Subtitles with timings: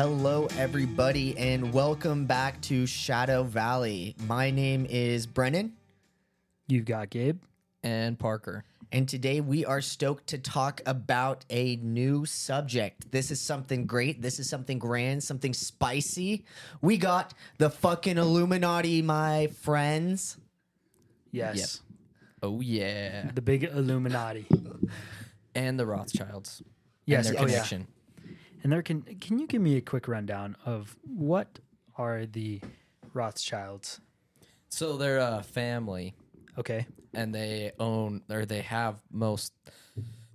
[0.00, 4.16] Hello, everybody, and welcome back to Shadow Valley.
[4.26, 5.74] My name is Brennan,
[6.68, 7.42] You've got Gabe.
[7.82, 8.64] and Parker.
[8.92, 13.12] and today we are stoked to talk about a new subject.
[13.12, 14.22] This is something great.
[14.22, 16.46] This is something grand, something spicy.
[16.80, 20.38] We got the fucking Illuminati, my friends.
[21.30, 21.82] Yes.
[22.42, 24.46] Oh yeah, The big Illuminati.
[25.54, 26.62] and the Rothschilds.
[27.04, 27.28] Yes.
[27.28, 27.82] and their oh, yeah.
[28.62, 31.58] And there can can you give me a quick rundown of what
[31.96, 32.60] are the
[33.14, 34.00] Rothschilds?
[34.68, 36.14] So they're a family,
[36.58, 36.86] Okay.
[37.14, 39.52] and they own or they have most.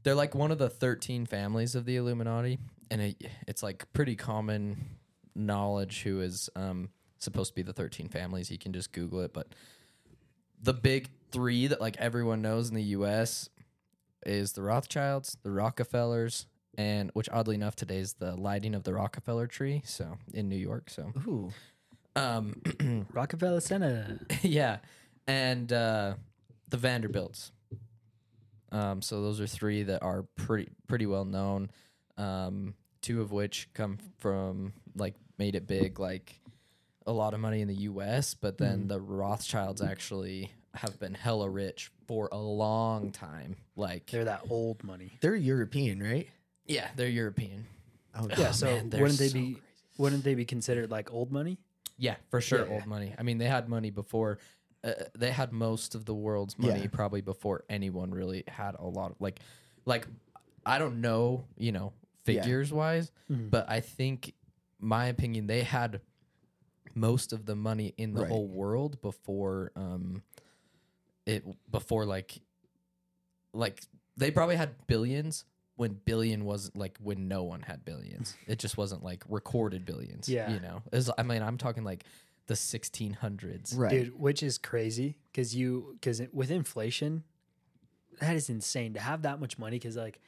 [0.03, 2.59] They're like one of the thirteen families of the Illuminati,
[2.91, 4.77] and it, it's like pretty common
[5.35, 8.51] knowledge who is um, supposed to be the thirteen families.
[8.51, 9.47] You can just Google it, but
[10.61, 13.49] the big three that like everyone knows in the U.S.
[14.25, 16.45] is the Rothschilds, the Rockefellers,
[16.77, 19.81] and which oddly enough today is the lighting of the Rockefeller tree.
[19.85, 21.51] So in New York, so Ooh,
[22.15, 22.61] um,
[23.13, 24.19] Rockefeller Center.
[24.41, 24.77] yeah,
[25.27, 26.15] and uh,
[26.69, 27.51] the Vanderbilts.
[28.71, 31.69] Um, so those are three that are pretty pretty well known.
[32.17, 36.39] Um, two of which come from like made it big, like
[37.05, 38.33] a lot of money in the U.S.
[38.33, 43.55] But then the Rothschilds actually have been hella rich for a long time.
[43.75, 45.17] Like, They're that old money.
[45.21, 46.27] they're European, right?
[46.65, 47.65] Yeah, they're European.
[48.15, 48.51] Oh, Yeah.
[48.51, 49.61] So man, they're wouldn't they so be crazy.
[49.97, 51.57] wouldn't they be considered like old money?
[51.97, 52.73] Yeah, for sure, Yeah.
[52.73, 53.13] old money.
[53.17, 54.39] I mean, they had money before.
[54.83, 56.87] Uh, they had most of the world's money Yeah.
[56.91, 59.39] probably before anyone really had a lot of like,
[59.85, 60.07] like
[60.65, 61.93] I don't know, you know,
[62.25, 62.41] Yeah.
[62.41, 63.49] figures wise, Mhm.
[63.49, 64.33] but I think,
[64.79, 66.01] my opinion, they had
[66.93, 68.29] most of the money in the Right.
[68.29, 70.21] whole world before, um,
[71.25, 72.39] it before like,
[73.53, 73.81] like
[74.17, 75.45] they probably had billions
[75.77, 78.35] when billion wasn't like when no one had billions.
[78.47, 80.29] It just wasn't like recorded billions.
[80.29, 80.49] Yeah.
[80.51, 82.03] you know, It's- I mean, I'm talking like
[82.47, 83.77] the 1600s.
[83.77, 83.89] right.
[83.91, 87.23] Dude, which is crazy because you because with inflation,
[88.21, 89.75] that is insane to have that much money.
[89.77, 90.19] Because like,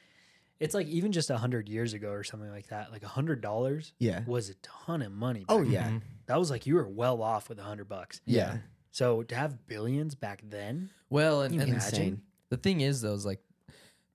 [0.60, 2.90] it's like even just a hundred years ago or something like that.
[2.92, 4.22] Like a hundred dollars Yeah.
[4.26, 5.44] was a ton of money.
[5.48, 5.88] Oh, yeah.
[5.90, 6.02] Mhm.
[6.26, 8.20] That was like you were well off with a hundred bucks.
[8.26, 8.58] Yeah.
[8.90, 11.76] So to have billions back then, Well, and, and imagine?
[11.76, 12.22] Insane.
[12.50, 13.40] the thing is, though, is like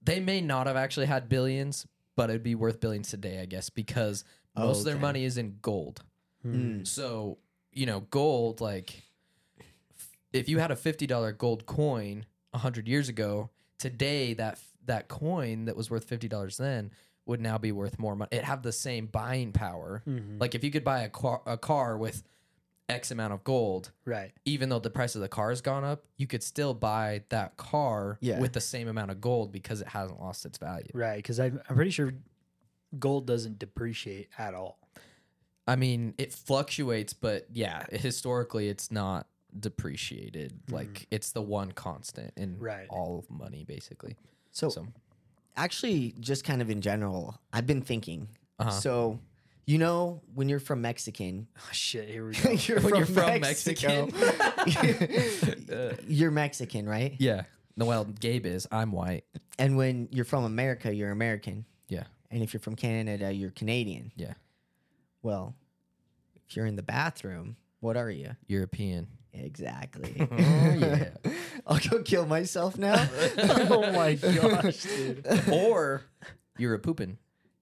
[0.04, 3.70] they may not have actually had billions, but it'd be worth billions today, I guess,
[3.70, 4.24] because
[4.56, 5.02] most of their Okay.
[5.02, 6.04] money is in gold.
[6.46, 6.86] Mm.
[6.88, 7.38] So
[7.72, 9.04] you know, gold like
[10.32, 13.50] if you had a fifty dollar gold coin hundred years ago,
[13.80, 16.92] today that that coin that was worth fifty dollars then
[17.26, 18.30] would now be worth more money.
[18.32, 20.04] It have the same buying power.
[20.08, 20.40] Mhm.
[20.40, 22.22] Like if you could buy a car, a car with
[22.90, 24.32] X amount of gold, right?
[24.46, 27.56] even though the price of the car has gone up, you could still buy that
[27.58, 28.40] car Yeah.
[28.40, 30.90] with the same amount of gold because it hasn't lost its value.
[30.94, 32.14] Right, because I'm I'm pretty sure
[33.00, 34.80] gold doesn't depreciate at all.
[35.68, 39.28] I mean, it fluctuates, but yeah, historically, it's not
[39.58, 40.60] depreciated.
[40.70, 42.88] Like it's the one constant in Right.
[42.90, 44.18] all of money, basically.
[44.52, 44.88] So, So,
[45.56, 48.28] actually, just kind of in general, I've been thinking.
[48.60, 48.70] Uh-huh.
[48.72, 49.20] So,
[49.66, 52.52] you know, when you're from Mexican, Oh, shit, here we go.
[52.52, 54.10] you're When from, you're from Mexico.
[54.12, 55.98] Mexican.
[56.08, 57.16] you're Mexican, right?
[57.20, 57.44] yeah.
[57.76, 58.68] No, well, Gabe is.
[58.72, 59.24] I'm white.
[59.58, 61.66] And when you're from America, you're American.
[61.90, 62.04] Yeah.
[62.30, 64.12] And if you're from Canada, you're Canadian.
[64.16, 64.34] Yeah.
[65.24, 65.56] Well,
[66.48, 68.36] if you're in the bathroom, what are you?
[68.48, 69.08] European.
[69.34, 70.16] Exactly.
[70.20, 70.36] Oh,
[70.76, 71.10] yeah.
[71.66, 73.08] I'll go kill myself now.
[73.40, 75.26] oh my gosh, dude.
[75.52, 76.04] or
[76.60, 77.18] you're a poopin.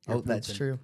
[0.10, 0.78] oh, that's true.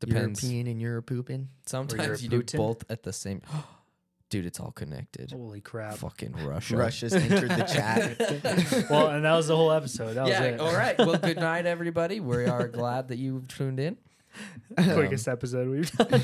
[0.00, 0.42] Depends.
[0.42, 1.48] European and you're pooping.
[1.66, 2.56] Sometimes you do Putin.
[2.56, 3.42] both at the same.
[4.30, 5.32] Dude, it's all connected.
[5.32, 5.96] Holy crap.
[5.96, 6.76] Fucking Russia.
[6.76, 8.86] Russia's entered the chat.
[8.90, 10.14] well, and that was the whole episode.
[10.14, 10.42] That was yeah.
[10.44, 10.60] it.
[10.60, 10.96] All right.
[10.96, 12.20] Well, good night, everybody.
[12.20, 13.96] We are glad that you tuned in.
[14.76, 16.22] Quickest episode we've done.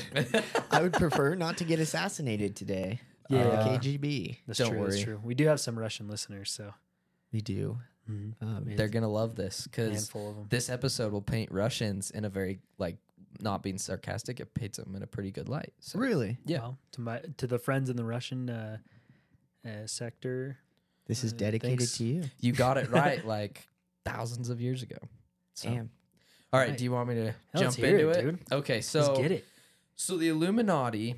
[0.70, 3.00] I would prefer not to get assassinated today.
[3.28, 3.40] Yeah.
[3.40, 4.36] Uh, KGB.
[4.46, 4.84] That's Don't true.
[4.84, 5.20] That's true.
[5.24, 6.74] We do have some Russian listeners, so
[7.32, 7.78] We do.
[8.08, 8.34] Mhm.
[8.40, 10.46] Um, They're gonna love this because handful of them.
[10.48, 12.98] this episode will paint Russians in a very like
[13.40, 14.40] not being sarcastic.
[14.40, 15.72] It paints them in a pretty good light.
[15.80, 16.38] So really?
[16.44, 16.58] yeah.
[16.60, 18.78] Well, to my to the friends in the Russian uh,
[19.66, 20.58] uh, sector.
[21.06, 21.98] This is Uh, dedicated thanks.
[21.98, 22.24] to you.
[22.40, 23.68] you got it right like
[24.04, 24.96] thousands of years ago.
[25.54, 25.90] So, Damn.
[26.52, 26.70] all right.
[26.70, 26.78] Right.
[26.78, 28.22] Do you want me to Let's jump into it, it?
[28.22, 28.38] dude.
[28.52, 28.80] Okay.
[28.80, 29.44] So Let's get it.
[29.94, 31.14] So the Illuminati,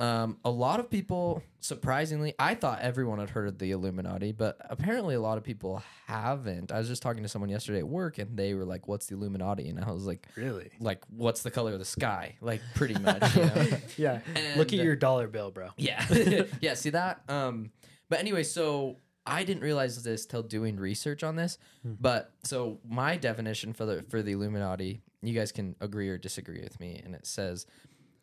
[0.00, 4.56] um, a lot of people, surprisingly, I thought everyone had heard of the Illuminati, but
[4.70, 6.72] apparently a lot of people haven't.
[6.72, 9.14] I was just talking to someone yesterday at work, and they were like, "What's the
[9.14, 10.70] Illuminati?" And I was like, Really?
[10.80, 13.36] "Like, what's the color of the sky?" Like, pretty much.
[13.36, 13.66] You know?
[13.98, 14.20] yeah.
[14.56, 15.68] Look at your dollar bill, bro.
[15.76, 16.04] Yeah,
[16.62, 16.74] yeah.
[16.74, 17.20] See that?
[17.28, 17.70] Um,
[18.08, 21.58] but anyway, so I didn't realize this till doing research on this.
[21.82, 21.92] Hmm.
[22.00, 26.62] But so my definition for the for the Illuminati You guys can agree or disagree
[26.62, 27.00] with me.
[27.04, 27.66] And it says,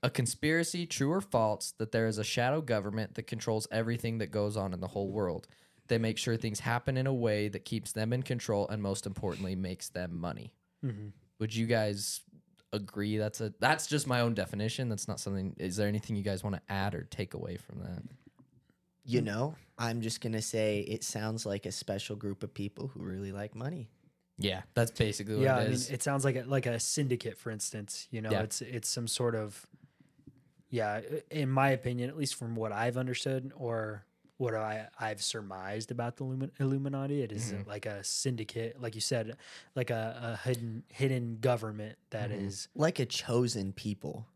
[0.04, 4.32] a conspiracy, true or false, that there is a shadow government that controls everything that
[4.32, 5.48] goes on in the whole world.
[5.88, 9.06] They make sure things happen in a way that keeps them in control and most
[9.06, 10.54] importantly makes them money.
[10.84, 11.14] Mhm.
[11.40, 12.22] Would you guys
[12.74, 14.90] agree that's a that's just my own definition.
[14.90, 17.80] That's not something is there anything you guys want to add or take away from
[17.80, 18.04] that?
[19.06, 23.02] You know, I'm just gonna say it sounds like a special group of people who
[23.02, 23.90] really like money.
[24.38, 25.90] Yeah, that's basically what yeah, I it mean, is.
[25.90, 28.08] it sounds like a, like a syndicate, for instance.
[28.12, 28.42] You know, Yeah.
[28.42, 29.66] it's it's some sort of,
[30.70, 34.06] yeah, in my opinion, at least from what I've understood or
[34.38, 37.66] what I I've surmised about the Illumin- Illuminati, it is Mhm.
[37.66, 39.36] like a syndicate, like you said,
[39.76, 42.46] like a, a hidden hidden government that Mhm.
[42.46, 42.68] is.
[42.76, 44.28] Like a chosen people.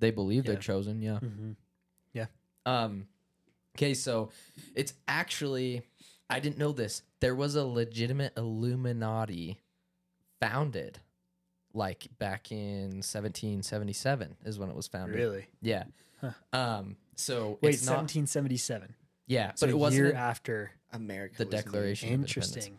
[0.00, 0.52] they believe Yeah.
[0.52, 1.18] they're chosen, yeah.
[1.20, 1.56] Mhm.
[2.66, 3.08] Um
[3.76, 4.30] okay, so
[4.74, 5.82] it's actually
[6.30, 7.02] I didn't know this.
[7.20, 9.58] There was a legitimate Illuminati
[10.40, 11.00] founded
[11.78, 15.16] like back in 1777 is when it was founded.
[15.16, 15.46] Really?
[15.62, 15.84] Yeah.
[16.20, 16.30] Huh.
[16.52, 18.94] Um so Wait, it's not 1777.
[19.26, 20.70] yeah, So but it a wasn't year after.
[20.92, 21.36] America.
[21.38, 21.64] the was made.
[21.64, 22.78] Declaration of Interesting.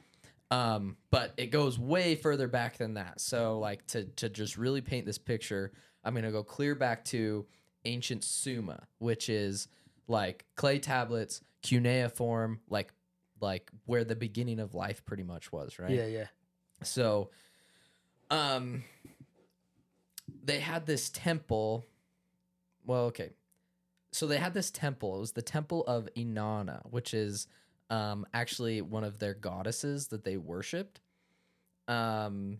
[0.51, 3.21] Um, but it goes way further back than that.
[3.21, 5.71] So, like to to just really paint this picture,
[6.03, 7.45] I'm gonna go clear back to
[7.85, 9.67] ancient Sumer, which is
[10.07, 12.93] like clay tablets, cuneiform, like
[13.39, 15.91] like where the beginning of life pretty much was, right?
[15.91, 16.27] Yeah, yeah.
[16.81, 17.29] So,
[18.29, 18.83] um,
[20.43, 21.85] they had this temple.
[22.85, 23.31] Well, okay.
[24.11, 25.17] So they had this temple.
[25.17, 27.47] It was the temple of Inanna, which is
[27.89, 31.01] um, actually one of their goddesses that they worshipped.
[31.87, 32.59] Um,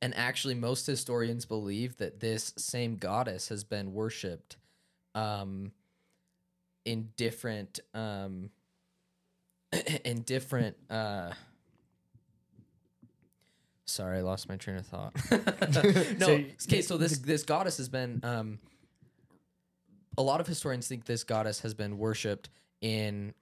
[0.00, 4.56] and actually, most historians believe that this same goddess has been worshipped
[5.14, 5.72] um,
[6.84, 8.50] in different um,
[10.04, 10.76] in different.
[10.88, 11.32] Uh,
[13.88, 15.14] Sorry, I lost my train of thought.
[15.30, 16.32] no, So-
[16.66, 16.82] okay.
[16.82, 18.20] So this this goddess has been.
[18.22, 18.58] Um,
[20.16, 22.50] a lot of historians think this goddess has been worshipped
[22.80, 23.34] in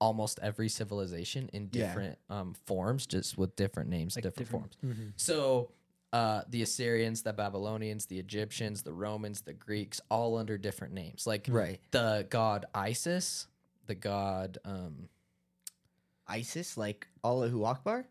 [0.00, 1.88] almost every civilization in Yeah.
[1.88, 4.76] different um, forms, just with different names, Like different, forms.
[4.84, 5.12] Mhm.
[5.16, 5.72] So
[6.12, 11.26] uh, the Assyrians, the Babylonians, the Egyptians, the Romans, the Greeks, all under different names.
[11.26, 11.80] Like Right.
[11.90, 13.48] the god Isis,
[13.86, 14.58] the god.
[14.64, 15.08] Um,
[16.28, 18.06] ISIS, like Allahu Akbar.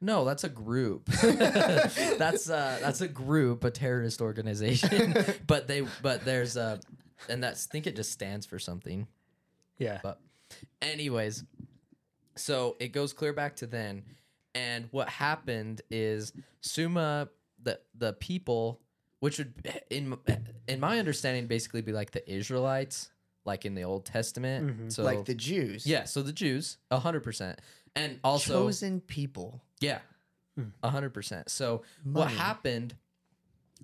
[0.00, 1.06] No, that's a group.
[1.22, 5.14] that's uh, that's a group, a terrorist organization.
[5.46, 6.80] but they, but there's a,
[7.28, 9.06] and that's I think it just stands for something.
[9.78, 10.00] Yeah.
[10.02, 10.20] But
[10.80, 11.44] anyways,
[12.34, 14.02] so it goes clear back to then.
[14.54, 17.28] And what happened is Sumer
[17.62, 18.80] the the people
[19.20, 19.54] which would
[19.88, 20.16] in
[20.66, 23.10] in my understanding basically be like the Israelites
[23.44, 24.78] like in the Old Testament.
[24.78, 24.92] Mhm.
[24.92, 25.86] So like the Jews.
[25.86, 27.58] yeah, so the Jews, a 100%.
[27.96, 29.62] And also chosen people.
[29.80, 29.98] yeah.
[30.56, 30.64] Hmm.
[30.82, 31.48] a 100%.
[31.48, 32.94] So what happened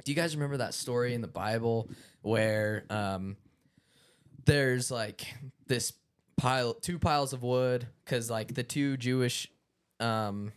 [0.05, 1.89] do you guys remember that story in the bible
[2.23, 3.37] where um
[4.45, 5.27] there's like
[5.67, 5.93] this
[6.37, 9.49] pile two piles of wood because like the two jewish
[9.99, 10.53] um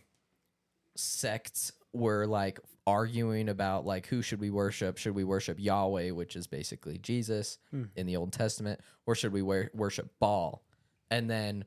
[0.96, 6.36] sects were like arguing about like who should we worship should we worship yahweh which
[6.36, 7.84] is basically jesus Hmm.
[7.96, 10.62] in the old testament or should we wor- worship baal
[11.10, 11.64] and then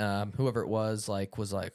[0.00, 1.72] um whoever it was like was like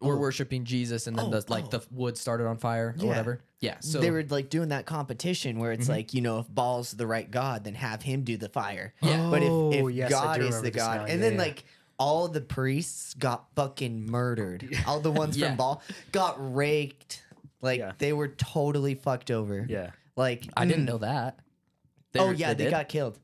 [0.00, 0.18] we're Oh.
[0.18, 1.78] worshiping jesus and then Oh, the like oh.
[1.78, 3.06] the wood started on fire or Yeah.
[3.08, 5.96] whatever yeah so they were like doing that competition where it's Mhm.
[5.96, 8.94] like you know if Baal's the right god, then have him do the fire.
[9.02, 9.28] Yeah.
[9.30, 11.04] But if, Oh, if yes, I God do is remember the this god, now.
[11.06, 11.38] and Yeah, then yeah.
[11.38, 11.64] like
[11.98, 14.68] all the priests got fucking murdered.
[14.86, 15.48] All the ones Yeah.
[15.48, 17.24] from Ball got raked.
[17.60, 17.92] Like Yeah.
[17.98, 19.66] they were totally fucked over.
[19.68, 19.90] Yeah.
[20.14, 20.88] Like i didn't mm.
[20.90, 21.40] know that
[22.12, 22.70] They oh yeah, they, did?
[22.70, 23.18] got killed.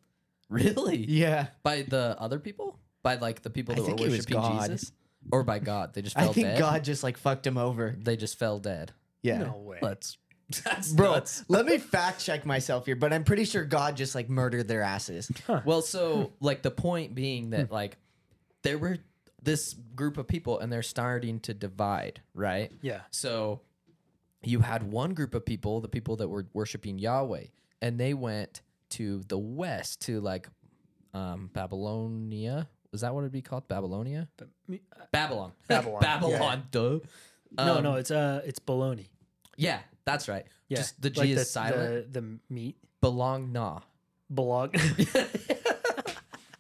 [0.49, 4.05] really Yeah, by the other people by like the people I that were think it
[4.05, 4.63] was worshiping God.
[4.71, 4.91] jesus
[5.31, 7.95] or by god they just I fell think dead God just like fucked him over.
[7.97, 8.91] they just fell dead
[9.23, 9.39] Yeah.
[9.39, 9.79] No way.
[9.81, 10.19] Let's.
[10.65, 11.45] That's Bro, nuts.
[11.49, 14.83] let me fact check myself here, but I'm pretty sure God just like murdered their
[14.83, 15.33] asses.
[15.65, 17.97] Well, so like the point being that like
[18.63, 18.99] there were
[19.43, 22.71] this group of people and they're starting to divide, right?
[22.83, 23.01] Yeah.
[23.11, 23.63] So
[24.43, 27.45] you had one group of people, the people that were worshiping Yahweh,
[27.81, 30.49] and they went to the west to like
[31.15, 32.69] um Babylonia.
[32.95, 33.67] Was that what it'd be called?
[33.67, 34.29] Babylonia?
[34.37, 35.51] But me- uh, Babylon.
[35.69, 37.01] Babylon, Babylon, duh.
[37.59, 39.09] no, Um, no, it's uh, it's baloney.
[39.57, 40.47] Yeah, that's right.
[40.69, 40.77] Yeah.
[40.77, 42.13] Just the G Like is the, silent.
[42.13, 43.81] The, the meat Belong nah.
[44.33, 44.71] belong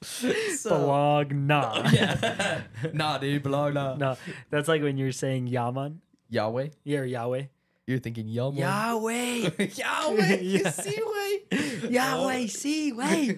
[0.02, 1.88] So- belong nah.
[1.92, 2.62] yeah.
[2.92, 3.94] nah, dude, belong nah.
[3.94, 4.16] No,
[4.50, 6.00] that's like when you're saying Yaman.
[6.30, 6.68] Yahweh.
[6.82, 7.44] Yeah, or Yahweh.
[7.86, 8.58] You're thinking Yahweh.
[8.58, 10.38] Yahweh, Yahweh.
[10.40, 10.70] Yeah.
[10.70, 13.36] see way, Yahweh, see way.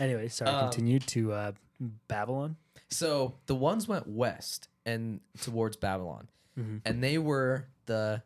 [0.00, 0.50] Anyway, sorry.
[0.50, 1.52] Um, continue to uh,
[2.08, 2.56] Babylon.
[2.88, 6.82] So the ones went west and towards Babylon, Mhm.
[6.84, 8.22] and they were the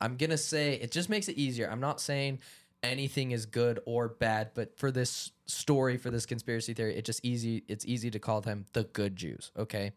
[0.00, 1.70] I'm gonna say it just makes it easier.
[1.70, 2.38] I'm not saying
[2.82, 7.22] anything is good or bad, but for this story, for this conspiracy theory, it just
[7.24, 7.62] easy.
[7.68, 9.50] It's easy to call them the good Jews.
[9.56, 9.92] Okay,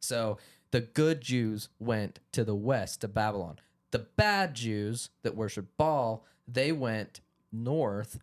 [0.00, 0.38] so
[0.70, 3.58] the good Jews went to the west to Babylon.
[3.90, 7.20] The bad Jews that worshiped Baal, they went
[7.50, 8.20] north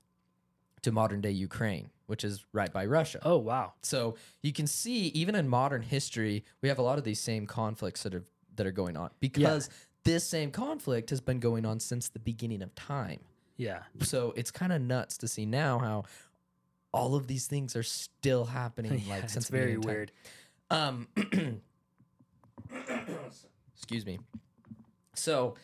[0.83, 3.19] to modern day Ukraine, which is right by Russia.
[3.23, 3.73] Oh wow.
[3.81, 7.45] So you can see, even in modern history, we have a lot of these same
[7.47, 8.23] conflicts that are
[8.55, 9.69] that are going on because
[10.03, 13.19] this same conflict has been going on since the beginning of time.
[13.57, 13.83] Yeah.
[14.01, 16.03] So it's kind of nuts to see now how
[16.93, 19.01] all of these things are still happening.
[19.07, 19.81] yeah like since very time.
[19.81, 20.11] weird.
[20.69, 21.07] Um,
[23.75, 24.19] excuse me.
[25.13, 25.55] So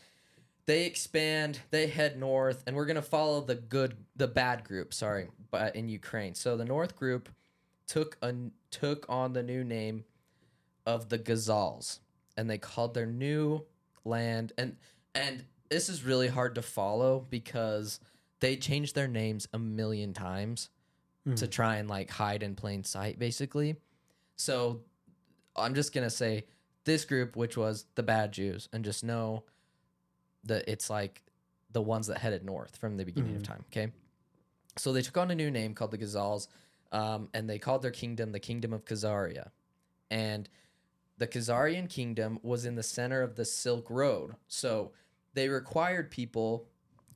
[0.66, 4.94] they expand, they head north, and we're gonna follow the good, the bad group.
[4.94, 6.36] Sorry, but in Ukraine.
[6.36, 7.30] So the North group
[7.88, 8.34] took a
[8.70, 10.06] took on the new name
[10.86, 12.00] of the Gazals,
[12.38, 13.66] and they called their new
[14.04, 14.76] land and
[15.14, 18.00] and this is really hard to follow because
[18.42, 20.70] they changed their names a million times
[21.26, 21.36] hmm.
[21.36, 23.78] to try and like hide in plain sight, basically.
[24.36, 24.82] So
[25.56, 26.46] I'm just gonna say
[26.84, 29.44] this group, which was the bad Jews, and just know
[30.46, 31.22] that it's like
[31.72, 33.54] the ones that headed north from the beginning of mm-hmm.
[33.54, 33.66] time.
[33.72, 33.92] Okay,
[34.78, 36.48] so they took on a new name called the Ghazals,
[36.92, 39.50] um, and they called their kingdom the Kingdom of Khazaria,
[40.10, 40.50] and
[41.18, 44.36] the Khazarian kingdom was in the center of the Silk Road.
[44.48, 44.92] So
[45.34, 46.68] they required people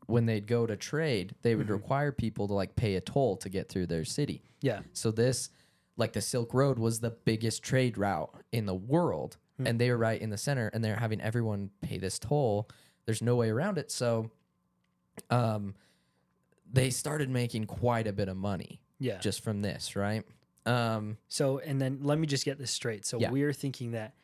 [0.08, 1.74] when they'd go to trade, they would mm-hmm.
[1.74, 4.44] require people to like pay a toll to get through their city.
[4.62, 4.82] Yeah.
[4.94, 5.50] So this,
[5.98, 9.68] like the Silk Road, was the biggest trade route in the world, hmm.
[9.68, 12.70] and they were right in the center, and they're having everyone pay this toll.
[13.06, 13.92] There's no way around it.
[13.92, 14.32] So,
[15.30, 15.76] um,
[16.72, 19.20] they started making quite a bit of money Yeah.
[19.20, 20.26] just from this, right?
[20.66, 23.06] Um, So, and then let me just get this straight.
[23.06, 23.30] So, Yeah.
[23.32, 24.16] we're thinking that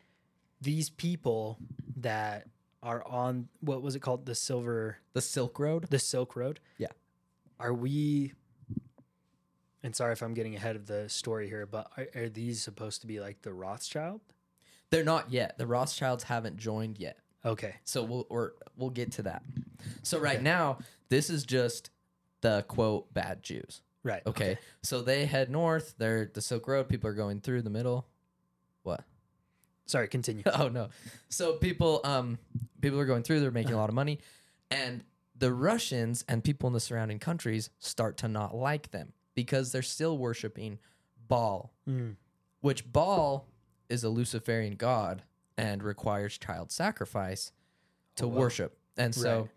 [0.60, 1.58] these people
[1.96, 2.48] that
[2.82, 5.84] are on what was it called, the silver, the Silk Road.
[5.90, 6.58] the Silk Road?
[6.78, 6.88] Yeah.
[7.60, 8.32] Are we?
[9.84, 13.00] And sorry if I'm getting ahead of the story here, but are, are these supposed
[13.00, 14.20] to be like the Rothschild?
[14.90, 15.58] They're not yet.
[15.58, 17.18] The Rothschilds haven't joined yet.
[17.44, 17.74] Okay.
[17.84, 19.42] So we'll or we'll get to that.
[20.02, 21.90] So right now, this is just
[22.40, 23.82] the quote bad Jews.
[24.04, 24.22] Right.
[24.26, 24.58] Okay.
[24.82, 25.94] So they head north.
[25.98, 26.88] They're the Silk Road.
[26.88, 28.06] People are going through the middle.
[28.82, 29.04] What?
[29.86, 30.08] Sorry.
[30.08, 30.42] Continue.
[30.54, 30.88] oh no.
[31.28, 32.38] So people um
[32.80, 34.18] people are going through, they're making a lot of money.
[34.70, 35.04] And
[35.36, 39.82] the Russians and people in the surrounding countries start to not like them because they're
[39.82, 40.78] still worshiping
[41.28, 42.16] Baal, Mm.
[42.60, 43.46] which Baal
[43.88, 45.22] is a Luciferian god
[45.56, 47.52] and requires child sacrifice
[48.16, 48.40] to wow.
[48.40, 48.78] worship.
[48.96, 49.50] And so Right.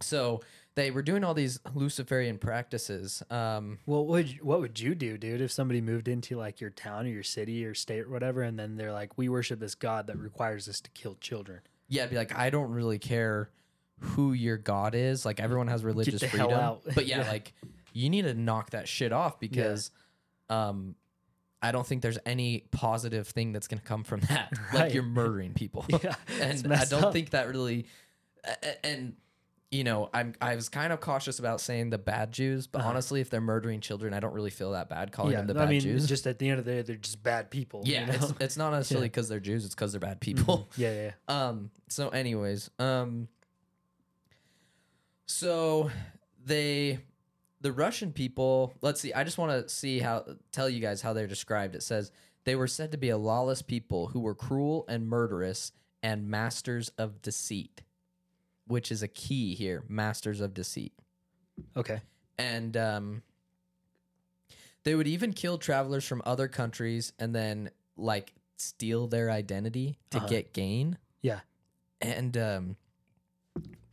[0.00, 0.40] so
[0.74, 3.22] they were doing all these Luciferian practices.
[3.30, 6.60] Um Well, what would you, what would you do, dude, if somebody moved into like
[6.60, 9.58] your town or your city or state or whatever, and then they're like, "We worship
[9.60, 12.98] this god that requires us to kill children." yeah, I'd be like, I don't really
[12.98, 13.48] care
[14.00, 15.24] who your god is.
[15.24, 16.78] Like everyone has religious freedom.
[16.94, 17.28] But yeah, Yeah.
[17.30, 17.54] like
[17.92, 19.90] you need to knock that shit off because
[20.50, 20.96] um
[21.62, 24.52] I don't think there's any positive thing that's gonna come from that.
[24.74, 25.84] Like you're murdering people.
[26.02, 27.12] Yeah, and I don't up.
[27.12, 27.86] think that really
[28.84, 29.14] and
[29.72, 33.20] you know, I'm I was kind of cautious about saying the bad Jews, but honestly,
[33.20, 35.42] if they're murdering children, I don't really feel that bad calling Uh-huh.
[35.42, 36.06] yeah, them the I bad mean, Jews.
[36.06, 37.82] just at the end of the day, they're just bad people.
[37.84, 38.12] you yeah, know?
[38.14, 40.70] it's it's not necessarily because they're Jews; it's because they're bad people.
[40.76, 41.48] yeah, yeah, yeah.
[41.48, 41.70] Um.
[41.88, 43.26] So, anyways, um.
[45.26, 45.90] So
[46.44, 47.00] they,
[47.66, 48.72] the Russian people.
[48.80, 49.12] Let's see.
[49.12, 51.74] I just want to see how tell you guys how they're described.
[51.74, 52.12] It says
[52.44, 56.90] they were said to be a lawless people who were cruel and murderous and masters
[56.96, 57.82] of deceit,
[58.68, 59.82] which is a key here.
[59.88, 60.92] Masters of deceit,
[61.76, 62.00] Okay.
[62.38, 63.22] and um.
[64.84, 70.18] They would even kill travelers from other countries and then like steal their identity to
[70.18, 70.28] Uh-huh.
[70.28, 71.40] get gain Yeah.
[72.00, 72.76] and um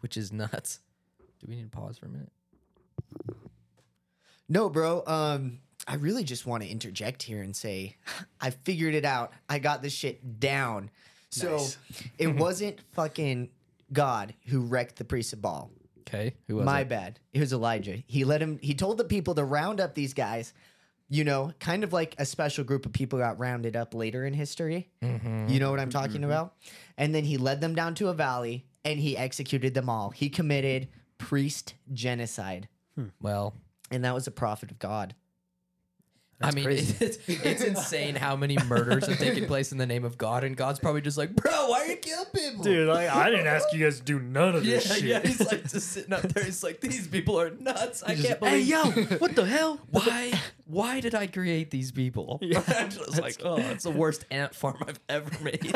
[0.01, 0.82] which is nuts
[1.39, 2.32] do we need to pause for a minute
[4.50, 5.04] No, bro.
[5.06, 7.98] Um, I really just want to interject here and say,
[8.42, 9.34] I figured it out.
[9.50, 10.90] I got this shit down.
[11.30, 11.78] So Nice.
[12.18, 13.50] it wasn't fucking
[13.92, 15.72] God who wrecked the priest of Baal.
[16.02, 17.20] okay who was My it bad.
[17.34, 17.98] It was Elijah.
[18.08, 18.60] He let him.
[18.62, 20.54] He told the people to round up these guys.
[21.10, 24.34] You know, kind of like a special group of people got rounded up later in
[24.34, 24.90] history.
[25.04, 25.48] Mm-hmm.
[25.48, 26.56] You know what I'm talking about?
[26.98, 30.10] And then he led them down to a valley and he executed them all.
[30.10, 30.88] He committed
[31.20, 32.68] priest genocide,
[33.22, 33.54] well
[33.92, 35.16] and that was a prophet of God.
[36.40, 36.96] That's i mean crazy.
[37.06, 40.58] it's, it's insane how many murders have taken place in the name of god and
[40.58, 43.72] god's probably just like bro why are you killing people Dude, like, I didn't ask
[43.72, 45.04] you guys to do none of yeah, this shit.
[45.04, 46.44] yeah, he's like just sitting up there.
[46.44, 48.04] He's like, these people are nuts.
[48.04, 49.08] I Just, can't hey, believe.
[49.10, 49.80] yo, what the hell?
[49.90, 50.34] why?
[50.66, 52.40] Why did I create these people?
[52.42, 55.74] Yeah, I'm just like, oh, it's the worst ant farm I've ever made.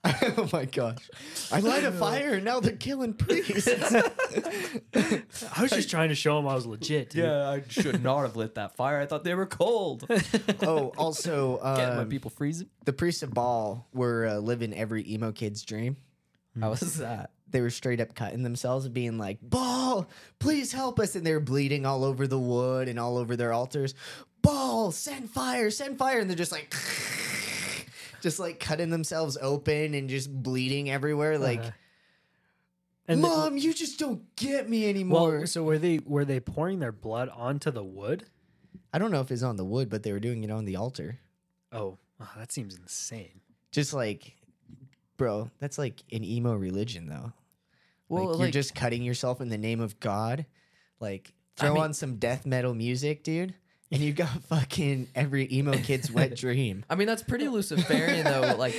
[0.04, 1.10] oh my gosh!
[1.50, 3.66] I light a fire and now they're killing priests.
[4.94, 7.10] I was just trying to show him I was legit.
[7.10, 7.24] Dude.
[7.24, 9.00] Yeah, I should not have lit that fire.
[9.00, 10.06] I thought they were cold.
[10.62, 12.68] oh, also, Get my um, people freezing.
[12.84, 15.96] the priests of Baal were uh, living every emo kid's dream.
[16.60, 17.30] How was that?
[17.50, 21.14] They were straight up cutting themselves and being like, Baal, please help us.
[21.16, 23.94] And they were bleeding all over the wood and all over their altars.
[24.42, 26.18] Baal, send fire, send fire.
[26.18, 26.74] And they're just like,
[28.20, 31.38] just like cutting themselves open and just bleeding everywhere.
[31.38, 31.70] Like, Uh-huh.
[33.10, 35.38] And the- Mom, you just don't get me anymore.
[35.38, 38.24] well, so were they were they pouring their blood onto the wood?
[38.92, 40.76] I don't know if it's on the wood, but they were doing it on the
[40.76, 41.18] altar.
[41.72, 43.40] Oh, oh, that seems insane.
[43.72, 44.36] Just like,
[45.16, 47.32] bro, that's like an emo religion, though.
[48.10, 50.44] Well, like, you're just cutting yourself in the name of God.
[51.00, 53.54] Like, throw mean- on some death metal music, dude,
[53.90, 56.84] and you got fucking every emo kid's wet dream.
[56.90, 58.54] I mean, that's pretty Luciferian though.
[58.58, 58.74] Like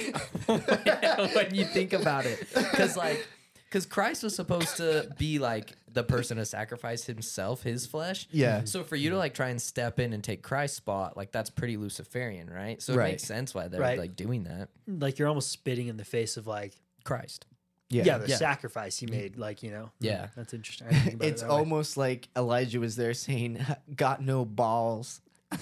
[0.48, 3.28] when you think about it, because like,
[3.66, 8.28] because Christ was supposed to be like the person to sacrifice himself, his flesh.
[8.32, 8.64] Yeah.
[8.66, 11.50] So for you to like try and step in and take Christ's spot, like that's
[11.50, 12.82] pretty Luciferian, right?
[12.82, 13.12] So it Right.
[13.12, 13.98] makes sense why they're Right.
[14.00, 14.70] like doing that.
[14.88, 16.74] Like you're almost spitting in the face of like
[17.04, 17.46] Christ.
[17.90, 18.36] Yeah, the Yeah.
[18.38, 19.38] sacrifice he made.
[19.38, 20.28] Like you know, hmm, Yeah.
[20.36, 20.88] that's interesting.
[20.88, 21.56] I didn't think about it It's that way.
[21.58, 23.66] almost like Elijah was there saying,
[23.96, 25.22] "Got no balls."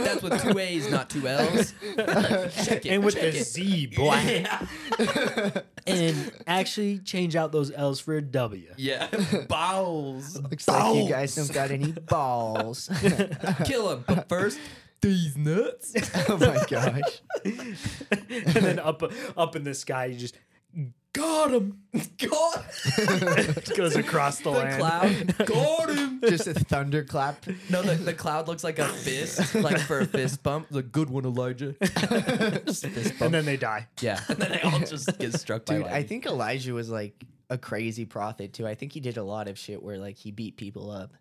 [0.00, 1.74] That's with two A's, not two L's.
[2.64, 2.90] Check it.
[2.90, 3.44] and with check the it.
[3.44, 4.44] Z, boy.
[5.86, 8.72] and actually change out those L's for a W.
[8.76, 9.08] Yeah.
[9.48, 10.40] Balls.
[10.40, 12.88] Looks like you guys don't got any balls.
[13.64, 14.04] Kill him.
[14.06, 14.58] But first,
[15.00, 15.94] these nuts.
[16.28, 17.20] oh my gosh!
[17.44, 19.02] and then up
[19.36, 20.36] up in the sky, you just
[21.12, 21.80] got him.
[22.18, 22.64] God.
[23.76, 25.36] Goes across the, The land.
[25.36, 25.46] cloud.
[25.48, 26.20] Got him.
[26.20, 27.44] Just a thunderclap.
[27.68, 30.68] No, the, the cloud looks like a fist, like for a fist bump.
[30.70, 31.74] The good one, Elijah.
[31.80, 33.22] Just fist bump.
[33.22, 33.88] And then they die.
[34.00, 37.24] yeah, and then they all just get struck by Dude, I think Elijah was like
[37.48, 38.66] a crazy prophet too.
[38.66, 41.12] I think he did a lot of shit where like he beat people up.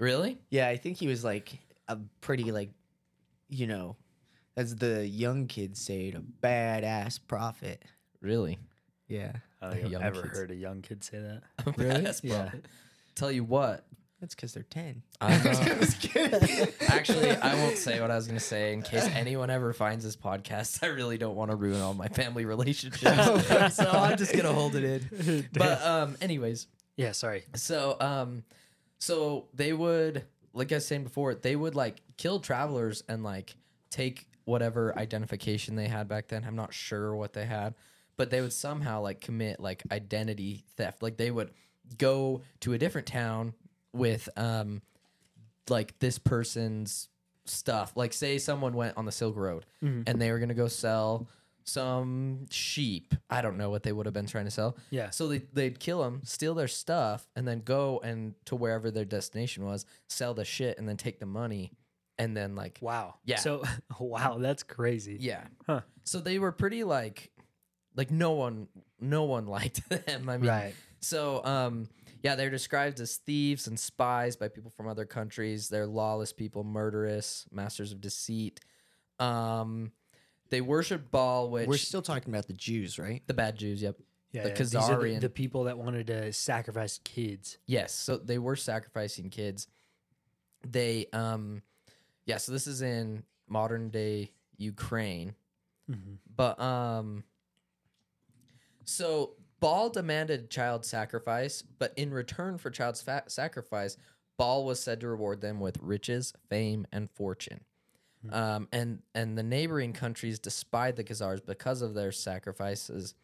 [0.00, 0.38] Really?
[0.50, 1.52] Yeah, I think he was like
[1.86, 2.70] a pretty like,
[3.50, 3.96] you know,
[4.56, 7.82] as the young kids say, it, a badass prophet.
[8.20, 8.58] Really?
[9.08, 10.38] Yeah, I don't think I've Young ever kids.
[10.38, 11.42] heard a young kid say that.
[11.76, 12.00] Really?
[12.00, 12.42] That's Yeah.
[12.50, 12.60] probably-
[13.16, 13.84] Tell you what.
[14.20, 15.02] that's because they're ten.
[15.20, 16.68] I'm, Just kidding.
[16.88, 20.04] actually, I won't say what I was going to say in case anyone ever finds
[20.04, 20.82] this podcast.
[20.82, 23.00] I really don't want to ruin all my family relationships,
[23.74, 25.48] so I'm just going to hold it in.
[25.52, 27.44] But um, anyways, Yeah, sorry.
[27.56, 28.44] So, um,
[28.98, 33.56] so they would, like I was saying before, they would like kill travelers and like
[33.90, 36.44] take whatever identification they had back then.
[36.44, 37.74] I'm not sure what they had,
[38.18, 41.02] but they would somehow like commit like identity theft.
[41.02, 41.50] Like they would
[41.96, 43.54] go to a different town
[43.94, 44.82] with um,
[45.70, 47.08] like this person's
[47.46, 47.92] stuff.
[47.96, 49.64] Like say someone went on the Silk Road
[50.06, 51.26] and they were gonna go sell
[51.64, 53.14] some sheep.
[53.30, 54.76] I don't know what they would have been trying to sell.
[54.90, 55.08] Yeah.
[55.10, 59.04] So they they'd kill them, steal their stuff, and then go and to wherever their
[59.06, 61.72] destination was, sell the shit, and then take the money,
[62.20, 63.14] and then like Wow.
[63.24, 63.36] Yeah.
[63.38, 63.62] So,
[64.00, 65.16] wow, that's crazy.
[65.20, 65.44] yeah.
[65.66, 65.80] Huh.
[66.04, 67.30] So they were pretty like,
[67.96, 68.68] like no one
[69.00, 70.28] no one liked them.
[70.28, 70.74] I mean, Right.
[71.00, 71.88] so um
[72.22, 75.70] yeah, they're described as thieves and spies by people from other countries.
[75.70, 78.60] They're lawless people, murderous, masters of deceit.
[79.18, 79.92] Um,
[80.50, 83.22] they worship Baal, which We're still talking about the Jews, right?
[83.26, 83.80] the bad Jews.
[83.82, 83.96] Yep.
[84.32, 85.20] Yeah, the yeah, these are the, Khazarian.
[85.20, 87.56] the people that wanted to sacrifice kids.
[87.66, 89.66] Yes, so they were sacrificing kids.
[90.68, 91.62] They um
[92.26, 95.34] yeah, so this is in modern day Ukraine.
[95.88, 96.18] Mhm.
[96.36, 97.24] But um
[98.84, 103.96] so Baal demanded child sacrifice, but in return for child fa- sacrifice,
[104.38, 107.60] Baal was said to reward them with riches, fame, and fortune.
[108.30, 113.14] Um, and and the neighboring countries despised the Khazars because of their sacrifices,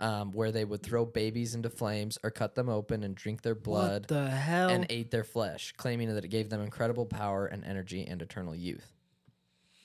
[0.00, 3.54] um, where they would throw babies into flames or cut them open and drink their
[3.54, 4.68] blood the hell?
[4.68, 8.54] and ate their flesh, claiming that it gave them incredible power and energy and eternal
[8.54, 8.92] youth.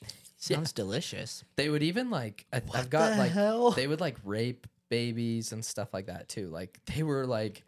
[0.37, 1.43] Sounds delicious.
[1.55, 3.71] They would even like I, What I've got the like hell?
[3.71, 6.47] they would like rape babies and stuff like that too.
[6.47, 7.63] Like they were like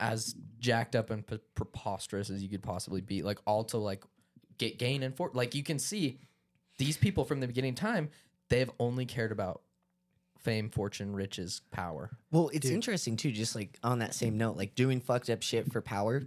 [0.00, 3.22] as jacked up and pre- preposterous as you could possibly be.
[3.22, 4.04] Like all to like
[4.58, 6.18] get gain and for like you can see
[6.78, 8.10] these people from the beginning of time
[8.48, 9.62] they have only cared about
[10.38, 12.10] fame, fortune, riches, power.
[12.30, 12.74] Well, it's Dude.
[12.74, 13.30] interesting too.
[13.32, 16.22] Just like on that same note, like doing fucked up shit for power.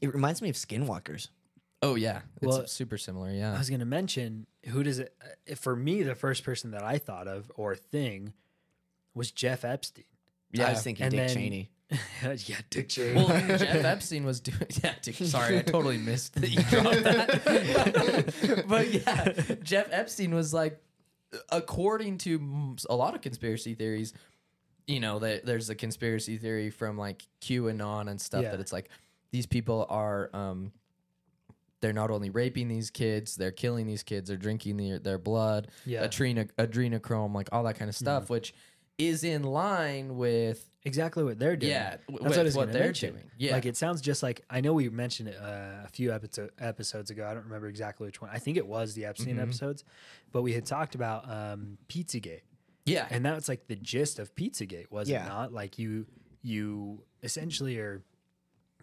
[0.00, 1.28] It reminds me of Skinwalkers.
[1.82, 3.30] Oh yeah, it's Well, super similar.
[3.30, 5.14] Yeah, I was going to mention who does it
[5.50, 8.32] uh, for me the first person that I thought of or thing
[9.14, 10.04] was Jeff Epstein.
[10.52, 11.70] Yeah, I was thinking and Dick then- Cheney.
[12.22, 13.14] yeah, Dick Cheney.
[13.14, 14.58] Well, Jeff Epstein was doing.
[14.82, 18.64] Yeah, dude, sorry, I totally missed that you dropped that.
[18.68, 20.80] but yeah, Jeff Epstein was like
[21.50, 24.12] according to a lot of conspiracy theories,
[24.86, 28.50] you know, that there's a conspiracy theory from like QAnon and stuff Yeah.
[28.52, 28.88] that it's like
[29.30, 30.72] these people are um
[31.80, 35.68] they're not only raping these kids, they're killing these kids, they're drinking their, their blood,
[35.86, 36.04] Yeah.
[36.06, 38.52] adrena, adrenochrome, like all that kind of stuff, which
[38.98, 41.72] is in line with exactly what they're doing.
[41.72, 43.12] Yeah, that's w- what, I was what they're mention.
[43.14, 43.30] doing.
[43.38, 43.52] Yeah.
[43.52, 47.10] like it sounds just like I know we mentioned it uh, a few episode, episodes
[47.10, 47.26] ago.
[47.26, 48.30] I don't remember exactly which one.
[48.32, 49.42] I think it was the Epstein Mhm.
[49.42, 49.84] episodes,
[50.32, 52.42] but we had talked about um, PizzaGate,
[52.86, 55.24] yeah, and that's like the gist of PizzaGate, was Yeah.
[55.24, 55.52] it not?
[55.52, 56.06] Like you,
[56.42, 58.02] you essentially are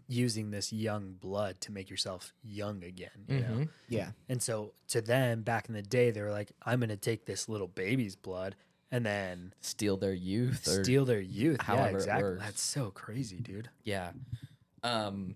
[0.07, 3.09] using this young blood to make yourself young again.
[3.27, 3.69] You know, Mhm.
[3.89, 4.11] Yeah.
[4.29, 7.25] and so to them back in the day, they were like, "I'm going to take
[7.25, 8.55] this little baby's blood."
[8.95, 11.61] And then steal their youth or steal their youth.
[11.61, 12.37] however yeah, exactly.
[12.39, 13.69] That's so crazy, dude.
[13.83, 14.11] Yeah.
[14.83, 15.35] Um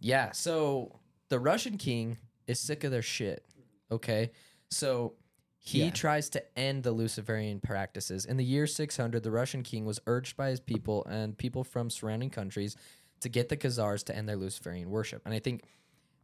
[0.00, 2.16] yeah, so the Russian king
[2.46, 3.44] is sick of their shit.
[3.92, 4.30] Okay?
[4.70, 5.14] So
[5.58, 5.90] he Yeah.
[5.90, 8.24] tries to end the Luciferian practices.
[8.24, 11.90] In the year 600, the Russian king was urged by his people and people from
[11.90, 12.76] surrounding countries
[13.20, 15.20] to get the Khazars to end their Luciferian worship.
[15.26, 15.64] And I think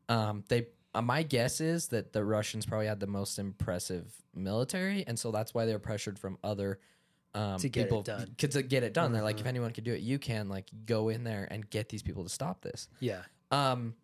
[0.08, 5.06] um, they uh, my guess is that the Russians probably had the most impressive military,
[5.06, 6.78] and so that's why they're pressured from other
[7.35, 8.35] um, To get it people done.
[8.40, 9.12] c- to get it done.
[9.12, 9.48] They're like, if Uh-huh.
[9.50, 10.48] anyone can do it, you can.
[10.48, 12.88] Like, go in there and get these people to stop this.
[12.98, 13.22] Yeah.
[13.50, 13.94] Um,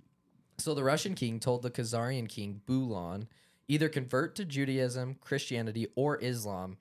[0.59, 3.27] so the Russian king told the Khazarian king Bulan,
[3.69, 6.77] either convert to Judaism, Christianity, or Islam.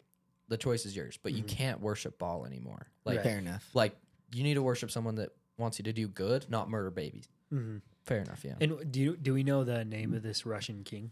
[0.50, 1.48] The choice is yours, but you Mhm.
[1.48, 2.88] can't worship Baal anymore.
[3.06, 3.24] Like, Right.
[3.24, 3.70] Fair enough.
[3.74, 3.96] like
[4.34, 7.30] you need to worship someone that wants you to do good, not murder babies.
[7.50, 8.56] hmm Fair enough, yeah.
[8.60, 11.12] And do you, do we know the name of this Russian king?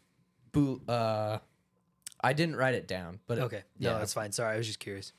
[0.87, 1.37] Uh,
[2.21, 3.63] I didn't write it down, but it, Okay.
[3.79, 3.97] No, yeah.
[3.99, 4.31] that's fine.
[4.31, 5.13] Sorry, I was just curious.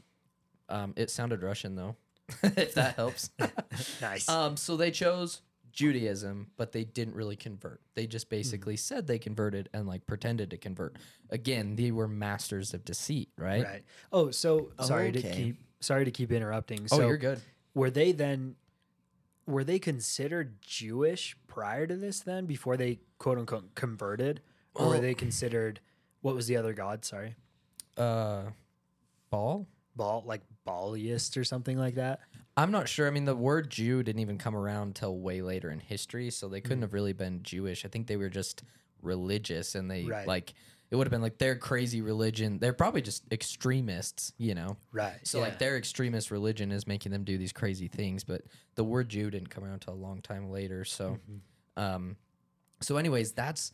[0.68, 1.96] um, it sounded Russian though,
[2.42, 3.30] if that helps.
[4.00, 4.28] Nice.
[4.28, 5.40] um, so they chose
[5.72, 7.80] Judaism, but they didn't really convert.
[7.94, 8.30] They just Hmm.
[8.36, 10.96] basically said they converted and like pretended to convert.
[11.30, 13.64] Again, they were masters of deceit, right?
[13.64, 13.82] right.
[14.12, 16.80] Oh, so sorry to keep sorry to keep interrupting.
[16.90, 17.40] Oh, So you're good.
[17.74, 18.56] were they then
[19.50, 24.40] were they considered Jewish prior to this then before they quote unquote converted?
[24.74, 25.80] Or were they considered
[26.22, 27.04] what was the other god?
[27.04, 27.34] Sorry.
[27.96, 28.44] Uh,
[29.30, 29.66] Baal.
[29.96, 32.20] Baal like Baaliest or something like that?
[32.56, 33.06] I'm not sure.
[33.06, 36.48] I mean, the word Jew didn't even come around until way later in history, so
[36.48, 36.64] they Mm.
[36.64, 37.84] couldn't have really been Jewish.
[37.84, 38.62] I think they were just
[39.02, 40.26] religious, and they Right.
[40.26, 40.54] like
[40.90, 42.58] it would have been like their crazy religion.
[42.58, 44.76] They're probably just extremists, you know.
[44.92, 45.18] Right.
[45.24, 48.42] So like their extremist religion is making them do these crazy things, but
[48.74, 50.84] the word Jew didn't come around until a long time later.
[50.84, 51.82] So, Mm-hmm.
[51.82, 52.16] um,
[52.80, 53.72] so anyways, that's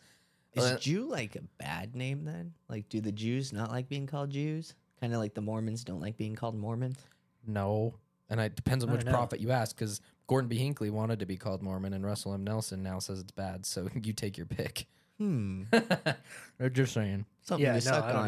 [0.55, 2.53] Is Uh, Jew like a bad name then?
[2.69, 4.75] Like, do the Jews not like being called Jews?
[5.01, 6.99] Kind of like the Mormons don't like being called Mormons.
[7.47, 7.95] no,
[8.29, 9.13] and it depends on which know.
[9.13, 10.57] prophet you ask, because Gordon B.
[10.57, 12.43] Hinckley wanted to be called Mormon, and Russell M.
[12.43, 13.65] Nelson now says it's bad.
[13.65, 14.87] So you take your pick.
[15.19, 15.63] Hmm.
[16.59, 17.25] They're just saying.
[17.43, 18.27] Something yeah, to no, suck I don't on.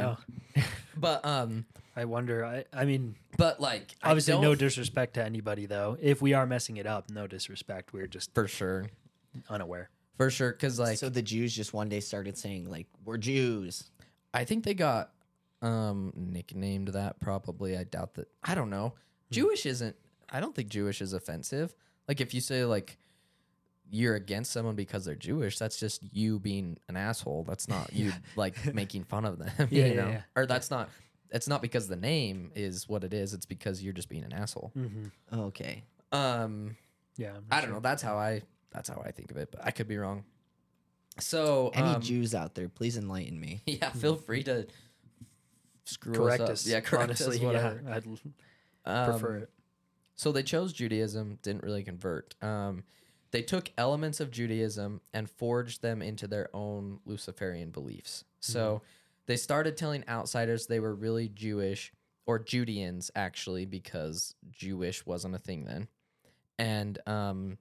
[0.56, 0.62] know.
[1.00, 2.44] But um, I wonder.
[2.44, 5.96] I, I mean, but like I obviously, no don't- disrespect to anybody, though.
[6.00, 7.92] If we are messing it up, no disrespect.
[7.92, 8.86] We're just for sure,
[9.48, 9.90] unaware.
[10.16, 13.90] for sure, because like so the Jews just one day started saying like, "We're Jews."
[14.34, 15.12] I think they got
[15.62, 17.76] um nicknamed that probably.
[17.78, 18.26] I doubt that.
[18.42, 18.94] I don't know.
[19.30, 19.94] Jewish isn't
[20.30, 21.74] I don't think Jewish is offensive.
[22.08, 22.98] Like if you say like
[23.90, 27.44] you're against someone because they're Jewish, that's just you being an asshole.
[27.48, 30.08] That's not you like making fun of them, Yeah, you yeah, know.
[30.10, 30.22] yeah.
[30.36, 30.88] Or that's not
[31.30, 34.32] it's not because the name is what it is, it's because you're just being an
[34.32, 34.72] asshole.
[34.76, 35.40] Mm-hmm.
[35.40, 35.84] Okay.
[36.12, 36.76] Um
[37.16, 37.66] Yeah, I'm I sure.
[37.66, 37.80] don't know.
[37.80, 40.24] That's how I that's how I think of it, but I could be wrong.
[41.18, 43.60] So Any um, Jews out there, please enlighten me.
[43.66, 44.66] Yeah, feel free to
[45.84, 46.52] screw correct us, up.
[46.52, 46.66] us.
[46.66, 47.42] Yeah, correct honestly, us.
[47.42, 47.82] Whatever.
[47.84, 48.06] Yeah, I'd
[48.84, 49.50] Um, prefer it.
[50.16, 52.34] So they chose Judaism, didn't really convert.
[52.42, 52.84] Um,
[53.30, 58.24] they took elements of Judaism and forged them into their own Luciferian beliefs.
[58.40, 58.82] So
[59.26, 61.92] they started telling outsiders they were really Jewish
[62.26, 65.88] or Judeans, actually, because Jewish wasn't a thing then.
[66.58, 67.58] And um,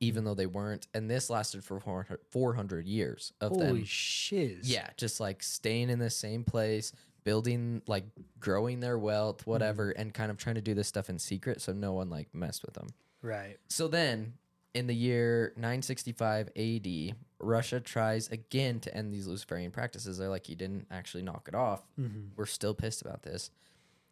[0.00, 3.84] even though they weren't, and this lasted for 400 400 years of Holy them.
[3.84, 4.70] shiz!
[4.70, 6.92] Yeah, just like staying in the same place,
[7.24, 8.04] building like
[8.38, 11.72] growing their wealth, whatever, and kind of trying to do this stuff in secret so
[11.72, 12.88] no one like messed with them.
[13.22, 13.56] right.
[13.68, 14.34] So then
[14.74, 20.18] in the year 965 AD, Russia tries again to end these Luciferian practices.
[20.18, 21.82] They're like, you didn't actually knock it off.
[21.98, 22.28] Mm-hmm.
[22.36, 23.50] We're still pissed about this.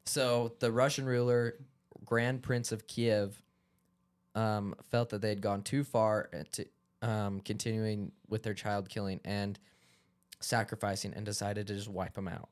[0.05, 1.57] So the Russian ruler,
[2.05, 3.42] Grand Prince of Kiev,
[4.35, 6.64] um, felt that they had gone too far to
[7.03, 9.59] um, continuing with their child killing and
[10.40, 12.48] sacrificing and decided to just wipe them out.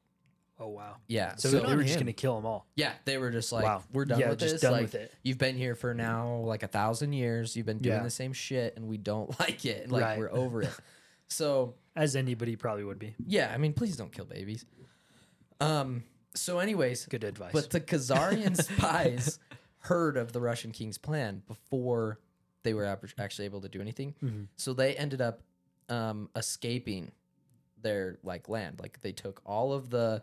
[0.62, 0.96] Oh wow.
[1.09, 1.37] Yeah.
[1.37, 2.01] So, So, they were just him.
[2.03, 2.66] gonna kill them all.
[2.77, 3.83] yeah, they were just like, Wow.
[3.92, 4.61] we're done Yeah, with just this.
[4.61, 5.11] done like, with it.
[5.23, 7.57] You've been here for now like a thousand years.
[7.57, 8.03] You've been doing Yeah.
[8.03, 9.90] the same shit, and we don't like it.
[9.90, 10.18] Like Right.
[10.18, 10.70] we're over it.
[11.33, 13.14] So As anybody probably would be.
[13.25, 14.66] yeah, I mean, please don't kill babies.
[15.61, 16.05] Um.
[16.35, 17.53] So, anyways, Good advice.
[17.53, 19.38] But the Khazarian spies
[19.79, 22.20] heard of the Russian king's plan before
[22.62, 22.85] they were
[23.18, 24.14] actually able to do anything.
[24.23, 24.42] Mm-hmm.
[24.57, 25.40] So they ended up
[25.88, 27.11] um, escaping
[27.81, 28.79] their like land.
[28.81, 30.23] Like they took all of the.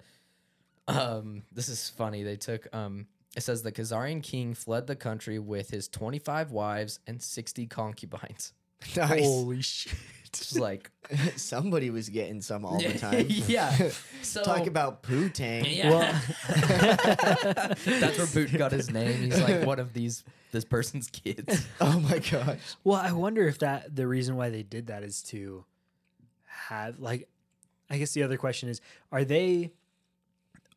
[0.88, 2.24] Um, this is funny.
[2.24, 2.68] They took.
[2.74, 7.22] Um, it says the Khazarian king fled the country with his twenty five wives and
[7.22, 8.54] sixty concubines.
[8.96, 9.24] Nice.
[9.26, 9.94] Holy shit.
[10.28, 10.92] It's like
[11.36, 13.26] Somebody was getting some all the time.
[13.28, 13.76] yeah.
[14.22, 15.66] So Talk about poo tang.
[15.66, 16.20] Yeah.
[17.86, 19.18] That's where Boot got his name.
[19.22, 21.66] He's like one of these this person's kids.
[21.82, 22.60] Oh my gosh.
[22.84, 25.66] Well, I wonder if that the reason why they did that is to
[26.46, 27.28] have like
[27.90, 28.80] I guess the other question is
[29.12, 29.72] are they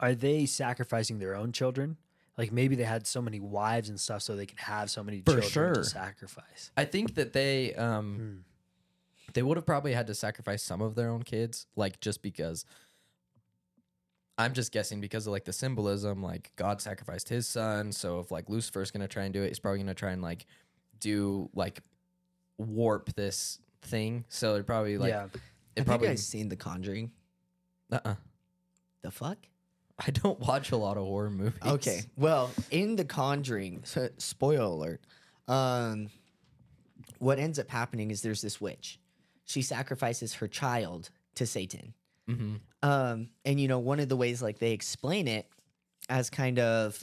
[0.01, 1.97] are they sacrificing their own children?
[2.37, 5.21] Like maybe they had so many wives and stuff so they could have so many
[5.21, 5.75] For children sure.
[5.75, 6.71] to sacrifice.
[6.77, 8.45] I think that they um
[9.35, 12.65] they would have probably had to sacrifice some of their own kids, like just because
[14.39, 17.93] I'm just guessing because of like the symbolism, like God sacrificed his son.
[17.93, 20.47] So if like Lucifer's gonna try and do it, he's probably gonna try and like
[20.99, 21.81] do like
[22.57, 24.25] warp this thing.
[24.29, 25.25] So it probably like yeah.
[25.77, 27.11] it Have probably you guys seen The Conjuring?
[27.93, 28.15] uh-uh.
[29.03, 29.39] The fuck?
[30.07, 31.61] I don't watch a lot of horror movies.
[31.65, 32.03] Okay.
[32.17, 35.01] Well, in The Conjuring, so, spoiler alert.
[35.47, 36.09] Um,
[37.19, 38.99] what ends up happening is there's this witch.
[39.45, 41.95] She sacrifices her child to Satan.
[42.27, 45.49] hmm Um, and you know, one of the ways like they explain it
[46.09, 47.03] as kind of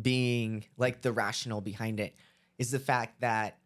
[0.00, 2.14] being like the rational behind it
[2.58, 3.58] is the fact that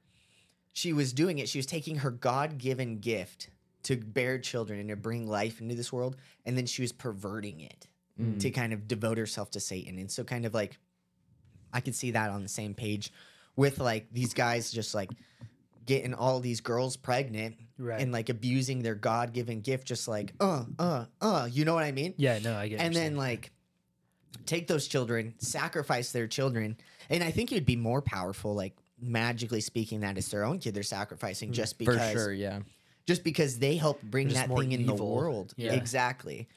[0.72, 1.48] she was doing it.
[1.48, 3.50] She was taking her God given gift
[3.84, 7.60] to bear children and to bring life into this world, and then she was perverting
[7.60, 7.86] it
[8.20, 8.40] Mm.
[8.40, 9.96] to kind of devote herself to Satan.
[9.98, 10.76] And so, kind of like,
[11.72, 13.12] I could see that on the same page
[13.54, 15.10] with like these guys just like
[15.86, 18.00] getting all these girls pregnant Right.
[18.00, 21.84] and like abusing their God given gift, just like, uh, uh, uh, you know what
[21.84, 22.12] I mean?
[22.16, 23.52] yeah, no, I get and then like
[24.46, 26.76] take those children, sacrifice their children,
[27.08, 30.74] and I think it'd be more powerful, like magically speaking, that it's their own kid
[30.74, 32.60] they're sacrificing just For because, sure, yeah.
[33.06, 35.54] just because they help bring Just that thing in the world.
[35.56, 35.72] Yeah.
[35.74, 36.48] Exactly.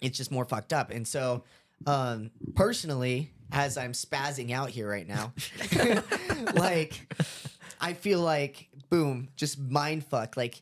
[0.00, 1.44] It's just more fucked up, and so
[1.86, 5.32] um, personally, as I'm spazzing out here right now,
[6.54, 7.12] like
[7.80, 10.60] I feel like boom, just mind fuck, like.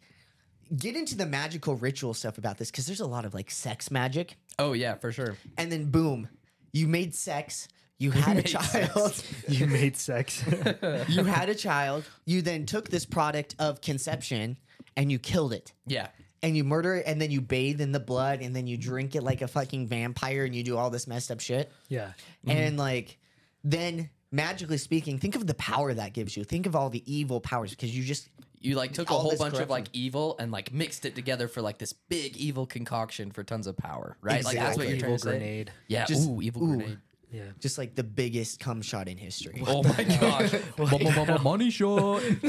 [0.77, 3.91] Get into the magical ritual stuff about this because there's a lot of like sex
[3.91, 5.35] magic Oh yeah, for sure.
[5.57, 6.29] and then boom,
[6.75, 7.69] you made sex.
[7.99, 9.25] You had a made child.
[9.49, 10.45] you made sex.
[11.09, 12.05] you had a child.
[12.27, 14.59] You then took this product of conception
[14.95, 15.73] and you killed it.
[15.87, 16.09] Yeah.
[16.43, 19.17] And you murder it and then you bathe in the blood and then you drink
[19.17, 21.73] it like a fucking vampire and you do all this messed up shit.
[21.89, 22.13] yeah.
[22.47, 22.79] And mm-hmm.
[22.79, 23.19] like
[23.65, 26.45] then magically speaking, think of the power that gives you.
[26.45, 28.29] Think of all the evil powers because you just
[28.61, 31.49] You like took a whole this bunch of like evil and like mixed it together
[31.49, 34.45] for like this big evil concoction for tons of power, right?
[34.45, 35.39] Like that's what you're trying Evil to say.
[35.39, 35.73] grenade.
[35.89, 36.05] Yeah.
[36.05, 36.77] Just- ooh, evil ooh.
[36.77, 36.99] grenade.
[37.31, 37.43] Yeah.
[37.61, 39.63] just like the biggest cum shot in history.
[39.67, 40.55] Oh my gosh.
[41.43, 42.23] Money shot.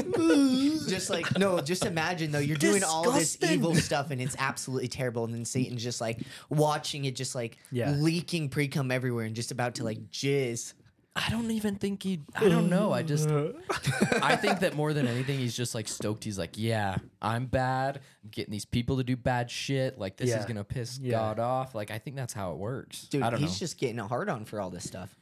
[0.88, 3.58] just like no, just imagine though you're doing all this Disgusting.
[3.58, 7.58] evil stuff and it's absolutely terrible, and then Satan's just like watching it, just like
[7.70, 7.90] Yeah.
[7.90, 10.72] leaking pre cum everywhere and just about to like jizz.
[11.16, 12.20] I don't even think he.
[12.36, 12.92] I don't know.
[12.92, 13.28] I just.
[14.22, 16.22] I think that more than anything, he's just like stoked.
[16.24, 17.96] He's like, yeah, I'm bad.
[18.22, 19.98] I'm getting these people to do bad shit.
[19.98, 21.12] Like this is gonna piss Yeah.
[21.12, 21.74] God off.
[21.74, 23.02] Like I think that's how it works.
[23.08, 23.56] Dude, I don't he's know.
[23.58, 25.14] just getting a hard on for all this stuff.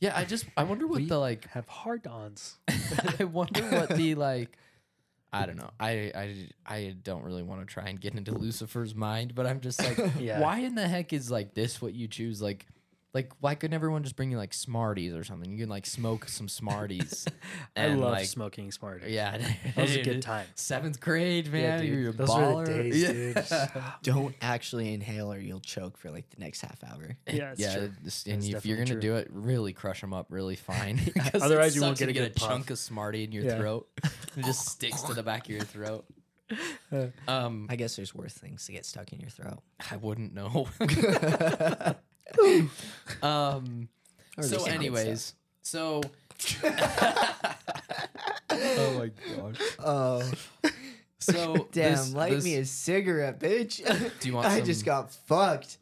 [0.00, 0.46] yeah, I just.
[0.56, 1.46] I wonder what We the like.
[1.50, 2.58] have hard-ons.
[3.18, 4.58] I wonder what the like.
[5.32, 5.70] I don't know.
[5.78, 9.60] I I I don't really want to try and get into Lucifer's mind, but I'm
[9.60, 10.40] just like, Yeah.
[10.40, 12.40] why in the heck is like this what you choose?
[12.42, 12.66] Like,
[13.16, 15.50] like why couldn't everyone just bring you like Smarties or something?
[15.50, 17.24] You can like smoke some Smarties.
[17.76, 19.10] I and, love like, smoking Smarties.
[19.10, 20.46] Yeah, That was a good time.
[20.54, 21.80] Seventh grade, man.
[21.80, 21.88] dude.
[21.98, 22.54] You're a Those baller.
[22.56, 23.02] were the days,
[23.50, 23.66] yeah.
[23.72, 23.82] dude.
[24.14, 27.16] Don't actually inhale or you'll choke for like the next half hour.
[27.26, 27.90] Yeah, it's yeah, true.
[28.04, 31.00] just- and That's if you're gonna definitely do it, really crush them up really fine.
[31.34, 32.48] Otherwise you won't sucks get a get a puff.
[32.50, 33.56] chunk of Smartie in your Yeah.
[33.58, 33.88] throat.
[34.36, 36.04] It just sticks to the back of your throat.
[37.26, 39.58] Um, I guess there's worse things to get stuck in your throat.
[39.90, 40.68] I wouldn't know.
[43.22, 43.88] Um.
[44.38, 46.02] So, there's some good anyways, so.
[46.64, 46.70] oh
[48.50, 49.60] my gosh.
[49.78, 50.22] Oh,
[51.18, 51.92] So damn!
[51.92, 53.78] this- light this- me a cigarette, bitch.
[54.20, 55.78] Do you want I some- just got fucked.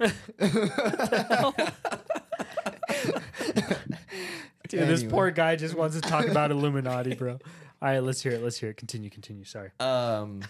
[4.69, 7.33] Dude, this poor guy just wants to talk about Illuminati, bro.
[7.33, 7.39] All
[7.83, 8.43] right, let's hear it.
[8.43, 8.77] Let's hear it.
[8.77, 9.45] Continue, continue.
[9.45, 9.71] Sorry.
[9.81, 10.41] Um.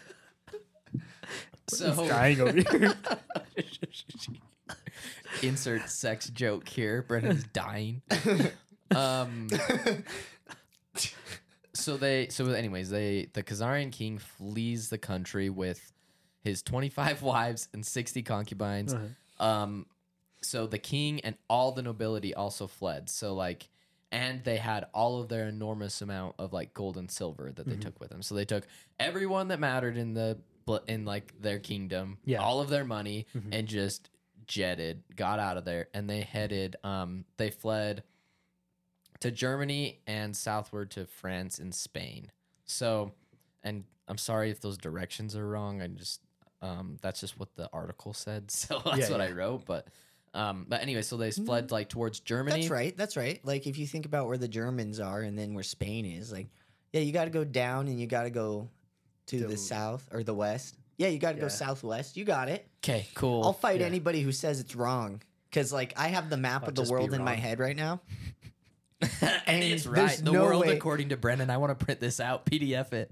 [1.69, 2.95] So He's dying over here.
[5.43, 7.03] Insert sex joke here.
[7.03, 8.03] Brennan's dying.
[8.95, 9.49] Um.
[11.73, 12.29] So they.
[12.29, 15.93] So anyways, they the Khazarian king flees the country with
[16.43, 18.95] his twenty five wives and sixty concubines.
[18.95, 19.45] Uh-huh.
[19.45, 19.87] Um.
[20.43, 23.09] so the king and all the nobility also fled.
[23.11, 23.69] So like,
[24.13, 27.77] and they had all of their enormous amount of like gold and silver that they
[27.77, 28.23] took with them.
[28.23, 28.67] So they took
[29.01, 32.39] everyone that mattered in the bl- in like their kingdom, Yeah.
[32.43, 34.11] all of their money, and just
[34.47, 36.77] jetted, got out of there, and they headed.
[36.85, 38.03] Um, they fled
[39.21, 42.31] to Germany and southward to France and Spain.
[42.65, 43.13] So,
[43.63, 45.81] and I'm sorry if those directions are wrong.
[45.83, 46.21] I just
[46.63, 49.65] um, that's just what the article said, so that's Yeah, what I wrote.
[49.67, 49.89] But
[50.35, 52.61] um, but anyway, so they fled like towards Germany.
[52.63, 52.97] That's right.
[52.97, 53.41] That's right.
[53.45, 56.49] Like if you think about where the Germans are and then where Spain is, like
[56.93, 58.69] yeah, you got to go down and you got to go
[59.27, 60.77] to the To- south or the west.
[60.97, 61.49] Yeah, you got to go Yeah.
[61.49, 62.17] southwest.
[62.17, 62.67] You got it.
[62.85, 63.43] Okay, cool.
[63.45, 63.87] I'll fight yeah.
[63.87, 66.91] anybody who says it's wrong because like I have the map I'll of the just
[66.91, 67.41] be world in my wrong.
[67.41, 68.01] head right now.
[69.01, 70.17] and it's there's right.
[70.19, 71.51] The no world way- according to Brennan.
[71.51, 73.11] I want to print this out, PDF it.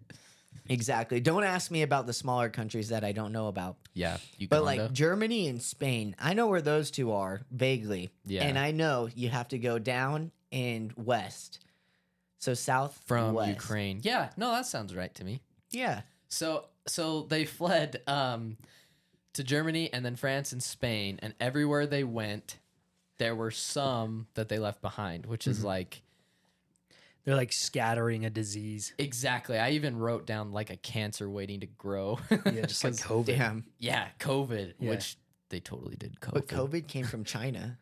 [0.69, 1.21] Exactly.
[1.21, 3.77] Don't ask me about the smaller countries that I don't know about.
[3.95, 8.11] Yeah, you But like Germany and Spain, I know where those two are vaguely.
[8.25, 8.45] Yeah.
[8.45, 11.59] And I know you have to go down and west.
[12.39, 13.49] So south from west.
[13.51, 14.01] Ukraine.
[14.03, 15.43] Yeah, no, that sounds right to me.
[15.71, 16.03] Yeah.
[16.29, 18.57] So so they fled um,
[19.35, 22.59] to Germany and then France and Spain, and everywhere they went,
[23.19, 26.03] there were some that they left behind, which is like
[27.25, 28.93] They're like scattering a disease.
[28.99, 29.59] exactly.
[29.59, 32.19] I even wrote down like a cancer waiting to grow.
[32.31, 33.27] Yeah, just like 'Cause- COVID.
[33.39, 33.65] Damn.
[33.79, 34.91] yeah, COVID, Yeah.
[34.91, 35.17] which
[35.51, 36.19] they totally did.
[36.21, 36.33] COVID.
[36.35, 37.79] But COVID came from China.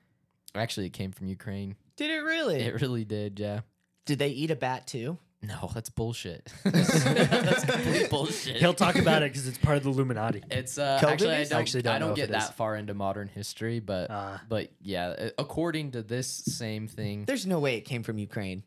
[0.54, 1.76] actually it came from Ukraine.
[1.96, 2.60] Did it really?
[2.60, 3.38] It really did.
[3.40, 3.60] Yeah.
[4.04, 5.16] Did they eat a bat too?
[5.42, 6.52] No, that's bullshit.
[6.64, 8.56] that's complete bullshit.
[8.56, 10.42] He'll talk about it because it's part of the Illuminati.
[10.50, 12.46] It's uh, actually I don't, Actually don't I know don't get it is.
[12.48, 14.42] that far into modern history, but Ah.
[14.48, 17.24] but yeah, uh, according to this same thing.
[17.24, 18.64] There's no way it came from Ukraine.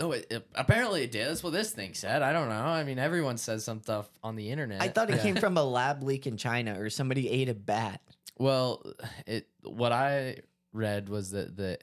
[0.00, 1.28] Oh, it, it- apparently it did.
[1.28, 2.22] That's what this thing said.
[2.22, 2.54] I don't know.
[2.54, 4.80] I mean, everyone says some stuff on the internet.
[4.80, 5.22] I thought it Yeah.
[5.28, 8.00] came from a lab leak in China or somebody ate a bat.
[8.38, 8.82] Well,
[9.26, 10.38] it what I
[10.72, 11.78] read was that the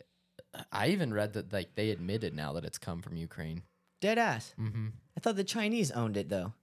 [0.71, 3.61] I even read that like they admitted now that it's come from Ukraine.
[3.99, 4.53] Dead ass.
[4.59, 4.87] Mm-hmm.
[5.17, 6.53] I thought the Chinese owned it though.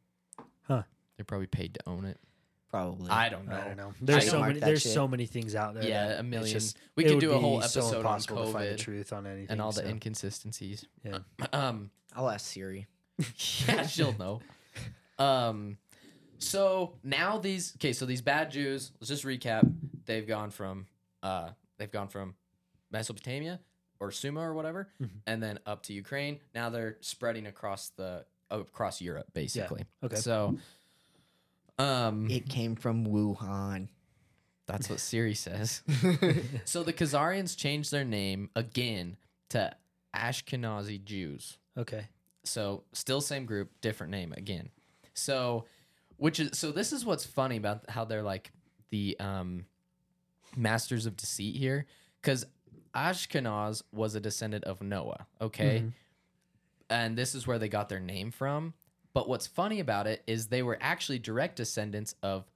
[0.62, 0.82] Huh?
[1.16, 2.18] They're probably paid to own it.
[2.70, 3.10] Probably.
[3.10, 3.56] I don't know.
[3.56, 3.94] I don't know.
[4.00, 4.58] There's so many.
[4.58, 4.92] There's shit.
[4.92, 5.84] so many things out there.
[5.84, 6.52] Yeah, a million.
[6.52, 9.12] just- we could do a whole be so episode on impossible to find the truth
[9.12, 10.84] on anything and all the inconsistencies.
[11.04, 11.18] yeah.
[11.52, 12.86] Um, I'll ask Siri.
[13.68, 14.40] yeah, she'll know.
[15.18, 15.78] Um,
[16.38, 18.92] so now these okay, so these bad Jews.
[19.00, 19.70] Let's just recap.
[20.04, 20.86] They've gone from
[21.22, 22.34] uh, they've gone from
[22.90, 23.60] Mesopotamia
[24.00, 25.10] or Sumer or whatever, Mhm.
[25.26, 26.40] and then up to Ukraine.
[26.54, 29.84] Now they're spreading across the across Europe, basically.
[30.02, 30.16] Okay.
[30.16, 30.56] So,
[31.78, 33.88] um, It came from Wuhan.
[34.66, 35.82] that's what Siri says.
[36.64, 39.16] so the Khazarians changed their name again
[39.50, 39.74] to
[40.14, 41.58] Ashkenazi Jews.
[41.76, 42.08] Okay.
[42.44, 44.70] So still same group, different name again.
[45.14, 45.66] So
[46.16, 48.50] which is so this is what's funny about how they're like
[48.90, 49.66] the um
[50.56, 51.86] masters of deceit here
[52.22, 52.44] cuz
[52.96, 55.80] Ashkenaz was a descendant of Noah, okay?
[55.80, 55.92] Mhm.
[56.88, 58.72] And this is where they got their name from.
[59.12, 62.50] But what's funny about it is they were actually direct descendants of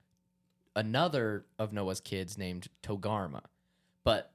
[0.76, 3.42] another of Noah's kids named Togarma.
[4.04, 4.32] But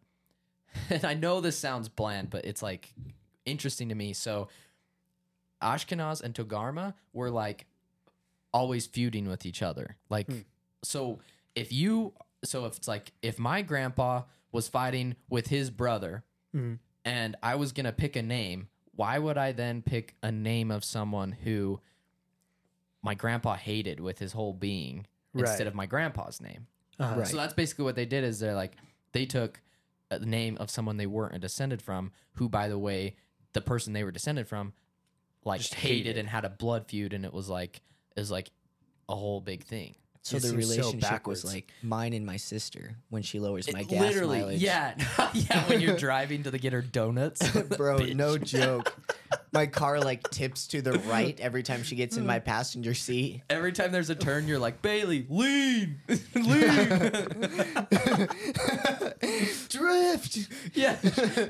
[0.90, 2.94] and I know this sounds bland, but it's like
[3.46, 4.14] interesting to me.
[4.14, 4.50] So
[5.62, 7.66] Ashkenaz and Togarma were like
[8.54, 9.98] always feuding with each other.
[10.10, 10.40] Like, Hmm.
[10.84, 11.20] so
[11.56, 12.14] if you,
[12.44, 14.24] so if it's like, if my grandpa
[14.56, 16.24] was fighting with his brother
[16.56, 16.80] Mhm.
[17.04, 20.72] and I was going to pick a name, why would I then pick a name
[20.72, 21.80] of someone who
[23.04, 26.68] my grandpa hated with his whole being instead of my grandpa's name?
[27.00, 27.20] Uh-huh.
[27.20, 27.28] Right.
[27.28, 28.76] So that's basically what they did is they're like
[29.12, 29.62] they took
[30.12, 33.16] a name of someone they weren't descended from, who by the way,
[33.54, 34.74] the person they were descended from
[35.44, 36.18] like Just hated, hated.
[36.18, 37.82] and had a blood feud and it was like
[38.16, 38.50] it was like
[39.10, 39.96] a whole big thing.
[40.26, 43.72] So It the seems so relationship was like mine and my sister when she lowers
[43.72, 44.60] my gas literally, mileage.
[44.60, 44.96] yeah.
[45.36, 47.48] yeah, when you're driving to the, get her donuts.
[47.78, 48.16] Bro, Bitch.
[48.16, 48.96] no joke.
[49.56, 53.42] My car like tips to the right every time she gets in my passenger seat.
[53.50, 56.00] Every time there's a turn, you're like, Bailey, lean,
[56.36, 58.28] lean.
[59.70, 60.50] Drift.
[60.74, 60.98] yeah,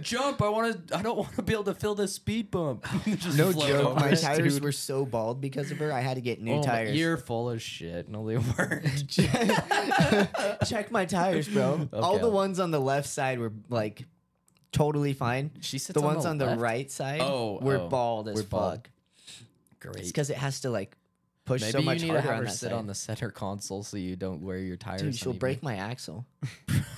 [0.01, 0.41] jump.
[0.41, 0.97] I want to.
[0.97, 2.85] I don't want to be able to feel this speed bump.
[3.05, 3.85] Just No float joke.
[3.87, 4.63] over My tires dude.
[4.63, 5.91] were so bald because of her.
[5.91, 6.95] I had to get new Oh tires.
[6.95, 8.07] You're full of shit.
[8.09, 9.07] No, they weren't.
[10.67, 11.89] Check my tires, bro.
[11.93, 14.05] All the ones on the left side were like
[14.75, 15.51] totally fine.
[15.61, 16.61] She sits The on ones the on the left?
[16.61, 18.73] right side Oh, were oh, bald as were bald.
[18.73, 18.89] fuck.
[19.27, 19.43] It's
[19.79, 20.05] Great.
[20.07, 20.95] because it has to like
[21.45, 22.73] push Maybe so much you need to harder have on her that sit side.
[22.73, 25.01] on the center console so you don't wear your tires.
[25.01, 26.25] Dude, she'll break my axle.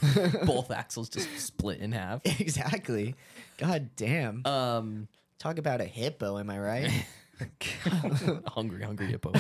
[0.45, 2.21] both axles just split in half.
[2.39, 3.15] exactly.
[3.57, 4.45] God damn.
[4.45, 5.07] Um,
[5.39, 7.05] Talk about a hippo, am I right?
[8.47, 9.32] hungry, hungry hippo.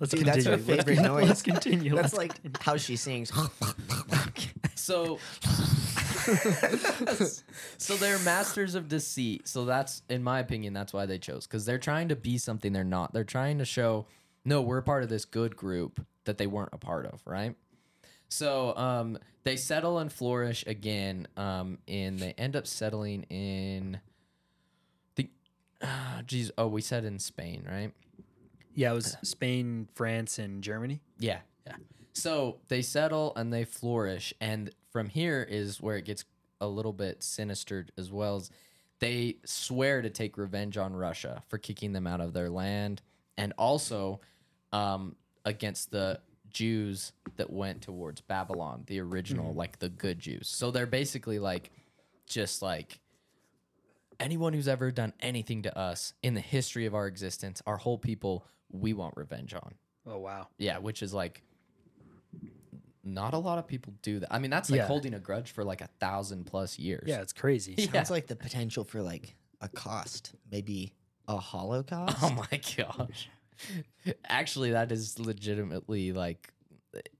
[0.00, 0.56] Let's Dude, that's her continue.
[0.76, 1.28] Favorite noise.
[1.28, 1.94] Let's continue.
[1.94, 3.30] That's Let's like how she sings.
[4.74, 5.18] So,
[7.78, 9.48] so they're masters of deceit.
[9.48, 12.72] So that's, in my opinion, that's why they chose because they're trying to be something
[12.72, 13.12] they're not.
[13.12, 14.06] They're trying to show,
[14.44, 17.54] no, we're part of this good group that they weren't a part of, right?
[18.28, 24.00] So um, they settle and flourish again, um, and they end up settling in
[25.16, 25.28] the,
[26.26, 27.92] geez, oh, we said in Spain, right?
[28.74, 31.02] Yeah, it was Spain, France, and Germany.
[31.18, 31.76] Yeah, yeah.
[32.12, 36.24] So they settle and they flourish, and from here is where it gets
[36.60, 38.36] a little bit sinister as well.
[38.36, 38.50] As
[38.98, 43.02] they swear to take revenge on Russia for kicking them out of their land,
[43.36, 44.20] and also
[44.72, 50.48] um, against the Jews that went towards Babylon, the original, like the good Jews.
[50.48, 51.70] So they're basically like,
[52.26, 53.00] just like
[54.20, 57.98] anyone who's ever done anything to us in the history of our existence, our whole
[57.98, 59.74] people, we want revenge on.
[60.06, 60.48] Oh wow.
[60.58, 61.42] Yeah, which is like
[63.04, 64.32] not a lot of people do that.
[64.32, 64.86] I mean, that's like Yeah.
[64.86, 67.04] holding a grudge for like a thousand plus years.
[67.08, 67.74] Yeah, it's crazy.
[67.78, 67.90] Yeah.
[67.92, 70.92] Sounds like the potential for like a cost, maybe
[71.28, 72.16] a holocaust.
[72.22, 73.28] Oh my gosh.
[74.28, 76.52] Actually, that is legitimately like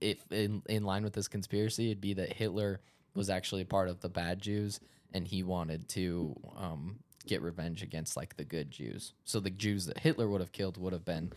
[0.01, 2.81] if in in line with this conspiracy, it'd be that Hitler
[3.15, 4.81] was actually a part of the bad Jews
[5.13, 9.13] and he wanted to um get revenge against like the good Jews.
[9.25, 11.33] So the Jews that Hitler would have killed would have been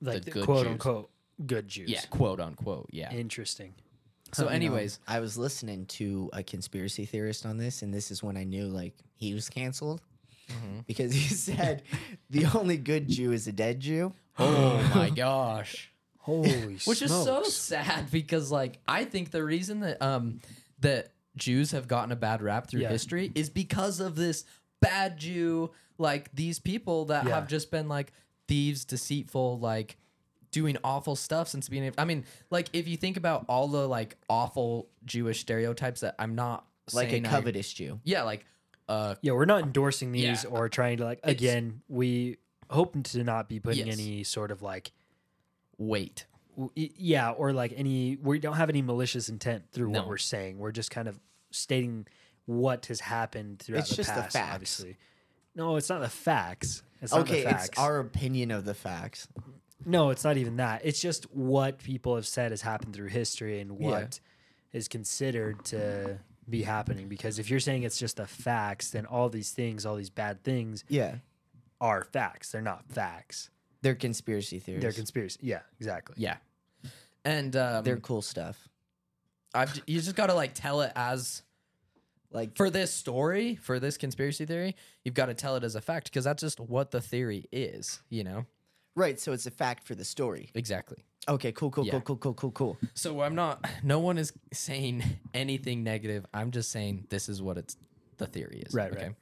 [0.00, 0.72] Like the the good quote Jews.
[0.72, 1.10] unquote
[1.46, 1.90] good Jews.
[1.90, 3.12] yeah, quote unquote, yeah.
[3.12, 3.74] Interesting.
[4.34, 8.10] So You know, anyways, I was listening to a conspiracy theorist on this, and this
[8.10, 10.00] is when I knew like he was canceled
[10.50, 10.80] Mm-hmm.
[10.86, 11.82] because he said
[12.28, 14.12] the only good Jew is a dead Jew.
[14.38, 15.90] oh my gosh.
[16.18, 20.40] Holy which is so sad because like i think the reason that um
[20.80, 22.88] that jews have gotten a bad rap through Yeah.
[22.90, 24.44] history is because of this
[24.80, 27.34] bad jew like these people that Yeah.
[27.34, 28.12] have just been like
[28.48, 29.96] thieves deceitful like
[30.54, 34.16] doing awful stuff since being i mean like if you think about all the like
[34.30, 38.00] awful jewish stereotypes that i'm not Like a saying I- covetous Jew.
[38.04, 38.46] yeah like
[38.88, 40.50] uh Yeah, we're not endorsing these Yeah.
[40.50, 42.36] or trying to like It's- again, we
[42.70, 43.98] hope to not be putting Yes.
[43.98, 44.92] any sort of like
[45.78, 46.26] wait
[46.56, 50.00] w- y- yeah, or like any we don't have any malicious intent through No.
[50.00, 50.58] what we're saying.
[50.58, 51.18] We're just kind of
[51.50, 52.06] stating
[52.46, 54.52] what has happened throughout It's the just the past, facts.
[54.54, 54.96] obviously.
[55.54, 56.82] No, it's not the facts.
[57.00, 57.68] It's not Okay, the facts.
[57.68, 59.28] it's our opinion of the facts.
[59.86, 60.82] No, it's not even that.
[60.84, 63.90] It's just what people have said has happened through history and Yeah.
[63.90, 64.20] what
[64.72, 66.18] is considered to
[66.48, 67.08] be happening.
[67.08, 70.42] Because if you're saying it's just the facts, then all these things, all these bad
[70.42, 71.16] things, Yeah,
[71.80, 72.50] are facts.
[72.52, 73.50] They're not facts.
[73.82, 74.82] they're conspiracy theories.
[74.82, 75.38] They're conspiracy.
[75.42, 76.14] Yeah, exactly.
[76.18, 76.36] yeah
[77.26, 78.68] and um they're cool stuff.
[79.54, 81.42] I've, you just gotta like tell it as
[82.30, 85.80] Like for this story, for this conspiracy theory, you've got to tell it as a
[85.80, 88.46] fact because that's just what the theory is, you know?
[88.94, 90.50] Right, so it's a fact for the story.
[90.54, 91.04] Exactly.
[91.28, 91.92] Okay, cool, cool, Yeah.
[91.92, 92.78] cool, cool, cool, cool, cool.
[92.94, 96.26] So I'm not, no one is saying anything negative.
[96.34, 97.76] I'm just saying this is what it's,
[98.18, 98.74] the theory is.
[98.74, 99.14] Right, right.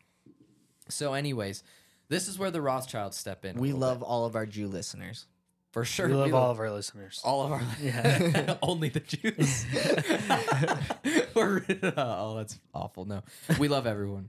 [0.89, 1.63] So, anyways,
[2.09, 3.57] this is where the Rothschilds step in.
[3.57, 4.05] a We little love bit.
[4.07, 5.27] all of our Jew listeners.
[5.71, 6.09] for sure.
[6.09, 7.21] We love all of our listeners.
[7.25, 8.57] all of our, Yeah.
[8.63, 9.65] only the Jews.
[11.35, 11.65] We're,
[11.97, 13.05] oh, that's awful.
[13.07, 13.23] No,
[13.59, 14.29] we love everyone.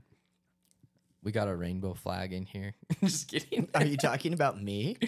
[1.24, 2.74] We got a rainbow flag in here.
[3.02, 3.66] just kidding.
[3.74, 4.96] Are you talking about me?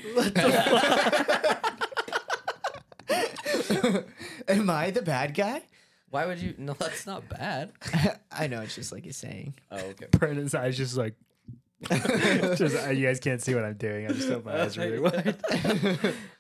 [4.49, 5.63] Am I the bad guy?
[6.11, 6.55] Why would you?
[6.57, 7.73] No, that's not bad.
[8.33, 9.55] I know it's just like a saying.
[9.71, 10.07] Oh, okay.
[10.13, 11.15] Brandon's eyes just like.
[12.57, 14.07] just, uh, you guys can't see what I'm doing.
[14.07, 15.37] I just opened my eyes really wide.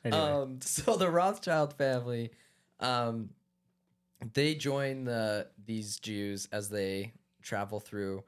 [0.02, 2.30] anyway, Um, so the Rothschild family,
[2.80, 3.30] um,
[4.32, 7.12] they join the these Jews as they
[7.42, 8.22] travel through a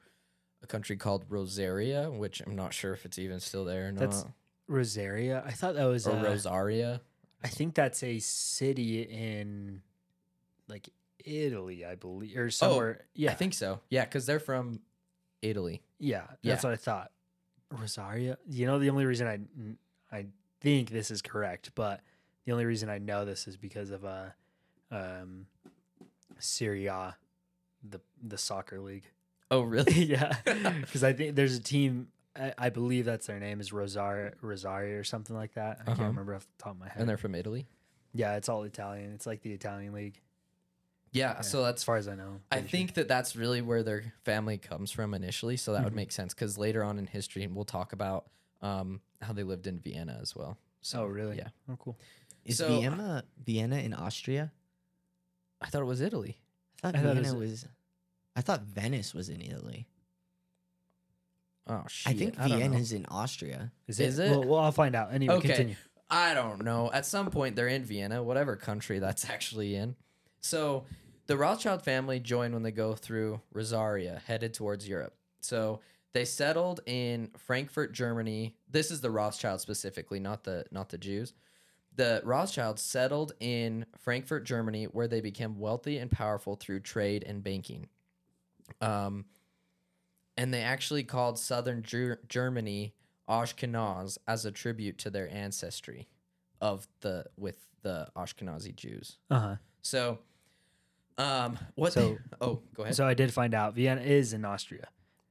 [0.69, 3.99] country called Rosaria, which I'm not sure if it's even still there or not.
[3.99, 4.25] That's
[4.67, 5.43] Rosaria.
[5.45, 6.07] I thought that was.
[6.07, 7.01] or uh, Rosaria.
[7.43, 9.81] I think that's a city in,
[10.67, 10.89] like
[11.25, 13.05] Italy, I believe, or somewhere.
[13.15, 13.79] yeah, I think so.
[13.89, 14.79] Yeah, because they're from
[15.41, 15.81] Italy.
[15.99, 16.69] Yeah, that's Yeah.
[16.69, 17.11] what I thought.
[17.71, 18.37] Rosaria.
[18.49, 20.25] You know, the only reason I I
[20.61, 22.01] think this is correct, but
[22.45, 24.29] the only reason I know this is because of uh,
[24.91, 25.45] um,
[26.39, 27.15] Serie A,
[27.87, 29.05] the the soccer league.
[29.51, 29.93] Oh, really?
[30.05, 30.35] yeah,
[30.81, 32.07] because I think there's a team.
[32.35, 35.79] I, I believe that's their name is Rosaria, Rosaria or something like that.
[35.79, 35.95] I Uh-huh.
[35.95, 36.99] can't remember off the top of my head.
[36.99, 37.67] and they're from Italy.
[38.13, 39.11] yeah, it's all Italian.
[39.13, 40.21] It's like the Italian league,
[41.11, 41.41] Yeah, Yeah.
[41.41, 42.39] so that's as far as I know.
[42.51, 42.77] I pretty sure.
[42.77, 45.57] think that that's really where their family comes from initially.
[45.57, 45.97] So that would Mhm.
[45.97, 48.27] make sense because later on in history, we'll talk about
[48.61, 50.57] um, how they lived in Vienna as well.
[50.81, 51.37] So Oh, really?
[51.37, 51.97] Yeah, Oh, cool.
[52.45, 54.51] Is So- Vienna Vienna in Austria?
[55.61, 56.39] I thought it was Italy.
[56.83, 57.65] I thought I thought it Vienna was- was.
[58.39, 59.85] I thought Venice was in Italy.
[61.67, 62.09] Oh shit!
[62.09, 62.55] I think don't know.
[62.55, 63.73] Vienna's in Austria.
[63.85, 64.27] Is, Is it?
[64.27, 64.31] it?
[64.31, 65.13] Well, well, I'll find out.
[65.13, 65.49] Anyway, Okay.
[65.49, 65.75] continue.
[66.09, 66.89] I don't know.
[66.93, 69.97] At some point, they're in Vienna, whatever country that's actually in.
[70.39, 70.85] So
[71.27, 75.13] the Rothschild family joined when they go through Rosaria, headed towards Europe.
[75.41, 75.81] So
[76.13, 78.55] they settled in Frankfurt, Germany.
[78.71, 81.33] This is the Rothschild specifically, not the not the Jews.
[81.93, 87.43] The Rothschilds settled in Frankfurt, Germany, where they became wealthy and powerful through trade and
[87.43, 87.89] banking.
[88.81, 89.25] Um,
[90.37, 92.93] and they actually called southern Ger- Germany
[93.27, 96.07] Ashkenaz as a tribute to their ancestry
[96.61, 99.17] of the with the Ashkenazi Jews.
[99.29, 99.55] Uh huh.
[99.81, 100.19] So,
[101.17, 101.93] um, what?
[101.93, 102.95] So- they- oh, go ahead.
[102.95, 104.87] So I did find out Vienna is in Austria.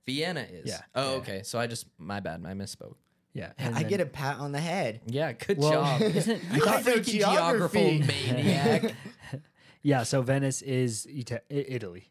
[0.07, 0.69] Vienna is.
[0.69, 1.17] Yeah, Oh, yeah.
[1.19, 1.43] okay.
[1.43, 2.43] So I just my bad.
[2.47, 2.95] I misspoke.
[3.35, 3.53] Yeah.
[3.59, 5.01] I get a pat on the head.
[5.07, 6.01] Yeah, good Well, job.
[6.03, 7.99] isn't- you I know freaking geography.
[7.99, 7.99] geography
[8.35, 8.95] maniac.
[9.83, 10.03] Yeah.
[10.05, 12.11] So Venice is Ita- Italy.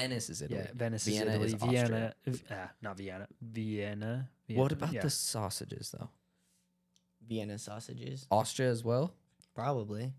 [0.00, 0.60] Venice is Italy.
[0.64, 0.70] Yeah.
[0.74, 1.78] Venice Vienna is is Italy.
[1.78, 2.14] Austria.
[2.24, 2.36] Vienna.
[2.38, 3.26] v- ah, not Vienna.
[3.40, 4.28] Vienna.
[4.46, 4.62] Vienna.
[4.62, 5.02] What about yeah.
[5.02, 6.08] the sausages though?
[7.28, 9.12] Vienna sausages, Austria as well.
[9.54, 10.12] probably.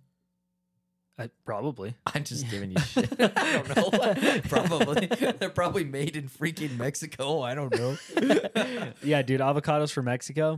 [1.17, 1.95] Uh, probably.
[2.05, 3.09] I'm just giving you shit.
[3.19, 4.39] I don't know.
[4.47, 7.41] probably they're probably made in freaking Mexico.
[7.41, 7.97] I don't know.
[9.03, 9.41] yeah, dude.
[9.41, 10.57] Avocados from Mexico.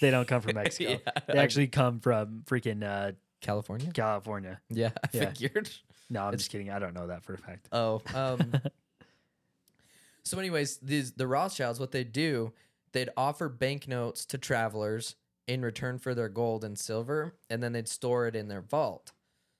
[0.00, 0.90] They don't come from Mexico.
[1.04, 1.12] Yeah.
[1.28, 3.90] They actually come from freaking uh, California.
[3.92, 4.60] California.
[4.68, 5.30] Yeah, I Yeah.
[5.32, 5.70] figured.
[6.10, 6.70] No, I'm It's- just kidding.
[6.70, 7.68] I don't know that for a fact.
[7.72, 8.52] Oh, um.
[10.22, 12.52] so, anyways, these the Rothschilds, what they do,
[12.92, 17.88] they'd offer banknotes to travelers in return for their gold and silver, and then they'd
[17.88, 19.12] store it in their vault.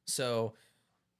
[0.07, 0.55] So,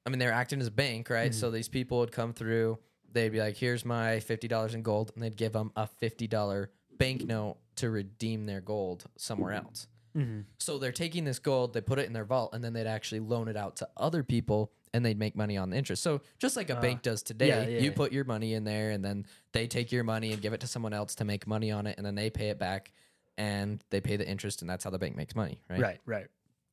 [0.07, 1.35] I mean, they're acting as a bank, right?
[1.35, 2.79] So these people would come through.
[3.13, 6.27] They'd be like, "Here's my fifty dollars in gold," and they'd give them a fifty
[6.27, 9.87] dollar banknote to redeem their gold somewhere else.
[10.15, 10.45] Mhm.
[10.59, 13.21] So they're taking this gold, they put it in their vault, and then they'd actually
[13.21, 16.03] loan it out to other people, and they'd make money on the interest.
[16.03, 16.81] So just like a Ah.
[16.81, 17.97] bank does today, Yeah, yeah, you yeah.
[17.97, 20.67] put your money in there, and then they take your money and give it to
[20.67, 22.93] someone else to make money on it, and then they pay it back,
[23.39, 25.81] and they pay the interest, and that's how the bank makes money, right?
[25.81, 26.01] Right.
[26.07, 26.27] Right.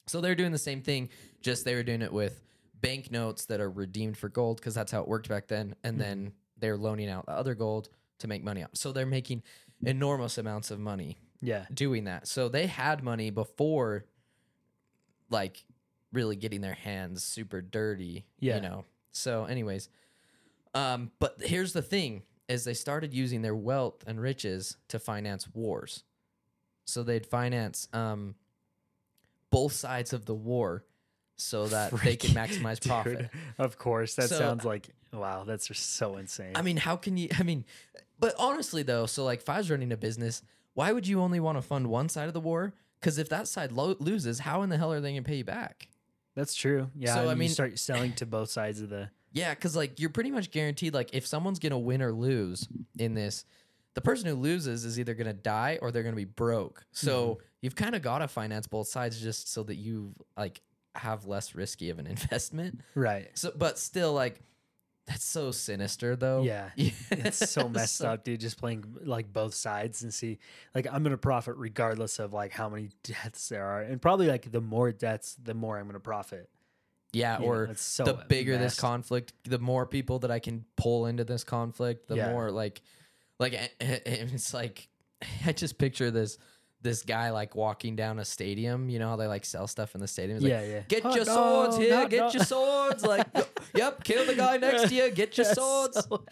[0.07, 1.09] So they're doing the same thing,
[1.41, 2.41] just they were doing it with
[2.80, 6.34] banknotes that are redeemed for gold because that's how it worked back then, and then
[6.57, 7.89] they're loaning out the other gold
[8.20, 8.70] to make money on.
[8.74, 9.43] So they're making
[9.86, 11.65] enormous amounts of money Yeah.
[11.72, 12.28] doing that.
[12.28, 14.05] So they had money before
[15.30, 15.63] like
[16.14, 18.55] really getting their hands super dirty, Yeah.
[18.55, 18.86] you know.
[19.12, 19.89] So anyways,
[20.74, 25.47] um but here's the thing is they started using their wealth and riches to finance
[25.53, 26.03] wars.
[26.86, 28.36] So they'd finance um
[29.49, 30.84] both sides of the war
[31.38, 33.30] so that they could maximize Dude, profit.
[33.58, 34.16] Of course.
[34.16, 35.43] That So- sounds like wow.
[35.45, 36.53] That's just so insane.
[36.55, 37.30] I mean, how can you?
[37.38, 37.66] I mean,
[38.20, 40.41] but honestly, though, so like if I was running a business,
[40.74, 42.74] why would you only want to fund one side of the war?
[42.99, 45.38] Because if that side lo- loses, how in the hell are they going to pay
[45.38, 45.88] you back?
[46.38, 46.92] That's true.
[46.96, 47.16] Yeah.
[47.16, 49.10] So, I you mean- start selling to both sides of the.
[49.34, 50.96] Yeah, because like you're pretty much guaranteed.
[50.96, 52.68] Like if someone's going to win or lose
[52.98, 53.46] in this,
[53.94, 56.84] the person who loses is either going to die or they're going to be broke.
[56.92, 57.42] So mm-hmm.
[57.62, 60.62] you've kind of got to finance both sides just so that you like
[60.96, 62.80] have less risky of an investment.
[62.96, 63.28] Right.
[63.36, 64.40] So, but still, like
[65.08, 66.43] that's so sinister, though.
[66.43, 66.70] Yeah.
[67.12, 68.39] It's so messed up, dude.
[68.39, 70.39] Just playing like both sides and see,
[70.76, 74.51] like, I'm gonna profit regardless of like how many deaths there are, and probably like
[74.51, 76.49] the more deaths, the more I'm gonna profit.
[77.14, 80.66] Yeah, You or it's so the bigger this conflict, the more people that I can
[80.76, 82.32] pull into this conflict, the Yeah.
[82.32, 82.82] more like,
[83.39, 84.89] like it's like,
[85.45, 86.38] I just picture this
[86.82, 88.89] this guy like walking down a stadium.
[88.89, 90.39] You know how they like sell stuff in the stadium?
[90.39, 90.82] He's like, yeah, yeah.
[90.88, 91.89] Get Oh, your no, swords here.
[91.89, 92.32] no, get no.
[92.32, 93.03] your swords.
[93.03, 93.25] Like,
[93.75, 95.09] yep, kill the guy next to you.
[95.11, 96.07] Get your That's swords.
[96.07, 96.23] so-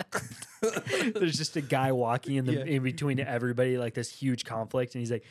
[1.16, 2.64] There's just a guy walking in the Yeah.
[2.66, 5.24] in between everybody, like this huge conflict, and he's like,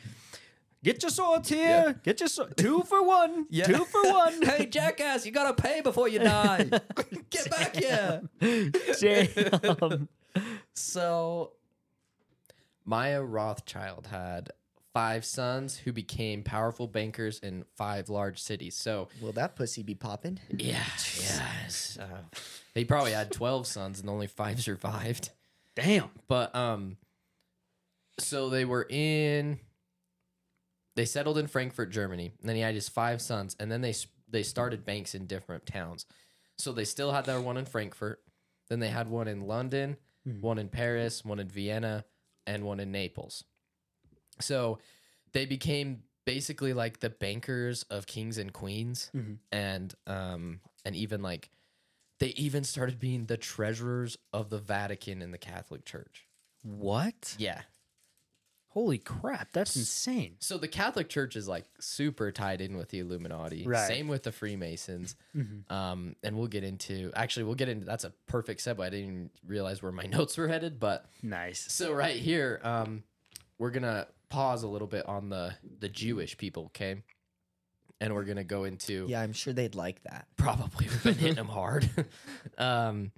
[0.83, 1.99] "Get your swords here.
[2.03, 2.55] Get your sword.
[2.57, 3.45] Two for one.
[3.49, 3.65] Yeah.
[3.65, 6.69] Two for one." hey, jackass, you gotta pay before you die.
[7.29, 8.21] Get back here.
[8.99, 10.07] Damn.
[10.73, 11.53] So,
[12.85, 14.51] Mayer Rothschild had
[14.95, 18.77] five sons who became powerful bankers in five large cities.
[18.77, 20.39] So, Will that pussy be popping?
[20.49, 20.83] yeah,
[21.19, 21.97] yes.
[22.05, 22.21] Uh,
[22.73, 25.29] they probably had 12 sons and only five survived.
[25.75, 26.09] Damn.
[26.27, 26.97] But, um,
[28.19, 29.59] so they were in,
[30.95, 32.31] they settled in Frankfurt, Germany.
[32.39, 33.55] And then he had his five sons.
[33.59, 33.93] And then they,
[34.29, 36.05] they started banks in different towns.
[36.57, 38.21] So they still had their one in Frankfurt.
[38.69, 39.97] Then they had one in London,
[40.41, 42.05] one in Paris, one in Vienna,
[42.47, 43.43] and one in Naples.
[44.39, 44.79] So
[45.33, 49.37] they became basically like the bankers of kings and queens, Mhm.
[49.51, 51.49] and um, and even like
[52.19, 56.27] they even started being the treasurers of the Vatican in the Catholic Church.
[56.63, 57.35] What?
[57.37, 57.61] Yeah.
[58.69, 59.53] Holy crap!
[59.53, 60.35] That's insane.
[60.39, 63.65] So the Catholic Church is like super tied in with the Illuminati.
[63.65, 63.87] Right.
[63.87, 65.15] Same with the Freemasons.
[65.33, 65.71] Mhm.
[65.71, 68.83] Um, and we'll get into actually we'll get into that's a perfect segue.
[68.83, 71.71] I didn't even realize where my notes were headed, but Nice.
[71.71, 73.03] So right here, um,
[73.57, 76.65] we're gonna pause a little bit on the the Jewish people.
[76.65, 77.01] Okay,
[78.01, 80.27] and we're gonna go into Yeah, I'm sure they'd like that.
[80.35, 81.89] probably we've been hitting them hard.
[82.57, 83.11] um,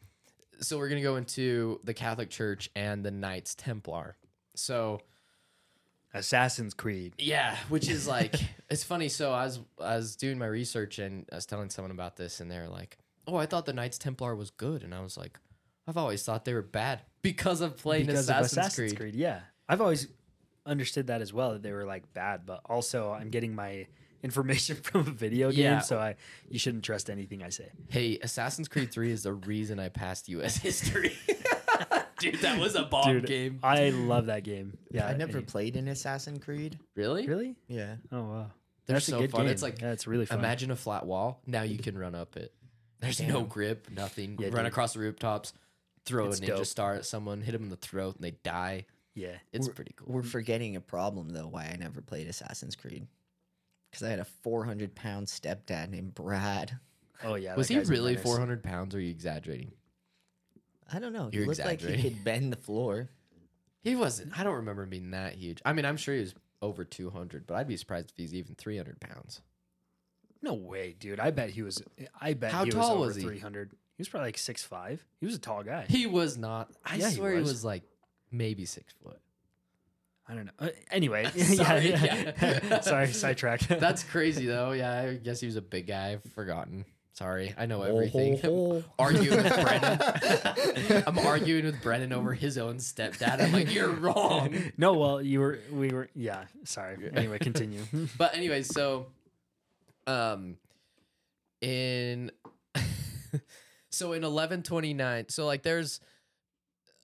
[0.60, 4.16] so we're gonna go into the Catholic Church and the Knights Templar.
[4.56, 5.02] So
[6.14, 7.14] Assassin's Creed.
[7.18, 8.36] yeah, which is like
[8.70, 9.10] it's funny.
[9.10, 12.40] So I was I was doing my research and I was telling someone about this,
[12.40, 12.98] and they're like,
[13.28, 15.40] "Oh, I thought the Knights Templar was good," and I was like,
[15.88, 19.00] "I've always thought they were bad because of playing because Assassin's, of Assassin's Creed.
[19.12, 19.16] Creed.
[19.16, 20.08] Yeah, I've always
[20.68, 23.88] understood that as well that they were like bad, but also I'm getting my
[24.24, 25.80] information from a video game, Yeah.
[25.80, 26.16] so I
[26.50, 27.70] you shouldn't trust anything I say.
[27.90, 30.58] Hey, Assassin's Creed Three is the reason I passed U.S.
[30.68, 31.14] history.
[32.20, 33.60] Dude, that was a bomb Dude, game.
[33.62, 34.76] I love that game.
[34.92, 36.80] Yeah, I never any- played an Assassin's Creed.
[36.96, 37.28] Really?
[37.28, 37.56] really.
[37.68, 37.96] Yeah.
[38.12, 38.52] Oh wow,
[38.88, 39.42] They're that's so a good fun.
[39.42, 39.52] game.
[39.52, 40.40] It's like yeah, it's really fun.
[40.40, 41.42] Imagine a flat wall.
[41.46, 42.54] Now you can run up it.
[43.00, 43.46] There's no Damn.
[43.46, 44.38] grip, nothing.
[44.40, 44.66] Yeah, run dude.
[44.66, 45.54] across the rooftops,
[46.06, 46.66] throw It's a ninja dope.
[46.66, 48.88] star at someone, hit them in the throat, and they die.
[49.18, 50.14] Yeah, It's pretty cool.
[50.14, 51.48] We're forgetting a problem though.
[51.48, 53.08] Why I never played Assassin's Creed?
[53.90, 56.78] Because I had a 400 pound stepdad named Brad.
[57.24, 57.56] oh yeah.
[57.56, 58.94] Was he really 400 pounds?
[58.94, 59.72] Or are you exaggerating?
[60.92, 61.30] I don't know.
[61.34, 62.12] You're he looked like he exaggerating.
[62.14, 63.10] could bend the floor.
[63.82, 64.38] He wasn't.
[64.40, 65.62] I don't remember him being that huge.
[65.66, 68.56] I mean, I'm sure he was over 200, but I'd be surprised if he's even
[68.56, 69.42] 300 pounds.
[70.42, 71.20] No way, dude.
[71.20, 71.82] I bet he was.
[72.22, 73.22] I bet How he tall was over was he?
[73.24, 73.72] 300.
[73.72, 75.04] He was probably like six five.
[75.20, 75.86] He was a tall guy.
[75.90, 76.70] He was not.
[76.86, 77.50] I Yeah, he swear he was.
[77.50, 77.66] was.
[77.66, 77.84] like
[78.32, 79.20] maybe six foot.
[80.30, 80.52] I don't know.
[80.60, 82.34] Uh, anyway, Sorry, yeah, yeah.
[82.42, 82.80] yeah.
[82.82, 83.70] Sorry, sidetracked.
[83.70, 84.72] That's crazy though.
[84.72, 86.14] Yeah, I guess he was a big guy.
[86.14, 86.86] I've forgotten.
[87.14, 88.40] Sorry, I know everything.
[88.44, 91.04] Oh, arguing with Brennan.
[91.08, 93.42] I'm arguing with Brennan over his own stepdad.
[93.42, 94.56] I'm like, you're wrong.
[94.78, 94.94] no.
[94.94, 95.60] Well, you were.
[95.72, 96.10] We were.
[96.14, 96.44] Yeah.
[96.66, 97.10] Sorry.
[97.16, 97.82] Anyway, continue.
[98.20, 99.08] But anyway, so
[100.06, 100.58] um
[101.62, 102.32] in
[103.90, 106.00] so in 1129, so like there's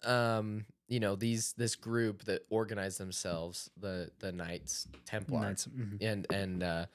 [0.04, 5.42] um you know these this group that organized themselves, the the Knights Templar.
[5.42, 5.98] Knights, mhm.
[6.00, 6.86] And and uh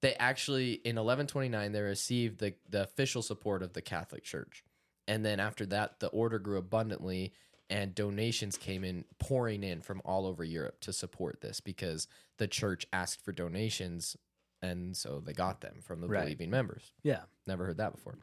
[0.00, 4.62] they actually in 1129 they received the the official support of the Catholic Church.
[5.08, 7.32] And then after that the order grew abundantly
[7.68, 12.06] and donations came in pouring in from all over Europe to support this because
[12.36, 14.16] the church asked for donations
[14.62, 16.22] and so they got them from the Right.
[16.22, 16.92] believing members.
[17.02, 17.22] Yeah.
[17.46, 18.16] Never heard that before.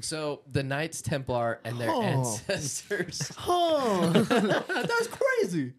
[0.00, 2.02] So the Knights Templar and their Oh.
[2.02, 3.32] ancestors.
[3.46, 5.72] Oh, That's crazy.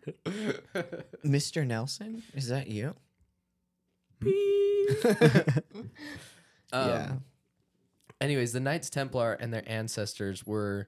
[1.26, 1.66] Mr.
[1.66, 2.96] Nelson, is that you?
[6.74, 7.14] Um, yeah.
[8.22, 10.88] anyways, the Knights Templar and their ancestors were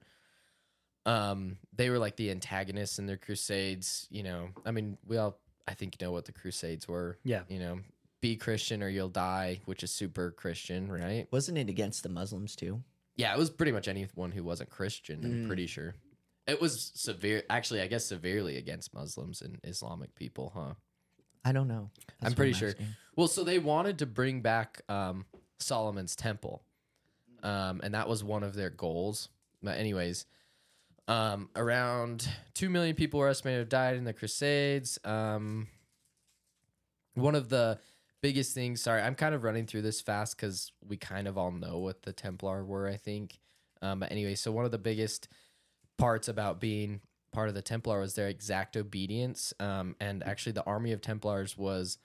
[1.04, 4.48] um they were like the antagonists in their crusades, you know.
[4.64, 7.18] I mean, we all I think know what the crusades were.
[7.22, 7.42] Yeah.
[7.48, 7.80] You know,
[8.24, 11.28] be Christian or you'll die, which is super Christian, right?
[11.30, 12.82] Wasn't it against the Muslims too?
[13.16, 15.46] Yeah, it was pretty much anyone who wasn't Christian, I'm Mm.
[15.46, 15.94] pretty sure.
[16.46, 20.72] It was severe actually, I guess severely against Muslims and Islamic people, huh?
[21.44, 21.90] I don't know.
[22.06, 22.68] That's I'm what pretty sure.
[22.70, 22.86] asking.
[23.14, 25.26] Well, so they wanted to bring back um,
[25.58, 26.64] Solomon's temple,
[27.42, 29.28] um, and that was one of their goals.
[29.62, 30.24] But anyways,
[31.08, 34.98] um, around two million people were estimated to have died in the Crusades.
[35.04, 35.68] Um,
[37.14, 37.78] one of the
[38.24, 38.80] biggest things.
[38.80, 42.04] Sorry, I'm kind of running through this fast because we kind of all know what
[42.04, 42.88] the Templar were.
[42.88, 43.38] I think.
[43.82, 45.28] Um, but anyway, so one of the biggest
[45.98, 47.02] parts about being
[47.32, 49.52] part of the Templar was their exact obedience.
[49.60, 51.98] Um, and actually, the army of Templars was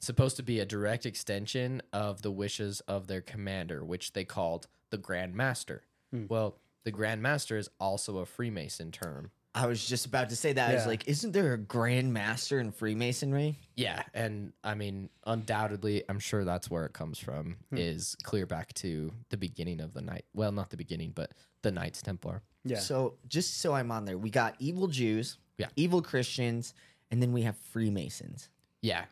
[0.00, 4.66] supposed to be a direct extension of the wishes of their commander, which they called
[4.90, 5.84] the Grand Master.
[6.10, 6.24] Hmm.
[6.28, 9.30] Well, the Grand Master is also a Freemason term.
[9.56, 10.70] I was just about to say that.
[10.70, 13.58] I was like, isn't there a Grand Master in Freemasonry?
[13.74, 17.56] Yeah, and I mean, undoubtedly, I'm sure that's where it comes from.
[17.70, 17.78] Hmm.
[17.78, 20.26] Is clear back to the beginning of the night.
[20.34, 21.32] Well, not the beginning, but
[21.62, 22.42] the Knights Templar.
[22.64, 22.80] Yeah.
[22.80, 25.68] So just so I'm on there, we got evil Jews, Yeah.
[25.74, 26.74] evil Christians,
[27.10, 28.50] and then we have Freemasons.
[28.82, 29.06] Yeah,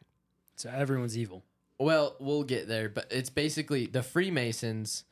[0.56, 1.42] So everyone's evil.
[1.78, 5.04] Well, we'll get there, but it's basically the Freemasons.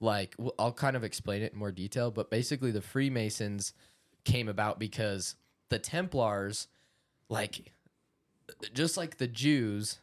[0.00, 3.74] Like, I'll kind of explain it in more detail, but basically, the Freemasons
[4.28, 5.34] came about because
[5.70, 6.68] the Templars,
[7.28, 7.72] like,
[8.72, 9.98] just like the Jews,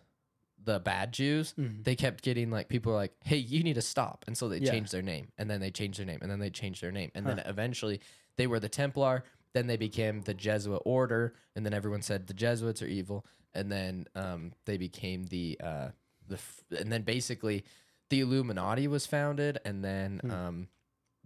[0.63, 1.83] the bad Jews, Mhm.
[1.83, 4.59] they kept getting like people were like, "Hey, you need to stop," and so they
[4.59, 4.71] Yeah.
[4.71, 7.11] changed their name, and then they changed their name, and then they changed their name,
[7.15, 8.01] and then eventually
[8.35, 9.23] they were the Templar.
[9.53, 13.71] Then they became the Jesuit order, and then everyone said the Jesuits are evil, and
[13.71, 15.91] then um, they became the uh,
[16.27, 16.39] the
[16.77, 17.63] and then basically
[18.09, 20.31] the Illuminati was founded, and then Hmm.
[20.31, 20.67] um,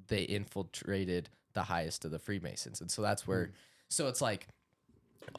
[0.08, 3.46] they infiltrated the highest of the Freemasons, and so that's where.
[3.46, 3.52] Hmm.
[3.90, 4.48] So it's like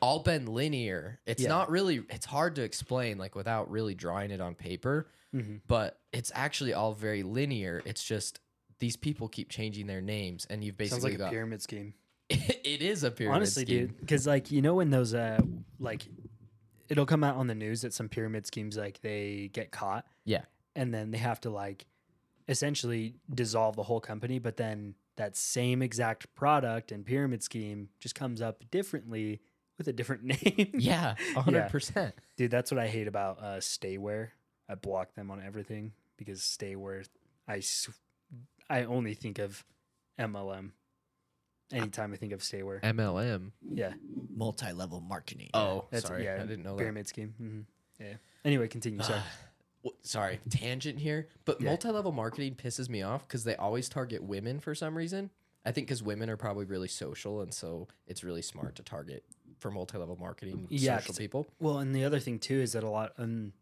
[0.03, 1.21] all been linear.
[1.27, 1.49] It's Yeah.
[1.49, 2.03] not really.
[2.11, 6.73] It's hard to explain like without really drawing it on paper, hmm but it's actually
[6.75, 7.83] all very linear.
[7.85, 8.41] It's just
[8.79, 11.95] these people keep changing their names, and you've Sounds basically like a pyramid scheme.
[12.31, 13.87] it is a pyramid Honestly, scheme.
[13.89, 15.41] dude, because like you know when those uh
[15.79, 16.07] like
[16.89, 20.07] it'll come out on the news that some pyramid schemes like they get caught.
[20.25, 20.43] Yeah.
[20.77, 21.87] and then they have to like
[22.49, 28.15] essentially dissolve the whole company, but then that same exact product and pyramid scheme just
[28.15, 29.41] comes up differently
[29.77, 30.71] with a different name.
[30.75, 32.15] Yeah, hundred percent.
[32.37, 34.29] Dude, that's what I hate about uh, Stayware.
[34.69, 37.07] I block them on everything because Stayware,
[37.47, 37.61] I
[38.71, 39.63] I only think of
[40.19, 40.71] MLM.
[41.73, 43.53] Anytime I think of Stayware, MLM.
[43.75, 43.93] yeah,
[44.35, 45.51] Multi-level marketing.
[45.55, 46.79] Oh, that's sorry, yeah, I didn't know that.
[46.79, 47.35] pyramid scheme.
[47.39, 47.61] hmm
[48.03, 48.15] Yeah.
[48.45, 49.03] Anyway, continue.
[49.03, 49.21] Sorry.
[50.03, 51.69] sorry, tangent here, but Yeah.
[51.71, 55.31] multi-level marketing pisses me off because they always target women for some reason.
[55.65, 59.25] I think because women are probably really social, and so it's really smart to target
[59.59, 61.47] for multi-level marketing Yeah, social 'cause- people.
[61.61, 63.13] Well, and the other thing too is that a lot.
[63.19, 63.53] Um,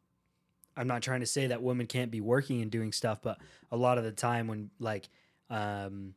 [0.76, 3.40] I'm not trying to say that women can't be working and doing stuff, but
[3.72, 5.08] a lot of the time when like,
[5.50, 6.14] um,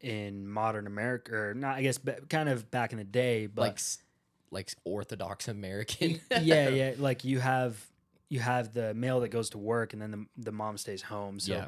[0.00, 3.62] in modern America, or not, I guess, ba- kind of back in the day, but
[3.62, 3.98] like, s-
[4.50, 6.20] like Orthodox American.
[6.40, 7.84] yeah, yeah, like you have
[8.28, 11.40] you have the male that goes to work and then the the mom stays home.
[11.40, 11.66] So yeah.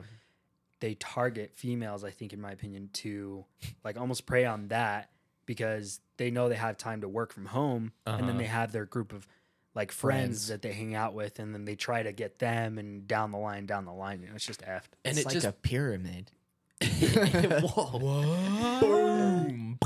[0.80, 3.44] they target females, I think, in my opinion, to
[3.84, 5.11] like almost prey on that
[5.46, 8.38] because they know they have time to work from home, and then Uh-huh.
[8.38, 9.26] they have their group of
[9.74, 10.48] like friends, Friends.
[10.48, 13.38] that they hang out with, and then they try to get them, and down the
[13.38, 14.90] line, down the line, you know, it's just effed.
[15.04, 16.30] and it's it like just a pyramid.
[17.62, 18.80] Whoa.
[18.80, 19.78] Boom.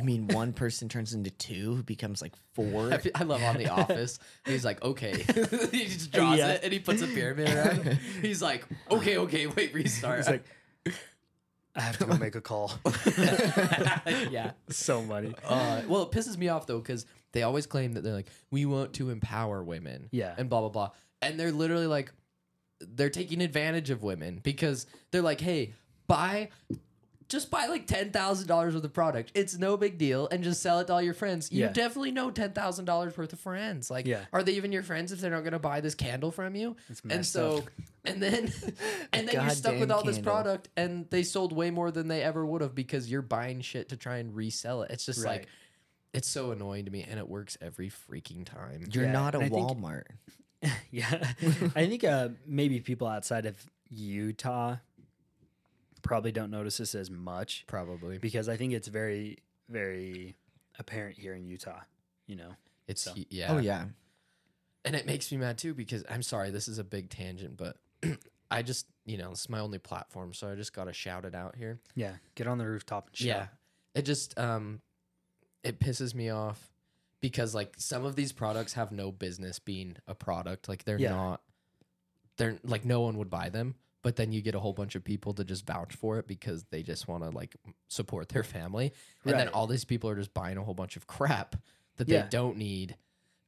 [0.00, 2.90] You mean one person turns into two, who becomes like four?
[2.90, 4.18] I, fe- I love on The Office.
[4.46, 5.12] He's like, okay.
[5.72, 6.52] he just draws Yeah.
[6.52, 7.86] it and he puts a pyramid around.
[7.86, 7.98] it.
[8.22, 10.20] He's like, okay, okay, wait, restart.
[10.20, 10.44] It's like
[11.76, 12.72] I have to go make a call.
[14.30, 14.52] yeah.
[14.70, 15.34] so funny.
[15.44, 18.64] Uh, well, it pisses me off though because they always claim that they're like, we
[18.66, 20.08] want to empower women.
[20.12, 20.34] Yeah.
[20.38, 20.90] And blah blah blah,
[21.22, 22.10] and they're literally like,
[22.80, 25.74] they're taking advantage of women because they're like, hey,
[26.06, 26.48] buy.
[27.30, 29.32] Just buy like ten thousand dollars worth of product.
[29.34, 31.50] It's no big deal, and just sell it to all your friends.
[31.50, 31.72] You Yeah.
[31.72, 33.90] definitely know ten thousand dollars worth of friends.
[33.90, 34.24] Like, Yeah.
[34.32, 36.76] are they even your friends if they're not going to buy this candle from you?
[36.88, 37.64] It's and messed so, up.
[38.04, 38.52] and then,
[39.14, 40.32] and then you're stuck with Goddamn all this candle.
[40.32, 43.88] product, and they sold way more than they ever would have because you're buying shit
[43.90, 44.90] to try and resell it.
[44.90, 45.40] It's just Right.
[45.42, 45.48] like
[46.12, 48.84] it's so annoying to me, and it works every freaking time.
[48.92, 50.02] You're Yeah, not a and I think- Walmart.
[50.90, 51.32] yeah.
[51.76, 53.56] I think uh, maybe people outside of
[53.88, 54.76] Utah
[56.02, 59.38] probably don't notice this as much Probably because I think it's very,
[59.68, 60.36] very
[60.78, 61.80] apparent here in Utah.
[62.26, 62.52] You know,
[62.88, 63.52] it's So- yeah.
[63.52, 63.86] Oh yeah.
[64.84, 67.76] and it makes me mad too because I'm sorry, this is a big tangent, but
[68.50, 71.34] I just you know it's my only platform, so I just got to shout it
[71.34, 71.78] out here.
[71.94, 72.14] yeah.
[72.34, 73.26] Get on the rooftop and shout.
[73.26, 73.46] Yeah.
[73.94, 74.80] It just um
[75.62, 76.70] it pisses me off
[77.20, 80.68] because like some of these products have no business being a product.
[80.68, 81.10] Like they're Yeah.
[81.10, 81.42] not
[82.38, 85.04] they're like no one would buy them, but then you get a whole bunch of
[85.04, 87.54] people to just vouch for it because they just want to like
[87.88, 88.92] support their family.
[89.24, 91.56] And then all these people are just buying a whole bunch of crap
[91.96, 92.22] that Yeah.
[92.22, 92.96] they don't need.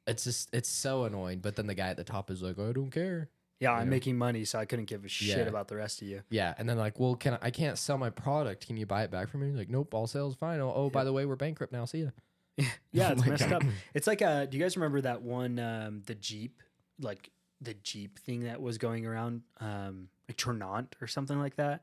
[0.06, 2.72] It's just it's so annoying, but then the guy at the top is like, "I
[2.72, 3.28] don't care."
[3.60, 3.90] Yeah, I'm know?
[3.90, 5.44] making money, so I couldn't give a shit Yeah.
[5.44, 6.22] about the rest of you.
[6.30, 8.66] Yeah, and then like, well, can I, I can't sell my product?
[8.66, 9.52] Can you buy it back from me?
[9.56, 11.84] Like, nope, all sales final Oh, oh by the way, we're bankrupt now.
[11.84, 12.10] See ya.
[12.90, 13.62] Yeah, Oh it's my messed God.
[13.62, 13.62] up.
[13.94, 16.60] It's like uh do you guys remember that one um the Jeep
[17.00, 17.30] like
[17.60, 21.82] the Jeep thing that was going around um like Ternant or something like that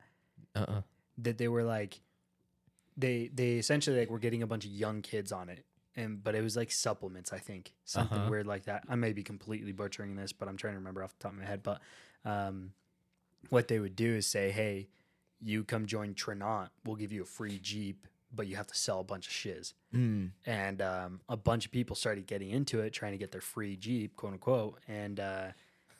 [0.56, 0.82] Uh uh
[1.18, 2.00] that they were like
[2.98, 5.66] they they essentially like were getting a bunch of young kids on it.
[5.96, 7.74] And but it was like supplements I think.
[7.86, 8.30] Something Uh-huh.
[8.30, 8.84] weird like that.
[8.90, 11.40] I may be completely butchering this but I'm trying to remember off the top of
[11.40, 11.64] my head.
[11.64, 11.82] But
[12.26, 12.74] um
[13.50, 14.90] what they would do is say hey
[15.42, 19.00] you come join Ternant we'll give you a free Jeep but you have to sell
[19.00, 19.74] a bunch of shiz.
[19.94, 20.32] Mm.
[20.46, 23.76] and um, a bunch of people started getting into it trying to get their free
[23.76, 24.80] jeep quote unquote.
[24.88, 25.48] And uh,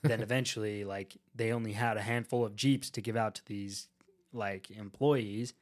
[0.02, 3.88] then eventually like they only had a handful of jeeps to give out to these
[4.32, 5.54] like employees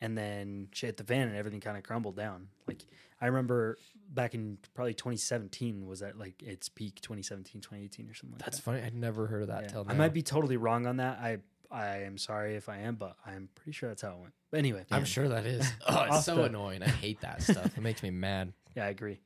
[0.00, 2.84] and then shit hit the fan and everything kind of crumbled down like
[3.20, 3.76] i remember
[4.08, 8.58] back in probably 2017 was at like its peak 2017 2018 or something like That's
[8.58, 8.82] that funny.
[8.82, 9.68] I'd never heard of that Yeah.
[9.68, 9.92] till now.
[9.92, 11.38] i might be totally wrong on that i
[11.70, 14.58] i am sorry if i am but i'm pretty sure that's how it went but
[14.58, 15.70] anyway I'm sure that is.
[15.86, 16.82] Oh, it's so annoying.
[16.82, 17.76] I hate that stuff.
[17.76, 18.52] It makes me mad.
[18.76, 19.20] yeah i agree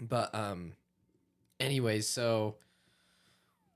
[0.00, 0.72] But um,
[1.60, 2.56] anyways, so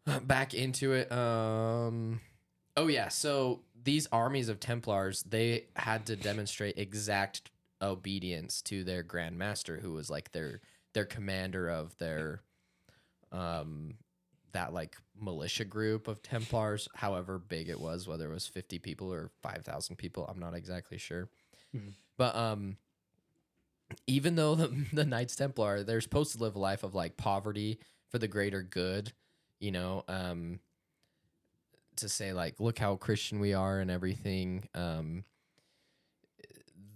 [0.22, 1.10] back into it.
[1.12, 2.20] Um,
[2.76, 3.08] oh yeah.
[3.08, 7.50] So these armies of Templars, they had to demonstrate exact
[7.80, 10.60] obedience to their Grand Master, who was like their
[10.94, 12.42] their commander of their
[13.32, 13.94] um
[14.52, 19.10] that like militia group of Templars, however big it was, whether it was 50 people
[19.12, 21.28] or 5,000 people, I'm not exactly sure.
[21.74, 21.94] Mhm.
[22.18, 22.76] But um
[24.06, 27.78] even though the, the Knights Templar, they're supposed to live a life of like poverty
[28.10, 29.12] for the greater good,
[29.62, 30.60] you know, um
[31.96, 34.68] to say like look how Christian we are and everything.
[34.74, 35.24] Um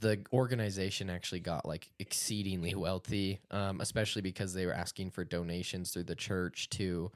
[0.01, 5.91] the organization actually got like exceedingly wealthy, um, especially because they were asking for donations
[5.93, 7.11] through the church to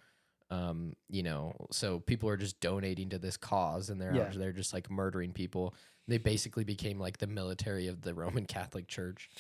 [0.51, 4.25] Um, you know, so people are just donating to this cause, and they're Yeah.
[4.25, 5.75] out there just like murdering people.
[6.09, 9.31] They basically became like the military of the Roman Catholic Church.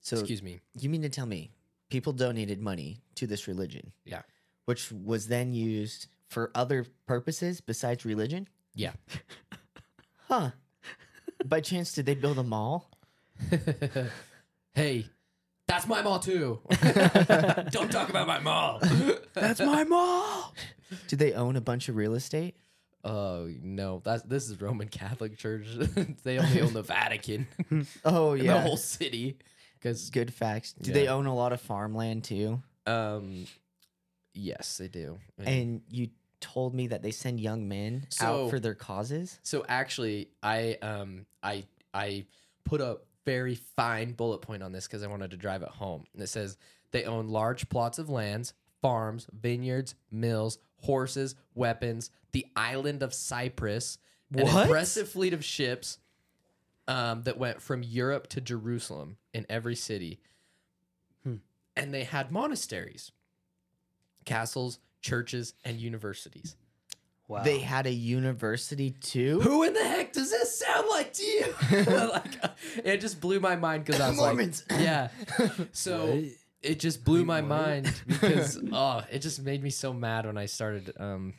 [0.00, 0.58] So Excuse me.
[0.80, 1.52] you mean to tell me
[1.92, 4.22] people donated money to this religion, Yeah.
[4.64, 8.48] which was then used for other purposes besides religion?
[8.74, 8.92] Yeah.
[10.28, 10.52] Huh.
[11.44, 12.90] By chance, did they build a mall?
[14.74, 15.04] hey,
[15.68, 16.60] that's my mall too.
[17.70, 18.80] Don't talk about my mall.
[19.34, 20.54] That's my mall.
[21.08, 22.56] Did they own a bunch of real estate?
[23.04, 25.66] Oh no, that's this is Roman Catholic Church.
[26.22, 27.46] they only own the Vatican,
[28.04, 29.36] Oh yeah, the whole city.
[29.82, 30.72] Because good facts.
[30.74, 31.14] Do they Yeah.
[31.14, 32.62] own a lot of farmland too?
[32.86, 33.46] um,
[34.34, 35.18] yes, they do.
[35.38, 36.10] And And you
[36.40, 39.38] told me that they send young men So- out for their causes.
[39.42, 41.64] so actually, I um I
[41.94, 42.26] I
[42.64, 46.06] put a very fine bullet point on this because I wanted to drive it home.
[46.12, 46.56] And it says
[46.90, 53.98] they own large plots of lands, farms, vineyards, mills, horses, weapons, the island of Cyprus,
[54.34, 54.66] an What?
[54.66, 55.98] impressive fleet of ships
[56.88, 60.20] um, that went from Europe to Jerusalem in every city.
[61.74, 63.12] And they had monasteries,
[64.26, 66.54] castles, churches, and universities.
[67.28, 67.44] Wow.
[67.44, 69.40] They had a university too.
[69.40, 71.46] Who in the heck does this sound like to you?
[72.12, 72.48] like, uh,
[72.84, 74.64] it just blew my mind because I was Mormons.
[74.68, 75.08] like, yeah.
[75.72, 76.24] So What?
[76.60, 77.48] it just blew my what?
[77.48, 80.92] mind because oh, it just made me so mad when I started.
[80.98, 81.32] Um,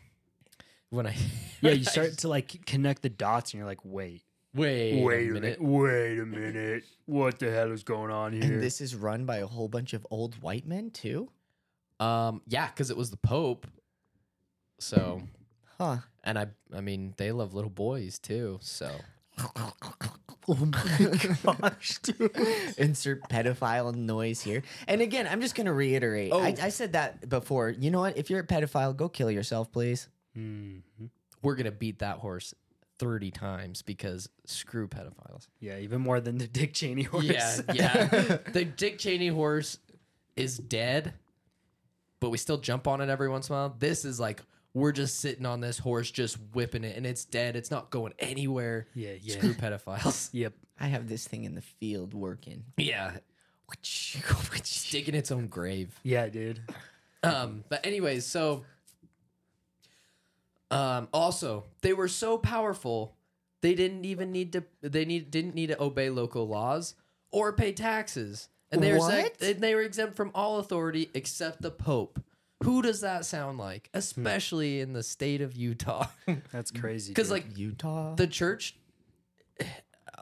[0.89, 1.16] when I
[1.62, 4.24] yeah, you start to like connect the dots, and you're like, wait,
[4.54, 5.62] wait wait a minute.
[5.62, 8.43] wait a minute, what the hell is going on here?
[8.43, 11.30] And this is run by a whole bunch of old white men too.
[11.99, 13.68] Um, yeah, because it was the Pope.
[14.80, 15.22] So,
[15.78, 15.97] Huh.
[16.24, 18.60] and I, I mean, they love little boys too.
[18.62, 18.91] So,
[20.47, 22.30] Oh my gosh, dude.
[22.78, 24.62] Insert pedophile noise here.
[24.89, 26.34] And again, I'm just going to reiterate.
[26.34, 26.66] I, Oh.
[26.66, 27.70] I said that before.
[27.70, 28.18] You know what?
[28.18, 30.10] If you're a pedophile, go kill yourself, please.
[30.38, 30.82] Mhm.
[31.43, 32.54] we're gonna beat that horse
[33.00, 35.48] thirty times because screw pedophiles.
[35.60, 37.26] Yeah, even more than the Dick Cheney horse.
[37.26, 38.06] Yeah, yeah.
[38.52, 39.78] the Dick Cheney horse
[40.36, 41.14] is dead,
[42.20, 43.76] but we still jump on it every once in a while.
[43.78, 44.41] This is like
[44.74, 47.56] we're just sitting on this horse, just whipping it, and it's dead.
[47.56, 48.88] It's not going anywhere.
[48.96, 49.36] yeah, yeah.
[49.38, 50.30] Screw pedophiles.
[50.34, 50.54] Yep.
[50.80, 52.64] I have this thing in the field working.
[52.78, 53.18] yeah,
[54.89, 55.98] digging its own grave.
[56.04, 56.60] Yeah, dude.
[57.22, 58.66] Um, but anyways, so
[60.74, 63.16] um, also they were so powerful
[63.62, 66.96] they didn't even need to they need didn't need to obey local laws
[67.32, 69.26] or pay taxes, and they were What?
[69.34, 72.20] exempt, they were exempt from all authority except the Pope.
[72.64, 76.08] Who does that sound like, especially in the state of Utah?
[76.52, 77.12] That's crazy.
[77.12, 77.32] Because dude.
[77.34, 78.16] like Utah.
[78.16, 78.76] the church,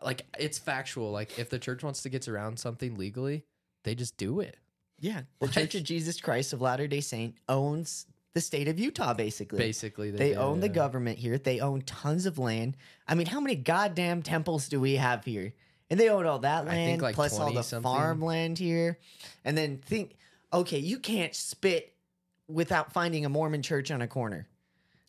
[0.04, 1.12] like it's factual.
[1.12, 3.44] Like if the church wants to get around something legally,
[3.84, 4.58] they just do it.
[5.00, 5.22] yeah.
[5.40, 9.58] The Church of Jesus Christ of Latter day Saint owns the state of Utah, basically.
[9.60, 11.38] Basically, They do, own the government here.
[11.38, 12.78] They own tons of land.
[13.08, 15.54] I mean, how many goddamn temples do we have here?
[15.90, 17.92] And they own all that land, like plus all 20 the something.
[17.92, 18.98] farmland here.
[19.44, 20.16] And then think,
[20.54, 21.94] okay, you can't spit
[22.48, 24.48] without finding a Mormon church on a corner.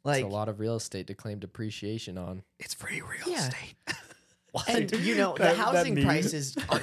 [0.04, 2.42] Like, It's a lot of real estate to claim depreciation on.
[2.58, 3.48] it's free real Yeah.
[3.48, 3.74] estate.
[4.68, 6.80] and you know, the That- that housing prices are,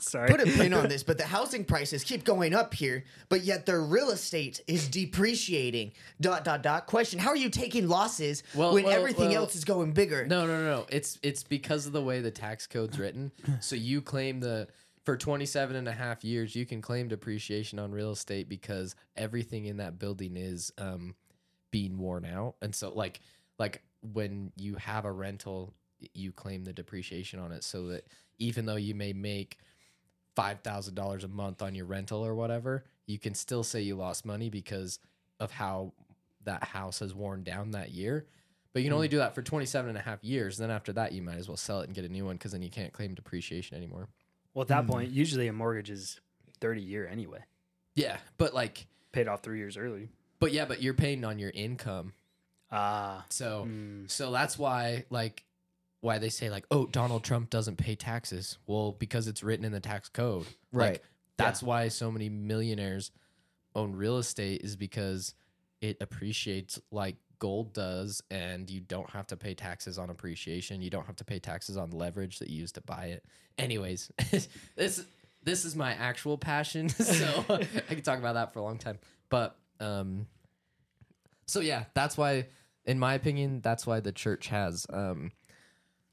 [0.00, 0.28] Sorry.
[0.28, 3.66] put a pin on this, but the housing prices keep going up here, but yet
[3.66, 5.92] their real estate is depreciating.
[6.20, 6.86] Dot dot dot.
[6.86, 10.26] Question: How are you taking losses Well- when well, everything well- else is going bigger?
[10.26, 10.86] No, no, no, no.
[10.90, 13.32] It's it's because of the way the tax code's written.
[13.60, 14.68] So you claim the
[15.04, 19.64] for 27 and a half years you can claim depreciation on real estate because everything
[19.64, 21.14] in that building is um
[21.70, 22.54] being worn out.
[22.62, 23.20] And so like
[23.58, 25.74] like when you have a rental
[26.14, 28.06] you claim the depreciation on it so that
[28.38, 29.58] even though you may make
[30.36, 34.48] $5,000 a month on your rental or whatever, you can still say you lost money
[34.48, 34.98] because
[35.40, 35.92] of how
[36.44, 38.26] that house has worn down that year.
[38.72, 40.56] But you can only do that for 27 and a half years.
[40.56, 42.52] Then after that, you might as well sell it and get a new one because
[42.52, 44.08] then you can't claim depreciation anymore.
[44.54, 46.20] well, at that point, usually a mortgage is
[46.60, 47.40] 30 year anyway.
[47.94, 48.16] Yeah.
[48.38, 50.08] But like, Paid off three years early.
[50.40, 52.14] but yeah, but you're paying on your income.
[52.70, 53.26] Ah.
[53.28, 54.10] So, Mm.
[54.10, 55.44] so that's why, like,
[56.02, 58.58] why they say, like, oh, Donald Trump doesn't pay taxes.
[58.66, 60.46] Well, because it's written in the tax code.
[60.72, 60.92] Right.
[60.92, 61.02] Like,
[61.36, 63.10] that's why so many millionaires
[63.74, 65.34] own real estate is because
[65.80, 70.90] it appreciates like gold does and you don't have to pay taxes on appreciation you
[70.90, 73.24] don't have to pay taxes on leverage that you use to buy it
[73.58, 74.12] anyways
[74.76, 75.04] this
[75.42, 78.96] this is my actual passion so i could talk about that for a long time
[79.28, 80.26] but um
[81.46, 82.46] so yeah that's why
[82.84, 85.32] in my opinion that's why the church has um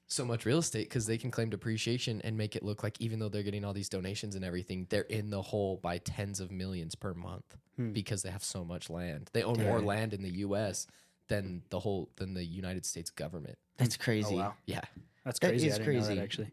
[0.10, 3.20] so much real estate because they can claim depreciation and make it look like even
[3.20, 6.52] though they're getting all these donations and everything, they're in the hole by tens of
[6.52, 7.46] millions per month
[7.78, 7.92] Hmm.
[7.94, 9.30] because they have so much land.
[9.34, 10.88] They own more land in the U.S.
[11.30, 13.58] than the whole than the United States government.
[13.78, 14.36] That's crazy.
[14.36, 14.82] Oh wow, Yeah,
[15.24, 15.68] that's crazy.
[15.68, 16.22] is I didn't know that, crazy.
[16.22, 16.52] actually.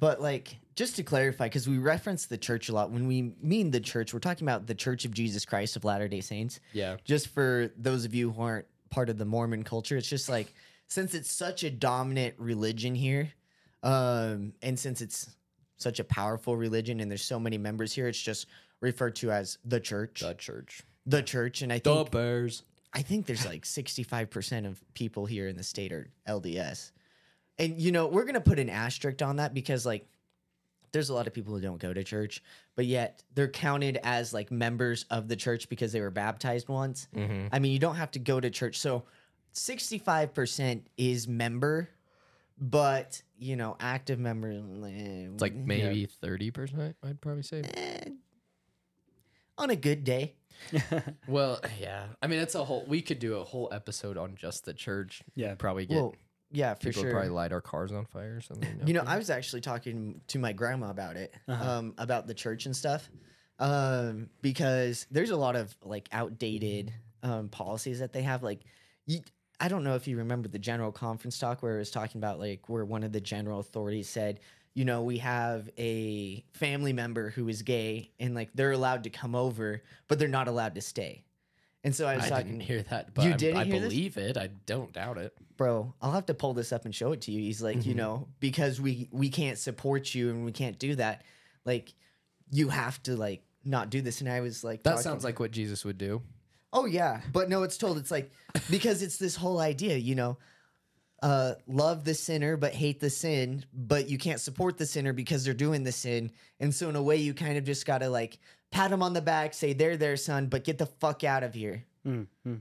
[0.00, 2.90] But like, just to clarify, because we reference the church a lot.
[2.90, 6.08] When we mean the church, we're talking about the Church of Jesus Christ of Latter
[6.08, 6.58] Day Saints.
[6.72, 6.96] yeah.
[7.04, 10.52] Just for those of you who aren't part of the Mormon culture, it's just like
[10.88, 13.32] since it's such a dominant religion here,
[13.82, 15.36] um, and since it's
[15.76, 18.46] such a powerful religion, and there's so many members here, it's just
[18.80, 21.62] referred to as the church, The church, the church.
[21.62, 22.62] And I the think Bears.
[22.92, 26.92] I think there's like 65% of people here in the state are LDS.
[27.58, 30.06] And you know, we're going to put an asterisk on that because like
[30.92, 32.42] there's a lot of people who don't go to church,
[32.76, 37.08] but yet they're counted as like members of the church because they were baptized once.
[37.14, 37.48] Mm-hmm.
[37.52, 38.78] I mean, you don't have to go to church.
[38.78, 39.02] So
[39.54, 41.88] 65% is member,
[42.58, 46.96] but you know, active member eh, It's like maybe thirty percent.
[47.02, 47.62] I'd probably say.
[47.74, 48.10] eh,
[49.58, 50.34] on a good day.
[51.28, 52.06] Well, yeah.
[52.22, 52.84] I mean, it's a whole.
[52.86, 55.22] We could do a whole episode on just the church.
[55.34, 55.54] Yeah.
[55.56, 56.14] probably get Well,
[56.52, 57.10] yeah, for people sure.
[57.10, 58.80] would probably light our cars on fire or something.
[58.86, 61.70] You know, I was actually talking to my grandma about it, Uh-huh.
[61.78, 63.08] um, about the church and stuff,
[63.58, 66.92] um, because there's a lot of like outdated
[67.24, 68.42] um, policies that they have.
[68.44, 68.60] Like,
[69.06, 69.20] you,
[69.60, 72.38] I don't know if you remember the general conference talk where it was talking about
[72.40, 74.40] like where one of the general authorities said,
[74.74, 79.10] you know, we have a family member who is gay and like they're allowed to
[79.10, 81.24] come over, but they're not allowed to stay.
[81.84, 83.90] And so I was I talking, didn't hear that, but You didn't I hear this?
[83.92, 84.36] believe it.
[84.36, 85.32] I don't doubt it.
[85.56, 87.94] bro i'll have to pull this up and show it to you he's like you
[87.94, 87.98] Mhm.
[87.98, 91.22] know because we we can't support you and we can't do that
[91.64, 91.94] like
[92.50, 95.38] you have to like not do this and i was like That talking- sounds like
[95.38, 96.22] what Jesus would do.
[96.74, 98.30] Oh yeah but no it's told it's like
[98.70, 100.36] because it's this whole idea you know
[101.22, 105.44] uh love the sinner but hate the sin but you can't support the sinner because
[105.44, 108.38] they're doing the sin and so in a way you kind of just gotta like
[108.72, 111.54] pat them on the back say they're their son but get the fuck out of
[111.54, 112.60] here Mm, mm.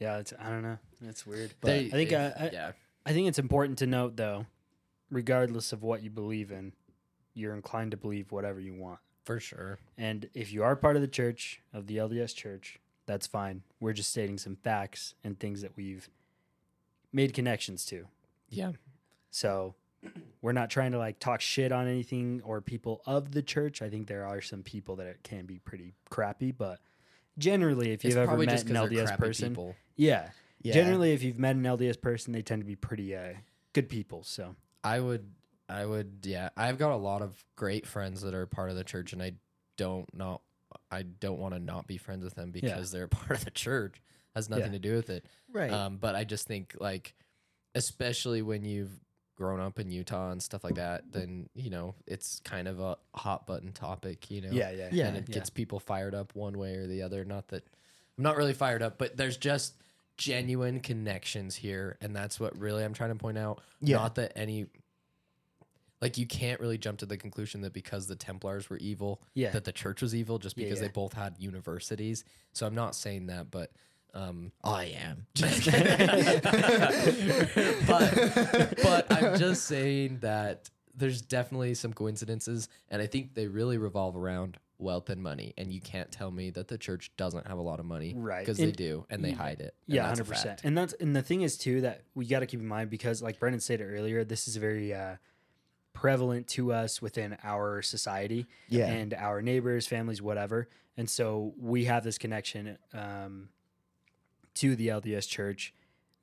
[0.00, 0.76] Yeah, it's I don't know.
[1.06, 1.54] It's weird.
[1.62, 2.72] But They- I think if- uh, I, yeah.
[3.06, 4.44] I think it's important to note though,
[5.10, 6.72] regardless of what you believe in,
[7.32, 8.98] you're inclined to believe whatever you want.
[9.24, 9.78] For sure.
[9.96, 13.62] And if you are part of the church of the LDS church, that's fine.
[13.80, 16.08] We're just stating some facts and things that we've
[17.12, 18.06] made connections to.
[18.48, 18.72] Yeah.
[19.30, 19.74] So
[20.42, 23.82] we're not trying to like talk shit on anything or people of the church.
[23.82, 26.80] I think there are some people that it can be pretty crappy, but
[27.38, 30.28] generally, if you've it's ever met an LDS person, yeah,
[30.62, 33.34] yeah generally if you've met an LDS person, they tend to be pretty uh,
[33.72, 34.22] good people.
[34.24, 35.30] So I would,
[35.68, 36.50] I would, yeah.
[36.56, 39.32] I've got a lot of great friends that are part of the church, and I
[39.76, 40.42] don't not,
[40.94, 43.50] I don't want to not be friends with them because they're a part of the
[43.50, 44.00] church.
[44.34, 44.72] Has nothing Yeah.
[44.72, 45.24] to do with it.
[45.52, 47.14] right Um, but I just think like,
[47.74, 48.90] especially when you've
[49.36, 52.96] grown up in Utah and stuff like that, then you know it's kind of a
[53.14, 54.30] hot button topic.
[54.30, 54.50] You know.
[54.52, 55.06] yeah, yeah, Yeah.
[55.08, 55.34] and it yeah.
[55.34, 57.24] gets people fired up one way or the other.
[57.24, 57.64] Not that
[58.16, 59.74] I'm not really fired up, but there's just
[60.16, 63.60] genuine connections here, and that's what really I'm trying to point out.
[63.80, 63.96] Yeah.
[63.96, 64.66] Not that any
[66.02, 69.50] like you can't really jump to the conclusion that because the Templars were evil, Yeah.
[69.52, 70.88] that the church was evil just Yeah, because yeah.
[70.88, 72.24] they both had universities.
[72.52, 73.70] So I'm not saying that, but
[74.16, 75.26] um i am
[77.86, 83.78] but but I'm just saying that there's definitely some coincidences, and I think they really
[83.78, 85.52] revolve around wealth and money.
[85.56, 88.40] And you can't tell me that the church doesn't have a lot of money, Right.
[88.40, 89.74] Because they And- do, and they hide it.
[89.88, 90.48] and Yeah, that's a hundred percent.
[90.60, 90.64] fact.
[90.64, 93.22] And that's and the thing is too that we got to keep in mind because,
[93.22, 95.16] like Brendan said earlier, this is a very uh,
[95.94, 100.68] prevalent to us within our society yeah and our neighbors, families, whatever.
[100.96, 103.48] And so we have this connection um,
[104.56, 105.72] to the LDS Church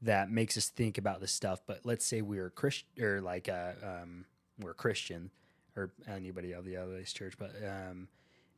[0.03, 1.61] that makes us think about this stuff.
[1.65, 4.25] But let's say we were Christian or like uh, um,
[4.59, 5.31] we're Christian
[5.75, 8.07] or anybody of the LDS Church, but um,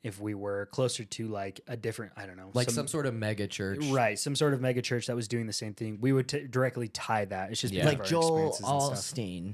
[0.03, 3.13] if we were closer to like a different, I don't know, Like some, sort of
[3.13, 6.11] mega church, right some sort of mega church that was doing the same thing we
[6.11, 7.85] would t- directly tie that it's just Yeah.
[7.85, 8.97] like our joel experiences and stuff.
[8.99, 9.53] Osteen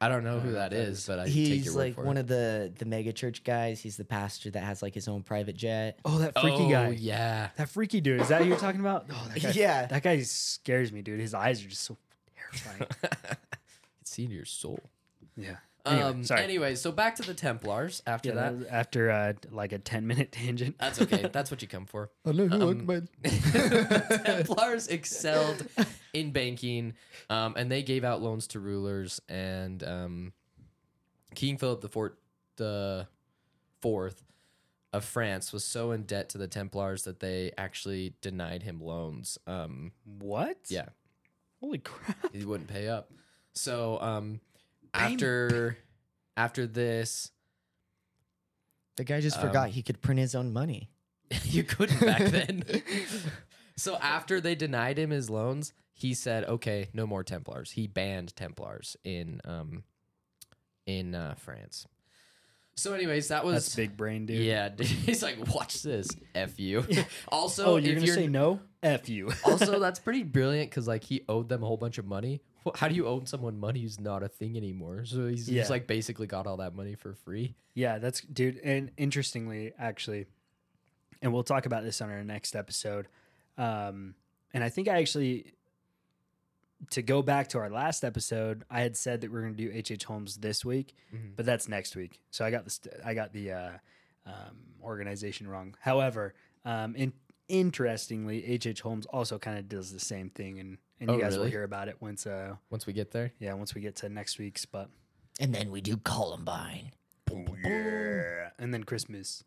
[0.00, 1.80] I don't know who Uh, that that is, is- but I take your he's word
[1.80, 2.20] like for one it.
[2.20, 3.80] of the the mega church guys.
[3.80, 5.98] He's the pastor that has like his own private jet.
[6.04, 6.88] Oh that freaky oh, guy.
[6.90, 7.48] yeah.
[7.56, 8.20] that freaky dude.
[8.20, 9.06] Is that who you're talking about?
[9.12, 9.86] Oh, that guy, yeah.
[9.86, 11.18] That guy scares me dude.
[11.20, 11.96] His eyes are just so
[12.52, 12.88] terrifying.
[14.00, 14.80] It's seen your soul.
[15.36, 15.56] yeah
[15.88, 16.42] Anyway, um, sorry.
[16.42, 18.02] Anyway, so back to the Templars.
[18.06, 21.28] After yeah, that, that was after uh, like a 10 minute tangent that's okay.
[21.32, 22.10] That's what you come for.
[22.26, 23.02] Allahu Um, Akbar.
[24.24, 25.66] Templars excelled
[26.12, 26.94] in banking,
[27.30, 29.20] um, and they gave out loans to rulers.
[29.28, 30.32] And um,
[31.34, 32.12] King Philip the Fourth,
[32.56, 33.06] the
[33.80, 34.22] Fourth
[34.92, 39.38] of France, was so in debt to the Templars that they actually denied him loans.
[39.46, 40.88] Um, what yeah,
[41.60, 43.12] holy crap he wouldn't pay up.
[43.54, 44.40] So um,
[44.94, 45.78] after
[46.36, 47.30] after this,
[48.96, 50.90] The guy just Um, forgot he could print his own money.
[51.44, 52.64] you couldn't back then.
[53.76, 58.34] so after they denied him his loans, he said, "Okay, no more Templars." He banned
[58.34, 59.84] Templars in um
[60.86, 61.86] in uh, France.
[62.78, 64.38] So, anyways, that was That's big brain, dude.
[64.42, 64.86] Yeah, dude.
[64.86, 66.84] he's like, "Watch this, f you."
[67.28, 68.60] also, Oh, you're if gonna you're say no?
[68.82, 69.30] F you.
[69.44, 72.40] also that's pretty brilliant because like he owed them a whole bunch of money.
[72.64, 75.04] Wh- How do you owe someone money who's not a thing anymore?
[75.04, 75.62] So he's Yeah.
[75.62, 77.56] just like basically got all that money for free.
[77.74, 78.58] Yeah, that's dude.
[78.62, 80.26] And interestingly, actually,
[81.20, 83.08] and we'll talk about this on our next episode.
[83.56, 84.14] Um,
[84.54, 85.54] and I think I actually,
[86.90, 89.62] to go back to our last episode, I had said that we are going to
[89.70, 90.04] do HH H.
[90.04, 91.34] Holmes this week, Mhm.
[91.36, 92.20] but that's next week.
[92.30, 93.70] So I got the st- I got the uh,
[94.26, 95.74] um, organization wrong.
[95.80, 97.12] However, um, in,
[97.48, 98.80] interestingly, HH H.
[98.82, 101.62] Holmes also kind of does the same thing, and and you Oh, guys will hear
[101.62, 104.64] about it once uh Once we get there, yeah once we get to next week's.
[104.66, 104.88] But
[105.40, 106.92] And then we do Columbine.
[107.64, 109.44] yeah, and then Christmas.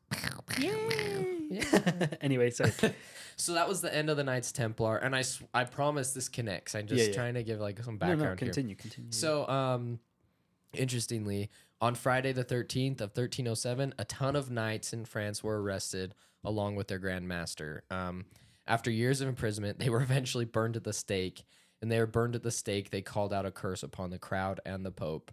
[2.22, 2.72] anyway, sorry.
[3.36, 6.30] so that was the end of the Knights Templar, and I sw- I promise this
[6.30, 6.76] connects.
[6.76, 7.14] I'm just Yeah, yeah.
[7.14, 8.36] trying to give like some no, background no, here.
[8.36, 9.12] continue, continue.
[9.12, 10.00] So, um,
[10.74, 11.50] interestingly,
[11.82, 16.76] on Friday the 13th of 1307, a ton of knights in France were arrested along
[16.76, 17.84] with their Grand Master.
[17.92, 18.26] Um,
[18.68, 21.44] after years of imprisonment, they were eventually burned at the stake.
[21.82, 22.92] And they were burned at the stake.
[22.92, 25.32] They called out a curse upon the crowd and the Pope.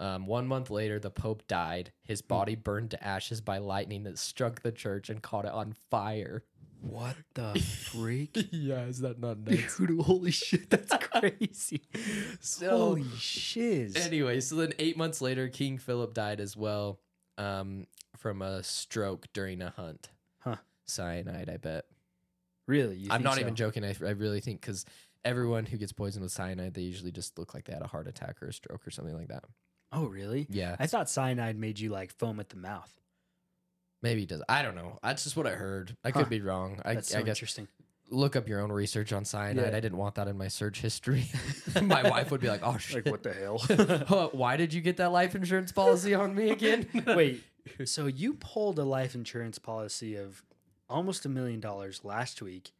[0.00, 1.92] Um, one month later, the Pope died.
[2.02, 5.74] His body burned to ashes by lightning that struck the church and caught it on
[5.90, 6.42] fire.
[6.80, 7.54] what the
[7.92, 8.48] freak?
[8.50, 9.44] yeah, is that not
[9.78, 11.82] Dude, holy shit, that's crazy.
[12.40, 13.94] So- holy shiz.
[13.94, 16.98] Anyway, so then eight months later, King Philip died as well
[17.36, 17.86] um,
[18.16, 20.08] from a stroke during a hunt.
[20.38, 20.56] Huh.
[20.86, 21.84] Cyanide, I bet.
[22.66, 22.96] really?
[22.96, 23.40] You I'm not so?
[23.40, 23.84] even joking.
[23.84, 24.86] I, I really think because
[25.26, 28.08] everyone who gets poisoned with cyanide, they usually just look like they had a heart
[28.08, 29.44] attack or a stroke or something like that.
[29.92, 30.46] Oh, really?
[30.50, 32.92] Yeah, I thought cyanide made you like foam at the mouth.
[34.02, 34.42] maybe it does.
[34.48, 34.98] I don't know.
[35.02, 35.96] That's just what I heard.
[36.04, 36.20] I Huh.
[36.20, 36.80] could be wrong.
[36.84, 37.68] I, That's so I guess interesting.
[38.08, 39.70] look up your own research on cyanide.
[39.72, 39.76] Yeah.
[39.76, 41.24] I didn't want that in my search history.
[41.82, 43.58] my wife would be like, "Oh shit, Like, what the hell?
[44.08, 47.42] Huh, Why did you get that life insurance policy on me again?" Wait,
[47.84, 50.42] so you pulled a life insurance policy of
[50.88, 52.72] almost a million dollars last week,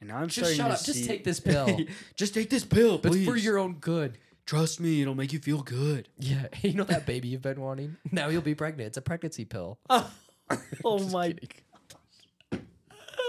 [0.00, 0.84] and now I'm Just starting shut to up.
[0.84, 1.78] Just take this pill.
[2.16, 3.26] Just take this pill, But please.
[3.26, 4.18] for your own good.
[4.46, 6.08] Trust me, it'll make you feel good.
[6.18, 7.96] Yeah, you know that baby you've been wanting.
[8.12, 8.88] Now you'll be pregnant.
[8.88, 9.78] It's a pregnancy pill.
[9.90, 11.32] oh Just my!
[11.32, 11.48] kidding.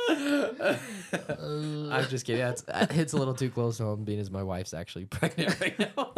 [0.09, 2.41] I'm just kidding.
[2.41, 5.59] That's, that hits a little too close to home, being as my wife's actually pregnant
[5.61, 6.13] right now.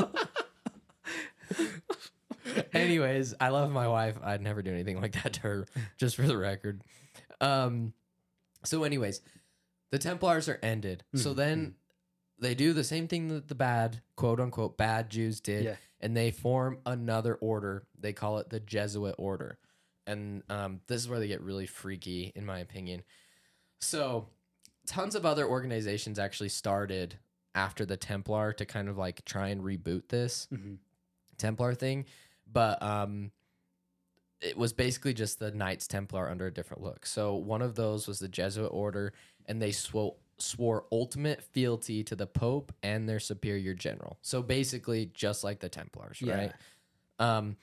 [2.74, 4.18] Anyways, I love my wife.
[4.24, 5.66] I'd never do anything like that to her,
[5.98, 6.82] just for the record.
[7.42, 7.94] Um,
[8.64, 9.22] so, anyways,
[9.92, 11.04] the Templars are ended.
[11.16, 11.76] So Mhm, then
[12.40, 15.76] they do the same thing that the bad, quote unquote, bad Jews did, Yeah.
[16.02, 17.84] and they form another order.
[18.00, 19.58] They call it the Jesuit order.
[20.08, 23.04] And um, this is where they get really freaky, in my opinion.
[23.80, 24.28] So,
[24.86, 27.18] tons of other organizations actually started
[27.56, 30.78] after the Templar to kind of like try and reboot this Mhm.
[31.38, 32.06] Templar thing,
[32.52, 33.32] but um,
[34.42, 37.06] it was basically just the Knights Templar under a different look.
[37.06, 39.14] So one of those was the Jesuit order,
[39.48, 44.18] and they swore swore ultimate fealty to the Pope and their superior general.
[44.22, 46.36] So basically, just like the Templars, Yeah.
[46.36, 46.54] right?
[47.20, 47.58] Um,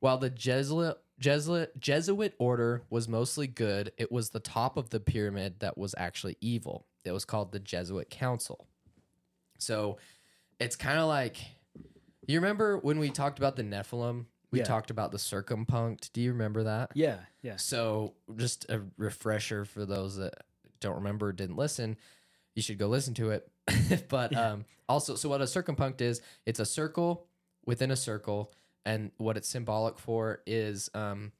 [0.00, 5.00] while the Jesuit Jesuit Jesuit order was mostly good, it was the top of the
[5.00, 6.86] pyramid that was actually evil.
[7.04, 8.66] It was called the Jesuit Council.
[9.58, 9.96] So
[10.58, 11.38] it's kind of like
[12.26, 14.26] you remember when we talked about the Nephilim?
[14.50, 14.64] We Yeah.
[14.64, 16.12] talked about the circumpunct.
[16.12, 16.90] Do you remember that?
[16.94, 17.56] Yeah, yeah.
[17.56, 20.44] So, just a refresher for those that
[20.80, 21.96] don't remember or didn't listen,
[22.56, 23.48] you should go listen to it.
[24.08, 27.26] but um, also, so what a circumpunct is, it's a circle
[27.64, 28.52] within a circle,
[28.84, 31.32] and what it's symbolic for is um,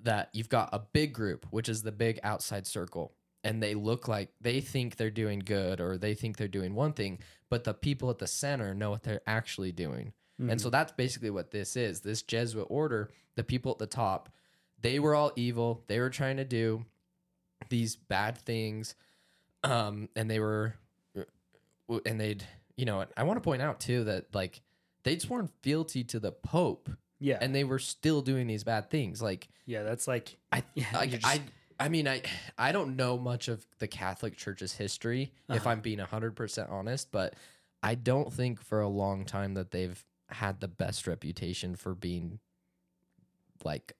[0.00, 4.06] that you've got a big group, which is the big outside circle, and they look
[4.06, 7.18] like they think they're doing good or they think they're doing one thing,
[7.48, 10.12] but the people at the center know what they're actually doing.
[10.50, 12.00] And so that's basically what this is.
[12.00, 14.28] This Jesuit order, the people at the top,
[14.80, 15.82] they were all evil.
[15.88, 16.84] They were trying to do
[17.68, 18.94] these bad things.
[19.64, 20.74] Um, and they were,
[22.06, 22.44] and they'd,
[22.76, 24.60] you know, I want to point out too that like
[25.02, 26.88] they'd sworn fealty to the Pope
[27.20, 29.20] yeah, and they were still doing these bad things.
[29.20, 29.82] Like, yeah.
[29.82, 31.40] That's like I, Yeah, like, just- I,
[31.80, 32.22] I mean, I,
[32.56, 35.70] I don't know much of the Catholic Church's history, if Uh-huh.
[35.70, 37.34] I'm being hundred percent honest, but
[37.82, 42.38] I don't think for a long time that they've had the best reputation for being
[43.64, 43.94] like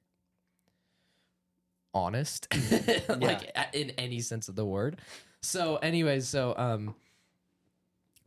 [1.94, 2.46] honest,
[3.08, 5.00] like a- in any sense of the word.
[5.42, 6.94] So, anyways, so um,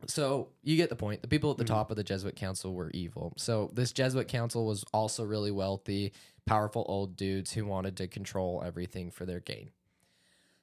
[0.06, 1.22] So you get the point.
[1.22, 3.32] The people at the top of the Jesuit council were evil.
[3.36, 6.12] So this Jesuit council was also really wealthy,
[6.46, 9.70] powerful old dudes who wanted to control everything for their gain.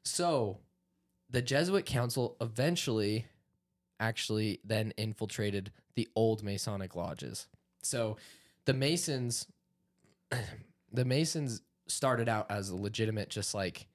[0.03, 0.59] So
[1.29, 3.27] the Jesuit council eventually
[3.99, 7.47] actually then infiltrated the old Masonic lodges.
[7.81, 8.17] So
[8.65, 9.47] the Masons
[10.91, 13.87] the Masons started out as a legitimate just like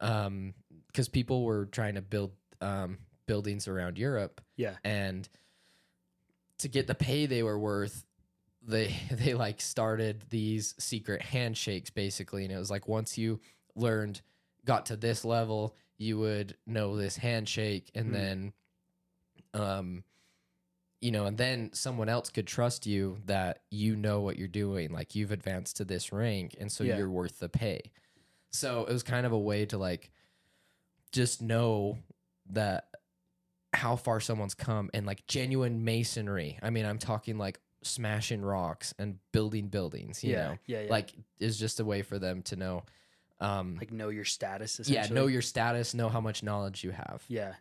[0.00, 0.54] um
[0.98, 4.74] because people were trying to build um buildings around Europe Yeah.
[4.82, 5.28] and
[6.58, 8.04] to get the pay they were worth
[8.66, 13.38] they they like started these secret handshakes basically and it was like once you
[13.76, 14.20] learned
[14.64, 18.12] got to this level you would know this handshake and Hmm.
[18.12, 18.52] then
[19.54, 20.04] um
[21.00, 24.90] you know and then someone else could trust you that you know what you're doing
[24.90, 26.96] like you've advanced to this rank and so Yeah.
[26.98, 27.92] you're worth the pay
[28.50, 30.10] so it was kind of a way to like
[31.12, 31.98] just know
[32.50, 32.88] that
[33.72, 36.58] how far someone's come and like genuine masonry.
[36.62, 40.48] I mean, I'm talking like smashing rocks and building buildings, you yeah.
[40.48, 40.58] know.
[40.66, 40.80] yeah.
[40.82, 40.90] Yeah.
[40.90, 42.84] Like is just a way for them to know
[43.40, 44.80] um like know your status.
[44.88, 47.22] yeah, know your status, know how much knowledge you have.
[47.28, 47.54] Yeah.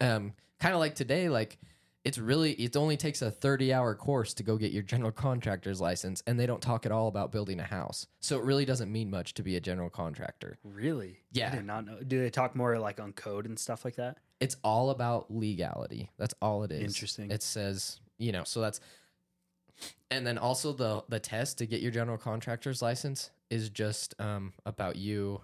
[0.00, 1.58] Um kind of like today like
[2.04, 5.80] it's really it only takes a 30 hour course to go get your general contractor's
[5.80, 8.06] license and they don't talk at all about building a house.
[8.20, 10.58] So it really doesn't mean much to be a general contractor.
[10.64, 11.20] Really?
[11.30, 11.52] Yeah.
[11.52, 11.98] I did not know.
[12.06, 14.18] Do they talk more like on code and stuff like that?
[14.42, 16.10] it's all about legality.
[16.18, 16.82] That's all it is.
[16.82, 17.30] Interesting.
[17.30, 18.80] It says, you know, so that's
[20.10, 24.52] and then also the the test to get your general contractor's license is just um
[24.66, 25.40] about you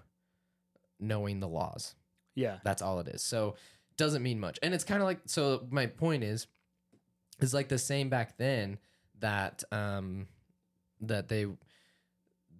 [0.99, 1.95] knowing the laws.
[2.35, 2.57] Yeah.
[2.65, 3.21] That's all it is.
[3.21, 3.55] So
[3.99, 4.57] doesn't mean much.
[4.63, 6.47] And it's kind of like so my point is
[7.39, 8.79] is like the same back then
[9.19, 10.27] that um
[11.01, 11.45] that they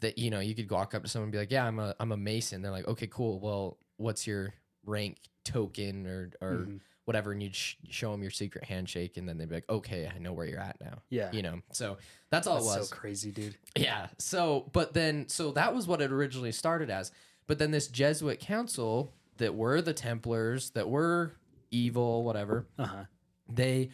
[0.02, 1.94] that you know you could walk up to someone and be like yeah i'm a
[1.99, 4.53] i'm a mason they're like okay cool well what's your
[4.86, 6.80] rank token or or Mhm.
[7.06, 10.10] whatever and you'd sh- show them your secret handshake and then they'd be like okay
[10.14, 11.32] i know where you're at now Yeah.
[11.34, 11.98] you know so
[12.30, 13.56] that's all That's it was so crazy, dude.
[13.76, 14.07] yeah.
[14.20, 17.11] So, but then, so that was what it originally started as.
[17.48, 21.34] But then this Jesuit council that were the Templars, that were
[21.72, 23.03] evil, whatever, Uh huh.
[23.49, 23.90] they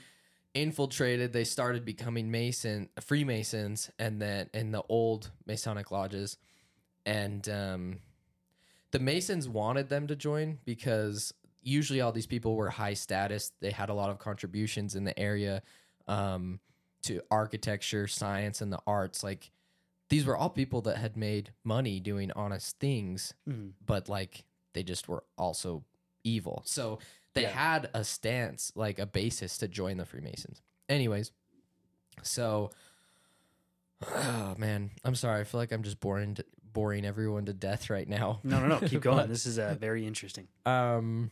[0.53, 1.33] infiltrated.
[1.33, 6.37] They started becoming Mason, Freemasons, and then in the old Masonic lodges,
[7.05, 7.99] and um,
[8.91, 13.51] the Masons wanted them to join because usually all these people were high status.
[13.59, 15.61] They had a lot of contributions in the area
[16.07, 16.59] um,
[17.03, 19.23] to architecture, science, and the arts.
[19.23, 19.51] Like
[20.09, 23.73] these were all people that had made money doing honest things, Mhm.
[23.85, 24.45] but like
[24.75, 25.83] they just were also
[26.23, 26.61] evil.
[26.65, 26.99] So
[27.33, 27.49] they Yeah.
[27.49, 30.61] had a stance, like a basis to join the Freemasons.
[30.87, 31.31] Anyways,
[32.21, 32.69] so
[34.07, 35.41] oh man, I'm sorry.
[35.41, 36.37] I feel like I'm just boring
[36.73, 38.39] boring everyone to death right now.
[38.43, 38.87] No, no, no.
[38.87, 39.17] Keep going.
[39.17, 40.47] But, this is uh, very interesting.
[40.65, 41.31] um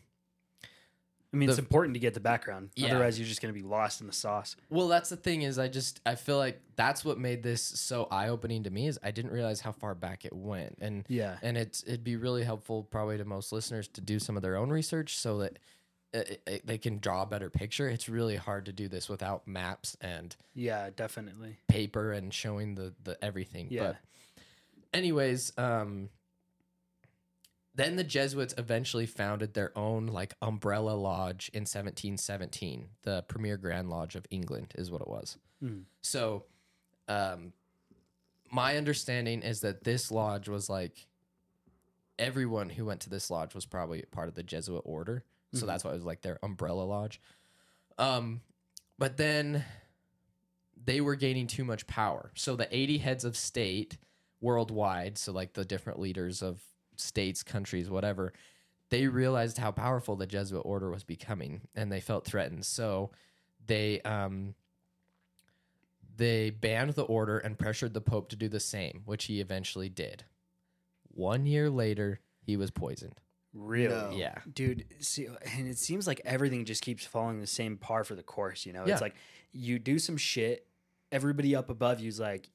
[1.34, 2.69] I mean, it's important to get the background.
[2.76, 2.89] Yeah.
[2.89, 4.55] Otherwise, you're just going to be lost in the sauce.
[4.69, 8.07] Well, that's the thing is I just I feel like that's what made this so
[8.11, 11.38] eye opening to me is I didn't realize how far back it went, and Yeah.
[11.41, 14.55] and it's it'd be really helpful probably to most listeners to do some of their
[14.57, 15.57] own research so that
[16.14, 17.89] it, it, they can draw a better picture.
[17.89, 21.57] It's really hard to do this without maps and Yeah, definitely.
[21.68, 23.69] paper and showing the the everything.
[23.72, 23.84] Yeah.
[23.84, 23.95] But
[24.93, 26.10] anyways, um
[27.76, 32.90] then the Jesuits eventually founded their own like umbrella lodge in 1717.
[33.02, 35.38] The Premier Grand Lodge of England is what it was.
[35.64, 35.84] Mm.
[36.02, 36.45] So
[37.08, 37.54] um
[38.52, 41.08] my understanding is that this lodge was like
[42.20, 45.24] everyone who went to this lodge was probably part of the Jesuit order.
[45.54, 45.68] So Mhm.
[45.68, 47.20] that's why it was like their umbrella lodge.
[47.98, 48.41] Um
[49.00, 49.66] but then
[50.86, 52.32] they were gaining too much power.
[52.36, 53.98] So the 80 heads of state
[54.41, 56.62] worldwide, so like the different leaders of
[56.95, 58.34] states, countries, whatever,
[58.90, 62.65] they realized how powerful the Jesuit order was becoming and they felt threatened.
[62.65, 63.11] So
[63.65, 64.56] they um
[66.15, 69.90] they banned the order and pressured the pope to do the same, which he eventually
[69.90, 70.26] did.
[71.15, 73.15] 1 year later, he was poisoned.
[73.53, 73.94] Really?
[73.94, 74.11] No.
[74.15, 74.36] Yeah.
[74.52, 78.24] Dude, see, and it seems like everything just keeps following the same par for the
[78.24, 78.86] course, you know?
[78.86, 78.94] Yeah.
[78.94, 79.15] It's like
[79.52, 80.68] you do some shit,
[81.11, 82.49] everybody up above you's like,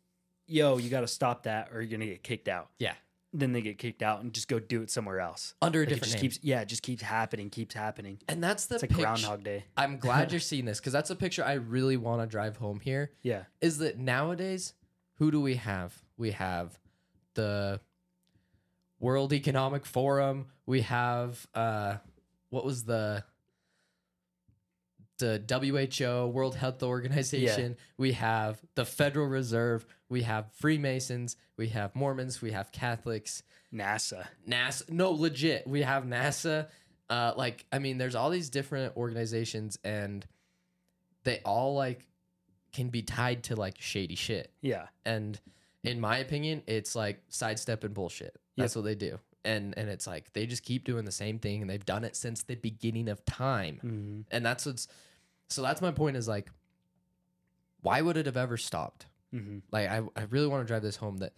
[0.46, 2.70] yo, you got to stop that or you're going to get kicked out.
[2.78, 2.94] Yeah.
[3.32, 5.54] Then they get kicked out and just go do it somewhere else.
[5.60, 6.20] Under a Like, it different just name.
[6.30, 8.18] keeps, yeah, it just keeps happening, keeps happening.
[8.26, 8.92] and that's the It's like.
[8.94, 9.64] Groundhog Day.
[9.76, 12.80] I'm glad you're seeing this because that's a picture I really want to drive home
[12.80, 13.10] here.
[13.22, 13.42] Yeah.
[13.60, 14.72] is that nowadays,
[15.16, 15.94] who do we have?
[16.16, 16.78] We have
[17.34, 17.80] the
[18.98, 20.46] World Economic Forum.
[20.64, 21.96] We have uh,
[22.50, 23.24] what was the
[25.18, 27.76] the WHO, World Health Organization.
[27.96, 29.84] We have the Federal Reserve.
[30.08, 31.36] We have Freemasons.
[31.56, 32.40] We have Mormons.
[32.40, 33.42] We have Catholics.
[33.72, 34.26] NASA.
[34.48, 34.88] NASA.
[34.90, 35.66] No, legit.
[35.66, 36.68] We have NASA.
[37.10, 40.26] Uh, like, I mean, there's all these different organizations, and
[41.24, 42.06] they all like
[42.72, 44.50] can be tied to like shady shit.
[44.60, 44.86] Yeah.
[45.04, 45.38] And
[45.84, 48.36] in my opinion, it's like sidestepping bullshit.
[48.56, 49.18] That's what they do.
[49.44, 52.16] And and it's like they just keep doing the same thing and they've done it
[52.16, 53.80] since the beginning of time.
[53.84, 54.24] Mhm.
[54.30, 54.88] And that's what's
[55.48, 56.50] so that's my point is like
[57.80, 59.06] why would it have ever stopped?
[59.34, 59.62] Mhm.
[59.70, 61.32] Like I, I really want to drive this home that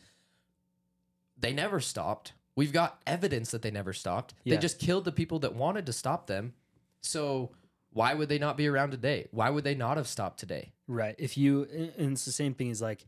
[1.38, 2.32] they never stopped.
[2.56, 4.34] We've got evidence that they never stopped.
[4.44, 4.54] Yeah.
[4.56, 6.52] They just killed the people that wanted to stop them.
[7.00, 7.50] So
[7.92, 9.26] why would they not be around today?
[9.30, 10.72] Why would they not have stopped today?
[10.86, 11.14] Right.
[11.18, 11.64] If you,
[11.96, 13.06] and it's the same thing as like,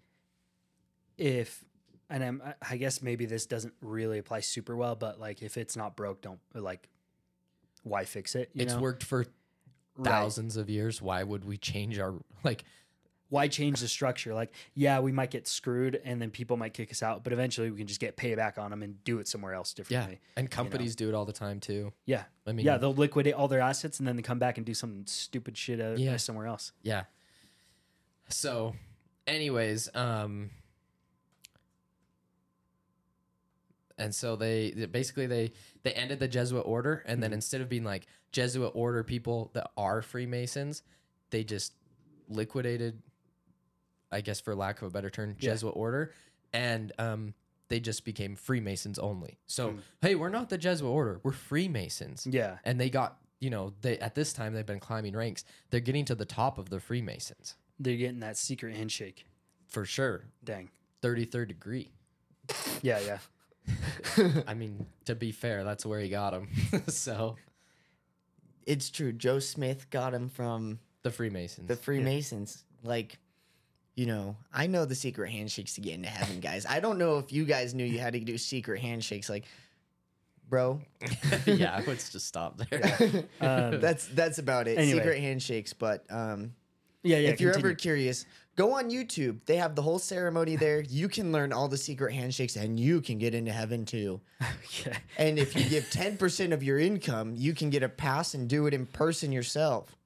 [1.19, 1.65] if,
[2.09, 5.57] and I'm, I- I guess maybe this doesn't really apply super well, but like if
[5.57, 6.89] it's not broke, don't like,
[7.85, 8.51] why fix it?
[8.55, 8.81] You it's know?
[8.81, 9.27] worked for
[9.95, 10.11] Right.
[10.11, 11.03] thousands of years.
[11.03, 12.15] Why would we change our
[12.45, 12.65] like
[13.33, 14.35] Why change the structure?
[14.35, 17.71] Like, yeah, we might get screwed, and then people might kick us out, but eventually
[17.71, 20.19] we can just get payback on them and do it somewhere else differently.
[20.23, 20.33] yeah?
[20.37, 21.95] And companies do it all the time too.
[22.05, 22.25] Yeah.
[22.47, 24.75] I mean yeah, they'll liquidate all their assets and then they come back and do
[24.75, 26.19] some stupid shit uh, Yeah.
[26.19, 26.73] somewhere else.
[26.83, 27.05] Yeah.
[28.29, 28.75] So,
[29.27, 30.51] anyways, um,
[33.97, 35.53] and so they they- basically they
[35.85, 39.71] they ended the Jesuit order, and then instead of being like Jesuit order people that
[39.77, 40.83] are Freemasons,
[41.31, 41.73] they just
[42.29, 43.03] liquidated,
[44.13, 45.53] I guess for lack of a better term, Yeah.
[45.53, 46.13] Jesuit order,
[46.53, 47.35] and um.
[47.69, 49.39] They just became Freemasons only.
[49.47, 49.79] So, Mm.
[50.03, 51.21] hey, we're not the Jesuit order.
[51.23, 52.59] We're Freemasons Yeah.
[52.65, 56.05] and they got you know they at this time they've been climbing ranks they're getting
[56.05, 59.25] to the top of the freemasons They're getting that secret handshake.
[59.69, 60.69] for sure Dang.
[61.03, 61.93] 33rd degree
[62.83, 63.19] Yeah, yeah.
[64.47, 66.49] i mean to be fair that's where he got him
[66.89, 67.37] so
[68.67, 69.13] It's true.
[69.13, 72.65] Joe Smith got him from the freemasons the Freemasons.
[72.85, 73.19] Like,
[73.95, 76.67] you know, I know the secret handshakes to get into heaven, guys.
[76.67, 79.29] I don't know if you guys knew you had to do secret handshakes.
[79.29, 79.45] Like,
[80.49, 80.81] bro,
[81.47, 84.79] yeah let's just stop there Um, that's that's about it.
[84.79, 84.99] Anyway.
[84.99, 85.73] Secret handshakes.
[85.73, 86.55] But um,
[87.03, 87.31] yeah, yeah.
[87.31, 89.41] if you're ever curious, go on YouTube.
[89.45, 90.81] They have the whole ceremony there.
[90.81, 94.21] You can learn all the secret handshakes, and you can get into heaven too.
[94.87, 94.97] yeah.
[95.19, 98.49] And if you give ten percent of your income, you can get a pass and
[98.49, 99.97] do it in person yourself.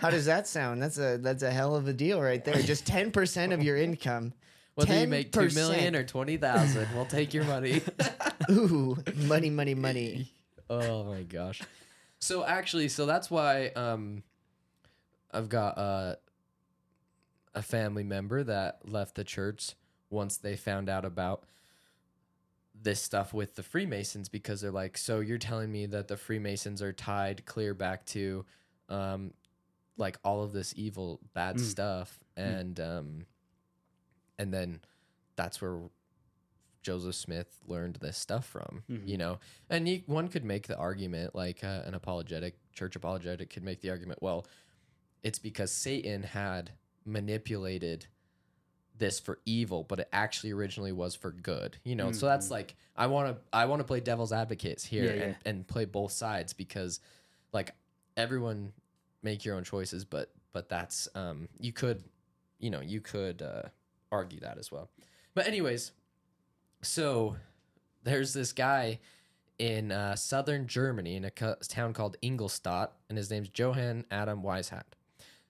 [0.00, 0.82] How does that sound?
[0.82, 2.60] That's a that's a hell of a deal right there.
[2.62, 4.32] Just ten percent of your income.
[4.74, 5.96] whether you make 2 million 10%.
[5.98, 7.82] or 20000 we'll take your money
[8.50, 10.32] Ooh, money, money, money.
[10.70, 11.60] oh my gosh
[12.20, 14.22] so actually so that's why um
[15.32, 16.14] i've got uh,
[17.54, 19.74] a family member that left the church
[20.08, 21.42] once they found out about
[22.80, 26.80] this stuff with the freemasons because they're like so you're telling me that the freemasons
[26.80, 28.44] are tied clear back to
[28.88, 29.32] um
[29.96, 31.60] like all of this evil bad Mm.
[31.60, 33.26] stuff and um
[34.38, 34.80] and then
[35.36, 35.80] that's where
[36.82, 39.06] Joseph Smith learned this stuff from, Mhm.
[39.06, 39.38] you know.
[39.68, 43.80] And you, one could make the argument, like uh, an apologetic church apologetic could make
[43.82, 44.46] the argument, well,
[45.22, 46.72] it's because Satan had
[47.04, 48.06] manipulated
[48.96, 52.12] this for evil, but it actually originally was for good, you know.
[52.12, 55.20] So that's like I want to I want to play devil's advocates here Yeah, and
[55.20, 55.36] yeah.
[55.44, 57.00] and play both sides because
[57.52, 57.74] like
[58.16, 58.72] everyone
[59.22, 62.02] make your own choices, but but that's um you could
[62.58, 63.62] you know you could uh,
[64.12, 64.90] argue that as well.
[65.34, 65.92] But anyways,
[66.82, 67.36] so
[68.02, 68.98] there's this guy
[69.58, 74.42] in uh, southern Germany in a co- town called Ingolstadt, and his name's Johann Adam
[74.42, 74.94] Weishaupt.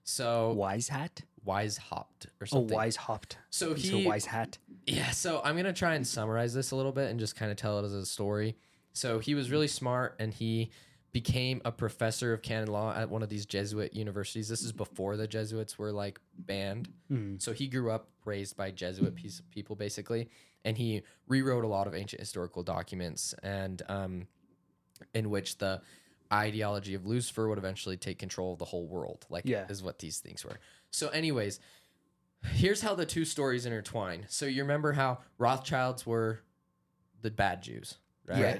[0.03, 1.21] So Wise hat?
[1.45, 2.75] Weishaupt or Oh, something.
[2.75, 3.37] wise hopped.
[3.49, 4.57] So He's he hat.
[4.85, 7.57] yeah, so I'm gonna try and summarize this a little bit and just kind of
[7.57, 8.57] tell it as a story.
[8.93, 10.69] So he was really smart and he
[11.11, 14.47] became a professor of canon law at one of these Jesuit universities.
[14.47, 16.89] This is before the Jesuits were like banned.
[17.11, 17.41] Mhm.
[17.41, 19.15] So he grew up raised by Jesuit
[19.49, 20.29] people basically,
[20.63, 24.27] and he rewrote a lot of ancient historical documents and um,
[25.13, 25.81] in which the
[26.31, 29.25] ideology of Lucifer would eventually take control of the whole world.
[29.29, 29.65] Like Yeah.
[29.69, 30.59] is what these things were.
[30.91, 31.59] So, anyways,
[32.53, 34.25] here's how the two stories intertwine.
[34.29, 36.39] So you remember how Rothschilds were
[37.21, 38.39] the bad Jews, right?
[38.39, 38.59] Yeah.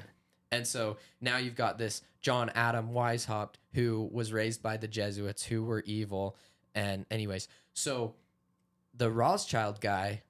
[0.52, 5.42] And so now you've got this John Adam Weishaupt who was raised by the Jesuits
[5.44, 6.36] who were evil.
[6.74, 8.14] And anyways, so
[8.94, 10.22] the Rothschild guy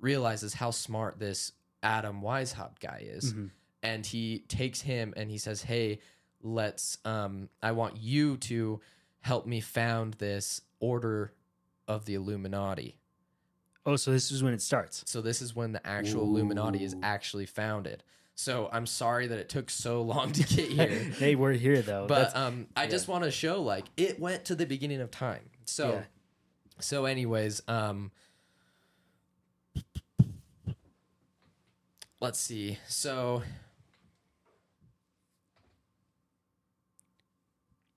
[0.00, 1.52] realizes how smart this
[1.82, 3.32] Adam Weishaupt guy is.
[3.32, 3.50] Mhm.
[3.82, 6.00] And he takes him and he says, Hey,
[6.42, 8.80] let's um I want you to
[9.20, 11.32] help me found this order
[11.86, 12.98] of the Illuminati.
[13.86, 15.04] Oh, so this is when it starts.
[15.06, 18.02] So this is when the actual Illuminati is actually founded.
[18.38, 20.86] So I'm sorry that it took so long to get here.
[21.18, 22.06] hey, we're here though.
[22.06, 25.50] but um I just want to show like it went to the beginning of time.
[25.64, 26.02] So Yeah.
[26.78, 28.12] so anyways, um
[32.20, 32.78] let's see.
[32.86, 33.42] So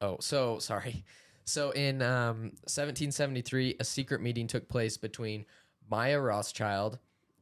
[0.02, 1.04] Oh, so sorry.
[1.46, 5.46] So in um, 1773, a secret meeting took place between
[5.92, 6.98] Mayer Rothschild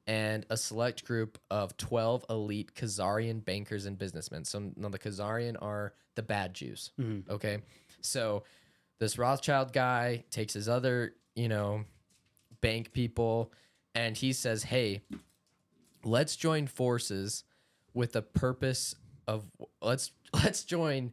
[0.10, 4.44] and a select group of 12 elite Khazarian bankers and businessmen.
[4.44, 6.92] So now the Khazarian are the bad Jews.
[7.30, 7.60] Okay.
[8.02, 8.44] So
[8.98, 11.86] this Rothschild guy takes his other, you know,
[12.60, 13.54] bank people
[13.94, 15.04] and he says, hey,
[16.04, 17.44] let's join forces
[17.94, 18.96] with the purpose
[19.28, 19.46] of
[19.80, 21.12] let's let's join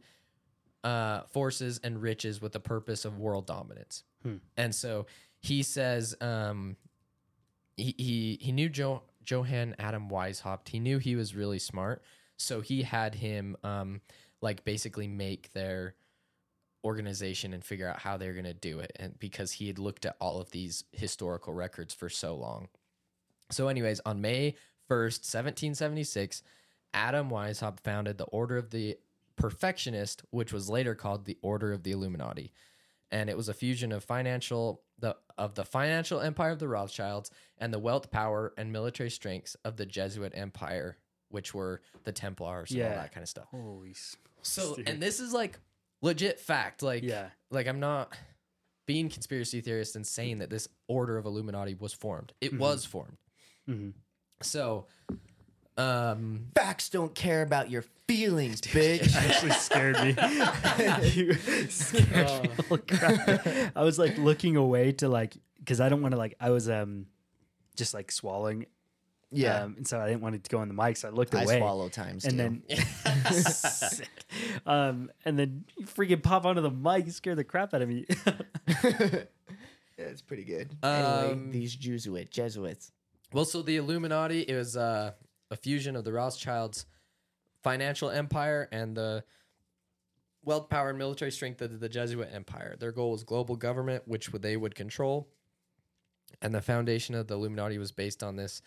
[0.83, 4.03] uh, forces and riches with the purpose of world dominance.
[4.57, 5.05] And so
[5.39, 6.77] he says um,
[7.77, 10.69] he, he he knew jo- Johann Adam Weishaupt.
[10.69, 12.03] He knew he was really smart,
[12.35, 14.01] so he had him um,
[14.41, 15.95] like basically make their
[16.83, 20.05] organization and figure out how they're going to do it and because he had looked
[20.05, 22.69] at all of these historical records for so long.
[23.49, 24.51] So anyways, on May
[24.89, 26.43] 1st, 1776,
[26.93, 28.97] Adam Weishaupt founded the Order of the
[29.35, 32.53] Perfectionist, which was later called the Order of the Illuminati.
[33.11, 37.29] And it was a fusion of financial the of the financial empire of the Rothschilds
[37.57, 40.97] and the wealth, power, and military strengths of the Jesuit empire,
[41.29, 43.47] which were the Templars and all that kind of stuff.
[43.51, 43.95] Holy.
[44.41, 44.89] So, dude.
[44.89, 45.59] and this is like
[46.01, 46.81] legit fact.
[46.81, 47.29] Like, Yeah.
[47.51, 48.13] like I'm not
[48.87, 52.33] being conspiracy theorist and saying that this order of Illuminati was formed.
[52.41, 53.17] It was formed.
[53.67, 53.93] Mhm.
[54.41, 54.87] So,
[55.77, 59.15] um, Facts don't care about your feelings, bitch.
[59.15, 60.15] actually scared me.
[61.13, 61.33] You
[61.69, 62.49] scared me.
[62.67, 63.71] Holy crap.
[63.75, 66.69] I was like looking away to like because I don't want to like I was
[66.69, 67.07] um
[67.75, 68.65] just like swallowing.
[69.31, 69.63] yeah.
[69.63, 71.35] Um, and so I didn't want it to go on the mic, so I looked
[71.35, 71.59] I away.
[71.59, 72.37] swallow times and two.
[72.37, 72.63] then
[74.65, 77.89] um and then you freaking pop onto the mic and scare the crap out of
[77.89, 78.05] me.
[78.83, 79.23] yeah,
[79.97, 80.75] it's pretty good.
[80.83, 82.91] anyway, Um, these Jesuit Jesuits.
[83.33, 85.11] well, so the Illuminati it was uh,
[85.51, 86.85] a fusion of the Rothschilds'
[87.63, 89.23] financial empire and the
[90.43, 92.75] wealth, power, and military strength of the Jesuit empire.
[92.79, 95.29] Their goal was global government, which they would control.
[96.41, 98.61] And the foundation of the Illuminati was based on this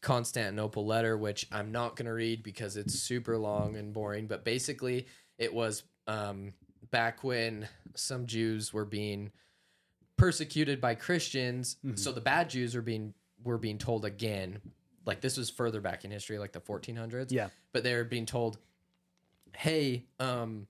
[0.00, 4.26] Constantinople letter, which I'm not going to read because it's super long and boring.
[4.26, 5.06] But basically,
[5.38, 6.54] it was um,
[6.90, 9.30] back when some Jews were being
[10.16, 11.76] persecuted by Christians.
[11.96, 14.60] So the bad Jews were being were being told again,
[15.06, 17.30] like this was further back in history, like the 1400s.
[17.30, 17.48] Yeah.
[17.72, 18.58] But they were being told,
[19.56, 20.66] "Hey, um,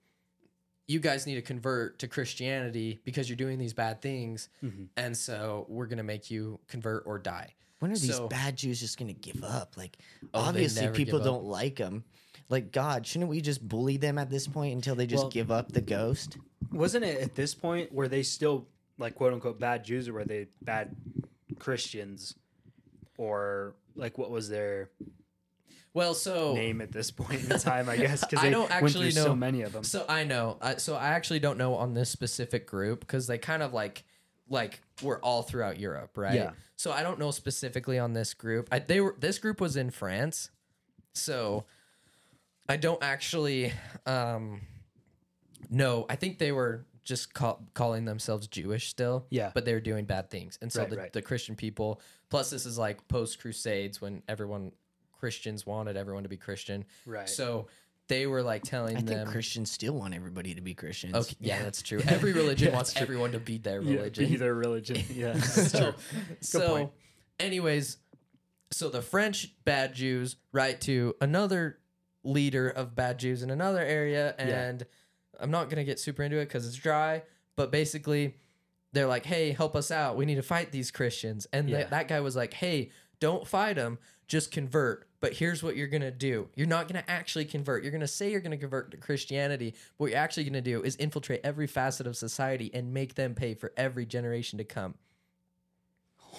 [0.87, 4.49] you guys need to convert to Christianity because you're doing these bad things,
[4.97, 8.99] and so we're gonna make you convert or die." When are these bad Jews just
[8.99, 9.79] going to give up?
[9.79, 9.97] Like,
[10.35, 12.05] Oh, obviously, people don't like them.
[12.51, 15.51] Like, God, shouldn't we just bully them at this point until they just Well- give
[15.51, 16.37] up the ghost?
[16.71, 20.25] Wasn't it at this point were they still like quote unquote bad Jews or were
[20.27, 20.95] they bad
[21.59, 22.35] Christians?
[23.17, 24.91] Or like what was their
[25.93, 29.25] Well, so name at this point in time, I guess, because I don't actually know
[29.25, 29.85] so many of them.
[29.85, 30.57] So I know.
[30.61, 34.05] I, so I actually don't know on this specific group because they kind of like
[34.49, 36.35] like were all throughout Europe, right?
[36.35, 36.51] Yeah.
[36.77, 38.69] So I don't know specifically on this group.
[38.73, 40.51] I, they were this group was in France,
[41.15, 41.65] so
[42.69, 43.73] I don't actually
[44.07, 44.63] um
[45.69, 46.07] know.
[46.09, 49.27] I think they were just call, calling themselves Jewish still.
[49.31, 49.51] Yeah.
[49.55, 51.13] But they were doing bad things, and so Right, the, right.
[51.13, 52.01] the Christian people.
[52.29, 54.73] Plus, this is like post Crusades when everyone
[55.19, 56.85] Christians wanted everyone to be Christian.
[57.07, 57.29] Right.
[57.29, 57.69] So
[58.09, 59.29] they were like telling I think them.
[59.29, 61.15] Christians still want everybody to be Christians.
[61.15, 62.01] Okay, yeah, that's true.
[62.09, 63.03] Every religion Yeah, wants true.
[63.03, 64.29] everyone to be their Yeah, religion.
[64.29, 64.97] be their religion.
[65.15, 65.95] Yeah, that's so, true.
[66.41, 66.91] so point.
[67.39, 67.99] anyways,
[68.73, 71.79] so the French bad Jews write to another
[72.25, 74.45] leader of bad Jews in another area, Yeah.
[75.41, 77.23] I'm not gonna get super into it because it's dry,
[77.57, 78.37] but basically,
[78.93, 80.17] they're like, "Hey, help us out.
[80.17, 81.79] We need to fight these Christians." And Yeah.
[81.79, 82.91] that that guy was like, "Hey,
[83.21, 83.99] don't fight them.
[84.27, 86.49] Just convert." But here's what you're gonna do.
[86.55, 87.83] You're not gonna actually convert.
[87.83, 89.73] You're gonna say you're gonna convert to Christianity.
[89.99, 93.35] But what you're actually gonna do is infiltrate every facet of society and make them
[93.35, 94.95] pay for every generation to come.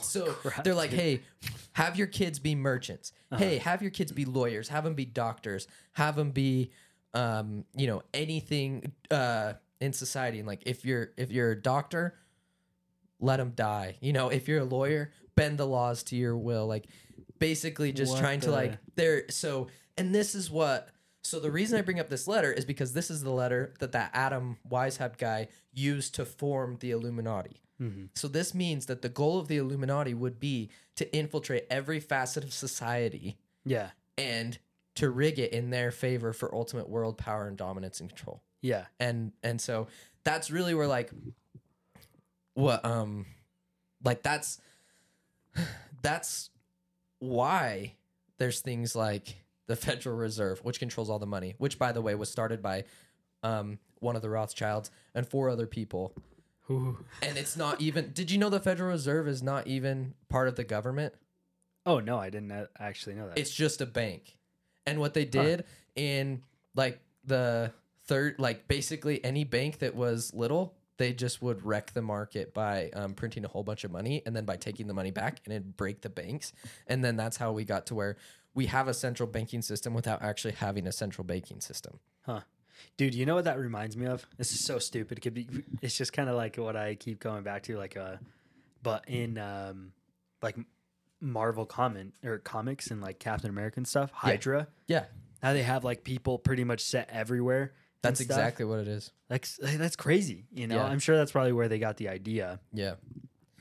[0.01, 0.99] So crap, they're like, dude.
[0.99, 1.19] hey,
[1.73, 3.13] have your kids be merchants.
[3.31, 3.43] Uh-huh.
[3.43, 4.69] Hey, have your kids be lawyers.
[4.69, 5.67] Have them be doctors.
[5.93, 6.71] Have them be,
[7.13, 10.39] um, you know, anything uh, in society.
[10.39, 12.15] And like, if you're if you're a doctor,
[13.19, 13.97] let them die.
[14.01, 16.67] You know, if you're a lawyer, bend the laws to your will.
[16.67, 16.87] Like,
[17.39, 19.25] basically, just What trying to the- like there.
[19.29, 19.67] So,
[19.97, 20.89] and this is what.
[21.23, 23.91] So the reason I bring up this letter is because this is the letter that
[23.91, 27.61] that Adam Weishaupt guy used to form the Illuminati.
[27.79, 28.05] Mm-hmm.
[28.15, 32.43] So this means that the goal of the Illuminati would be to infiltrate every facet
[32.43, 34.57] of society Yeah, and
[35.01, 38.41] to rig it in their favor for ultimate world power and dominance and control.
[38.61, 39.87] yeah, And and so
[40.23, 41.09] that's really where like
[42.53, 43.25] what um
[44.03, 44.59] like that's
[46.01, 46.49] that's
[47.19, 47.95] why
[48.37, 52.15] there's things like the Federal Reserve, which controls all the money, which by the way
[52.15, 52.83] was started by
[53.43, 56.13] um one of the Rothschilds and four other people
[56.69, 56.97] Ooh.
[57.21, 58.11] and it's not even.
[58.13, 61.13] Did you know the Federal Reserve is not even part of the government?
[61.85, 63.37] Oh no, I didn't actually know that.
[63.39, 64.37] It's just a bank.
[64.85, 66.41] And what they did in
[66.75, 67.71] like the
[68.05, 72.89] third, like basically any bank that was little, they just would wreck the market by
[72.93, 75.53] um, printing a whole bunch of money and then by taking the money back and
[75.53, 76.53] it'd break the banks.
[76.87, 78.17] And then that's how we got to where
[78.53, 81.99] we have a central banking system without actually having a central banking system.
[82.25, 82.41] Huh.
[82.97, 84.25] Dude, you know what that reminds me of?
[84.37, 85.17] This is so stupid.
[85.17, 85.47] It could be
[85.81, 88.17] it's just kind of like what I keep going back to like uh
[88.83, 89.93] but in um
[90.41, 90.57] like
[91.21, 95.05] Marvel comment or comics and like Captain America and stuff, Hydra, Yeah,
[95.41, 97.73] how they have like people pretty much set everywhere.
[98.01, 98.35] that's stuff.
[98.37, 99.11] exactly what it is.
[99.29, 100.77] like that's crazy, you know.
[100.77, 100.85] Yeah.
[100.85, 102.95] I'm sure that's probably where they got the idea Yeah.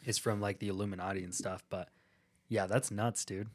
[0.06, 1.88] is from like the Illuminati and stuff, but
[2.48, 3.48] yeah, that's nuts, dude.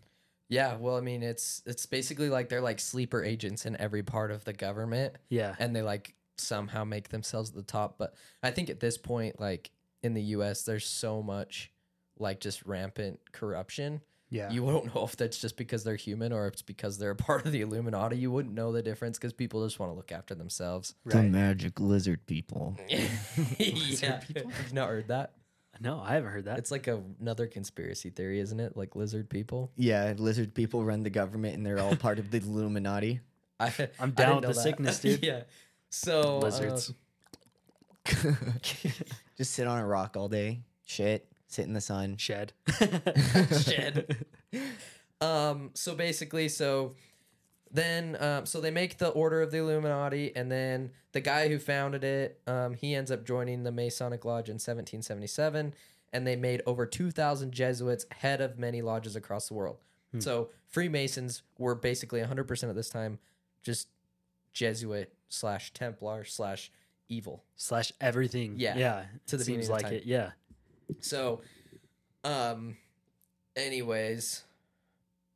[0.47, 4.29] Yeah, well, I mean, it's it's basically like they're like sleeper agents in every part
[4.29, 5.15] of the government.
[5.29, 5.55] Yeah.
[5.57, 7.97] and they like somehow make themselves at the top.
[7.97, 8.13] But
[8.43, 9.71] I think at this point, like
[10.03, 11.71] in the U.S., there's so much
[12.19, 14.01] like just rampant corruption.
[14.29, 14.51] Yeah.
[14.51, 17.15] You won't know if that's just because they're human or if it's because they're a
[17.15, 18.17] part of the Illuminati.
[18.17, 20.95] You wouldn't know the difference because people just want to look after themselves.
[21.05, 21.31] The right.
[21.31, 22.77] magic lizard people.
[22.89, 25.33] yeah, you've not heard that.
[25.81, 26.57] No, I haven't heard that.
[26.57, 28.77] It's like a, another conspiracy theory, isn't it?
[28.77, 29.71] Like lizard people.
[29.75, 33.19] Yeah, lizard people run the government and they're all part of the Illuminati.
[33.59, 34.55] I, I'm down didn't with know the that.
[34.55, 35.23] sickness, dude.
[35.23, 35.43] yeah.
[35.89, 36.93] So uh, Lizards.
[39.37, 42.17] Just sit on a rock all day, shit, sit in the sun.
[42.17, 42.53] Shed.
[43.61, 44.25] Shed.
[45.21, 46.93] um so basically so
[47.71, 51.57] then um so they make the order of the illuminati and then the guy who
[51.57, 55.73] founded it um he ends up joining the masonic lodge in 1777
[56.11, 59.77] and they made over 2000 jesuits head of many lodges across the world
[60.19, 63.19] so freemasons were basically 100% at this time
[63.63, 63.89] just
[64.53, 66.71] jesuit slash templar slash
[67.09, 68.55] evil slash everything.
[68.57, 69.03] Yeah, yeah.
[69.27, 69.93] to the beginning seems of like time.
[69.93, 70.05] it.
[70.05, 70.31] Yeah,
[70.99, 71.41] So,
[72.23, 72.77] um,
[73.55, 74.43] anyways,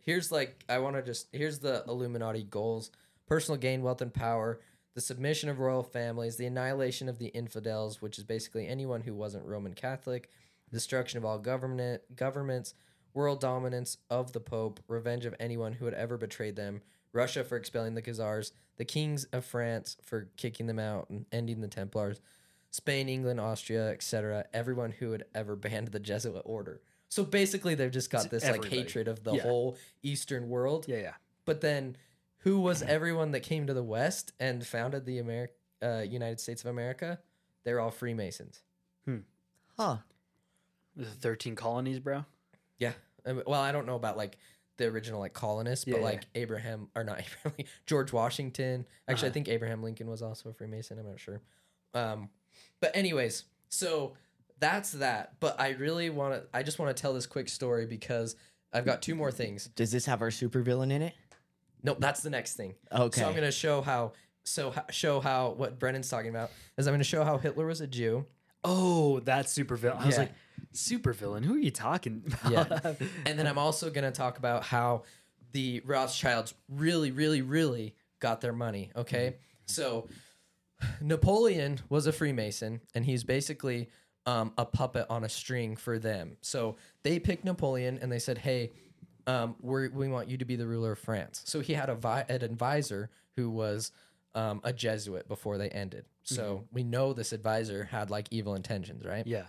[0.03, 2.91] here's like I want to just here's the Illuminati goals:
[3.27, 4.59] personal gain, wealth, and power.
[4.95, 9.13] The submission of royal families, the annihilation of the infidels, which is basically anyone who
[9.13, 10.29] wasn't Roman Catholic,
[10.71, 12.73] destruction of all government governments,
[13.13, 16.81] world dominance of the Pope, revenge of anyone who had ever betrayed them,
[17.13, 21.61] Russia for expelling the Khazars, the kings of France for kicking them out and ending
[21.61, 22.19] the Templars,
[22.71, 24.45] Spain, England, Austria, etc.
[24.53, 26.81] Everyone who had ever banned the Jesuit order.
[27.09, 29.41] So basically, they've just got It's this like hatred of the Yeah.
[29.41, 30.87] whole Eastern world.
[30.87, 31.13] yeah, yeah.
[31.45, 31.97] But then,
[32.39, 35.49] who was everyone that came to the West and founded the Ameri-
[35.81, 37.19] uh, United States of America?
[37.63, 38.61] They're all Freemasons.
[39.77, 39.97] Huh.
[40.95, 42.25] The thirteen colonies, bro.
[42.77, 42.93] Yeah.
[43.25, 44.37] I mean, well, I don't know about like
[44.77, 46.05] the original like colonists, Yeah, but yeah.
[46.05, 48.85] like Abraham or not Abraham, George Washington.
[49.07, 49.33] Actually, I Uh-huh.
[49.33, 50.99] think Abraham Lincoln was also a Freemason.
[50.99, 51.41] I'm not sure.
[51.93, 52.29] Um,
[52.81, 54.13] but anyways, so
[54.59, 55.33] that's that.
[55.39, 56.43] But I really want to.
[56.53, 58.35] I just want to tell this quick story because
[58.73, 59.67] I've got two more things.
[59.75, 61.13] Does this have our supervillain in it?
[61.83, 62.75] Nope, that's the next thing.
[62.91, 63.21] Okay.
[63.21, 64.13] So I'm gonna show how.
[64.43, 67.87] So show how what Brennan's talking about is I'm gonna show how Hitler was a
[67.87, 68.25] Jew.
[68.63, 69.99] Oh, that's super villain.
[70.01, 70.33] I was like,
[70.71, 71.43] super villain.
[71.43, 72.51] Who are you talking about?
[72.51, 72.93] Yeah.
[73.25, 75.03] and then I'm also going to talk about how
[75.51, 78.91] the Rothschilds really, really, really got their money.
[78.95, 79.27] Okay.
[79.27, 79.37] Mm-hmm.
[79.65, 80.07] So
[81.01, 83.89] Napoleon was a Freemason and he's basically
[84.25, 86.37] um, a puppet on a string for them.
[86.41, 88.71] So they picked Napoleon and they said, hey,
[89.27, 91.41] um, we want you to be the ruler of France.
[91.45, 93.91] So he had a vi- an advisor who was
[94.35, 96.05] um, a Jesuit before they ended.
[96.23, 99.25] So we know this advisor had like evil intentions, right?
[99.25, 99.45] yeah.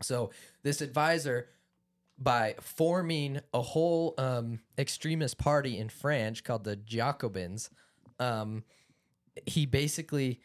[0.00, 0.30] So
[0.62, 1.48] this advisor,
[2.18, 7.70] by forming a whole um, extremist party in France called the Jacobins,
[8.20, 8.64] um,
[9.46, 10.40] he basically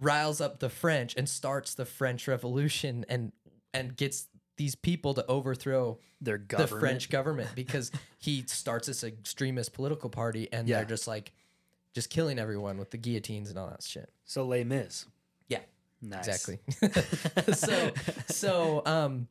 [0.00, 3.32] riles up the French and starts the French Revolution and
[3.74, 4.26] and gets
[4.56, 6.66] these people to overthrow Their the.
[6.66, 10.78] French government because he starts this extremist political party and Yeah.
[10.78, 11.32] they're just like
[11.94, 14.10] just killing everyone with the guillotines and all that shit.
[14.24, 15.06] So Les Mis.
[15.48, 15.60] Yeah.
[16.02, 16.26] Nice.
[16.28, 16.58] Exactly.
[17.54, 17.90] so
[18.28, 19.26] so um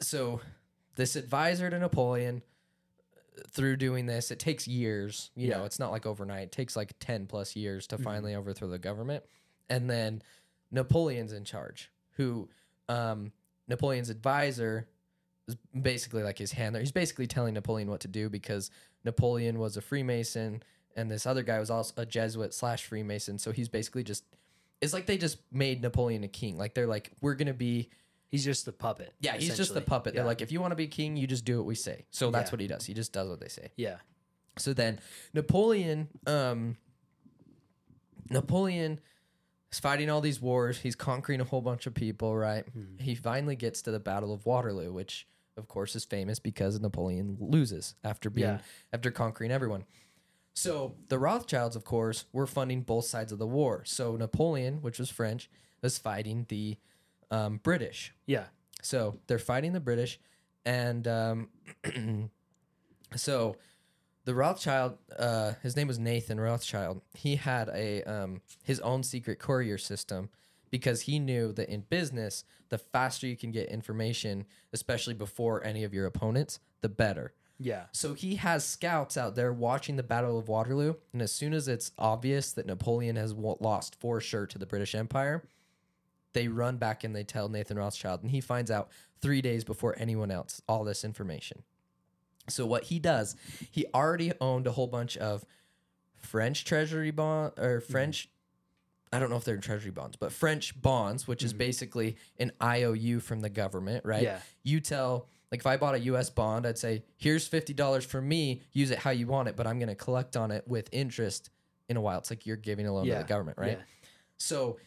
[0.00, 0.40] so
[0.96, 2.42] this advisor to Napoleon
[3.50, 5.30] through doing this, it takes years.
[5.34, 6.44] You know, it's not like overnight.
[6.44, 9.24] It takes like 10 plus years to finally overthrow the government.
[9.70, 10.22] And then
[10.70, 12.48] Napoleon's in charge, who
[12.88, 13.32] um
[13.68, 14.88] Napoleon's advisor
[15.48, 16.80] is basically like his handler.
[16.80, 18.70] He's basically telling Napoleon what to do because
[19.04, 20.62] Napoleon was a Freemason
[20.96, 23.38] and this other guy was also a Jesuit slash Freemason.
[23.38, 24.24] So he's basically just
[24.80, 26.58] it's like they just made Napoleon a king.
[26.58, 27.88] Like they're like, we're gonna be
[28.32, 29.14] He's just the puppet.
[29.20, 29.80] yeah, he's just the essentially.
[29.84, 30.14] puppet.
[30.14, 30.26] They're Yeah.
[30.26, 32.06] like, if you want to be king, you just do what we say.
[32.10, 32.54] So that's Yeah.
[32.54, 32.84] what he does.
[32.86, 33.70] He just does what they say.
[33.76, 33.98] yeah.
[34.58, 34.98] So then
[35.32, 36.76] Napoleon, um,
[38.30, 39.00] Napoleon
[39.70, 40.78] is fighting all these wars.
[40.80, 42.66] He's conquering a whole bunch of people, right?
[42.68, 42.96] Hmm.
[42.98, 45.26] He finally gets to the Battle of Waterloo, which
[45.56, 48.60] of course is famous because Napoleon loses after being Yeah.
[48.92, 49.84] after conquering everyone.
[50.54, 53.84] So the Rothschilds, of course, were funding both sides of the war.
[53.84, 55.50] So Napoleon, which was French,
[55.82, 56.76] was fighting the
[57.32, 58.14] um, British.
[58.26, 58.44] Yeah.
[58.82, 60.20] So they're fighting the British,
[60.64, 61.48] and um,
[63.16, 63.56] so
[64.24, 67.00] the Rothschild, uh, his name was Nathan Rothschild.
[67.14, 70.28] He had a um, his own secret courier system
[70.70, 75.84] because he knew that in business, the faster you can get information, especially before any
[75.84, 77.34] of your opponents, the better.
[77.58, 77.84] Yeah.
[77.92, 81.68] So he has scouts out there watching the Battle of Waterloo, and as soon as
[81.68, 85.44] it's obvious that Napoleon has wa- lost for sure to the British Empire,
[86.32, 88.90] they run back and they tell Nathan Rothschild, and he finds out
[89.20, 91.62] three days before anyone else all this information.
[92.48, 93.36] So what he does,
[93.70, 95.44] he already owned a whole bunch of
[96.16, 97.92] French treasury bond or mm-hmm.
[97.92, 98.28] French.
[99.12, 101.58] I don't know if they're treasury bonds, but French bonds, which is mm-hmm.
[101.58, 104.22] basically an IOU from the government, right?
[104.22, 104.38] Yeah.
[104.62, 108.62] You tell, like, if I bought a US bond, I'd say, here's $50 for me,
[108.72, 111.50] use it how you want it, but I'm going to collect on it with interest
[111.88, 112.18] in a while.
[112.18, 113.18] It's like you're giving a loan Yeah.
[113.18, 113.78] to the government, right?
[113.78, 113.84] Yeah.
[114.38, 114.78] So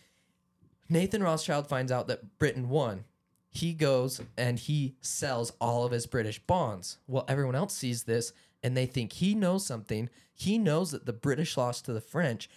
[0.90, 3.06] Nathan Rothschild finds out that Britain won.
[3.50, 6.98] He goes and he sells all of his British bonds.
[7.08, 10.10] Well, everyone else sees this and they think he knows something.
[10.34, 12.50] He knows that the British lost to the French.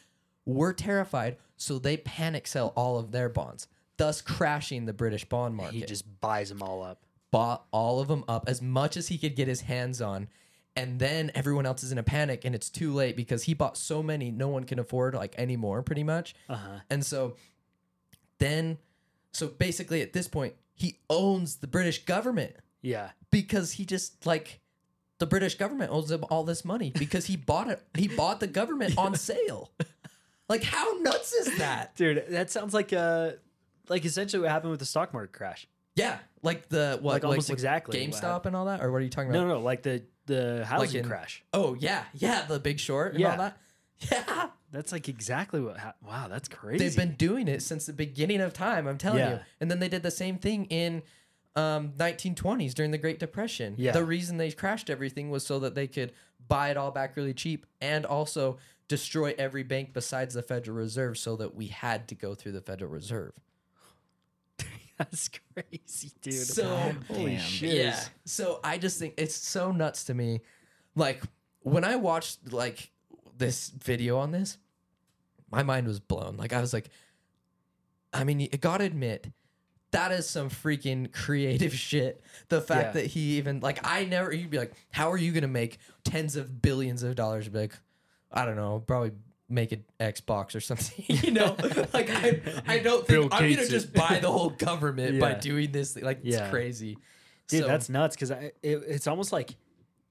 [0.44, 3.68] We're terrified, so they panic sell all of their bonds,
[3.98, 7.02] thus crashing the British bond market He just buys them all up.
[7.30, 10.28] bought all of them up as much as he could get his hands on.
[10.74, 13.76] And then everyone else is in a panic and it's too late because he bought
[13.76, 16.34] so many no one can afford like anymore pretty much.
[16.48, 16.80] Uh-huh.
[16.88, 17.36] And so
[18.38, 18.78] then
[19.32, 23.10] so basically at this point he owns the British government Yeah.
[23.30, 24.60] because he just like
[25.18, 28.46] the British government owes him all this money because he bought it he bought the
[28.46, 29.70] government on sale.
[30.48, 31.94] Like how nuts is that?
[31.96, 33.32] Dude, that sounds like uh
[33.88, 35.66] like essentially what happened with the stock market crash.
[35.96, 38.46] Yeah, like the what Like almost exactly what GameStop happened.
[38.46, 39.40] and all that or what are you talking about?
[39.40, 41.42] No, no, no, like the the housing in- crash.
[41.52, 43.30] Oh yeah, yeah, the Big Short and Yeah.
[43.32, 43.58] all that.
[44.12, 46.08] Yeah, That's like exactly what happened.
[46.08, 46.84] Wow, that's crazy.
[46.84, 48.86] they've been doing it since the beginning of time.
[48.86, 49.40] I'm telling you.
[49.60, 51.02] And then they did the same thing in
[51.56, 53.74] um, 1920s during the Great Depression.
[53.78, 53.92] Yeah.
[53.92, 56.12] The reason they crashed everything was so that they could
[56.46, 58.58] buy it all back really cheap and also
[58.88, 62.60] destroy every bank besides the Federal Reserve, so that we had to go through the
[62.60, 63.32] Federal Reserve.
[64.98, 66.34] That's crazy, dude.
[66.34, 67.74] So holy shit.
[67.74, 68.00] Yeah.
[68.24, 70.40] So I just think it's so nuts to me.
[70.94, 71.22] Like
[71.60, 72.90] when I watched like
[73.38, 74.58] this video on this,
[75.50, 76.36] my mind was blown.
[76.36, 76.90] Like I was like,
[78.12, 79.28] I mean, you gotta admit,
[79.90, 82.22] that is some freaking creative shit.
[82.48, 83.02] The fact Yeah.
[83.02, 86.36] that he even like I never you'd be like, how are you gonna make tens
[86.36, 87.44] of billions of dollars?
[87.46, 87.74] You'd be like,
[88.30, 89.12] I don't know, probably
[89.48, 91.04] make an Xbox or something.
[91.22, 91.56] you know,
[91.94, 93.70] like I, I don't think Bill I'm gonna Gates it.
[93.70, 95.38] just buy the whole government by Yeah.
[95.40, 95.92] doing this.
[95.94, 96.04] thing.
[96.04, 96.50] Like it's Yeah.
[96.50, 96.98] crazy.
[97.48, 99.54] Dude, that's nuts because it, it's almost like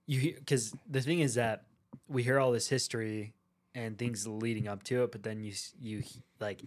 [0.07, 1.65] you because the thing is that
[2.07, 3.33] we hear all this history
[3.75, 6.03] and things leading up to it, but then you you
[6.39, 6.61] like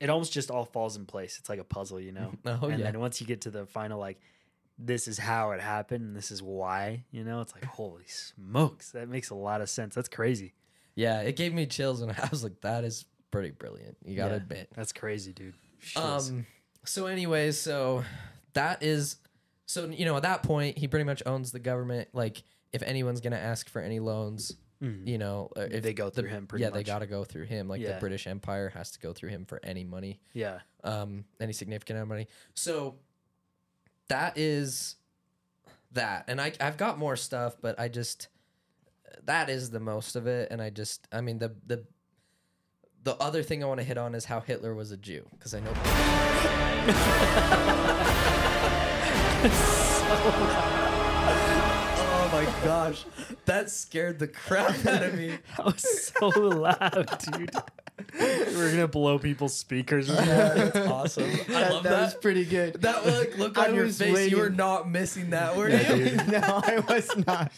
[0.00, 1.38] it almost just all falls in place.
[1.38, 2.32] It's like a puzzle, you know.
[2.46, 2.90] Oh, and yeah.
[2.90, 4.20] then once you get to the final, like
[4.78, 8.92] this is how it happened and this is why, you know, it's like holy smokes,
[8.92, 9.94] that makes a lot of sense.
[9.94, 10.54] That's crazy.
[10.94, 14.34] Yeah, it gave me chills, and I was like, "That is pretty brilliant." You gotta
[14.34, 14.68] Yeah, admit.
[14.74, 15.54] That's crazy, dude.
[15.78, 16.02] Shiz.
[16.30, 16.46] Um.
[16.84, 18.02] So, anyways, so
[18.54, 19.16] that is,
[19.66, 22.08] so you know, at that point, he pretty much owns the government.
[22.12, 22.42] Like,
[22.72, 25.06] if anyone's gonna ask for any loans, Mhm.
[25.08, 27.44] you know, uh, if They go the- through him pretty yeah, they gotta go through
[27.46, 27.68] him.
[27.68, 30.60] Like the British Empire has to go through him for any money, yeah.
[30.84, 32.28] um, any significant amount of money.
[32.54, 32.98] So
[34.08, 34.96] that is
[35.92, 38.28] that, and I I've got more stuff, but I just
[39.24, 41.84] that is the most of it, and I just I mean the the
[43.02, 45.54] the other thing I want to hit on is how Hitler was a Jew because
[45.54, 45.72] I know.
[49.50, 50.84] oh
[52.44, 53.04] my gosh,
[53.46, 55.38] that scared the crap out of me.
[55.56, 57.50] That was so loud, dude.
[58.20, 60.08] We're gonna blow people's speakers.
[60.08, 60.24] with Yeah,
[60.54, 60.74] that.
[60.74, 61.30] that's awesome.
[61.48, 62.00] I love that.
[62.02, 62.74] was pretty good.
[62.82, 64.14] That like, look I on your was face.
[64.14, 64.30] waiting.
[64.38, 66.04] You were not missing that, were Yeah, you?
[66.10, 66.28] dude.
[66.28, 67.52] no, I was not.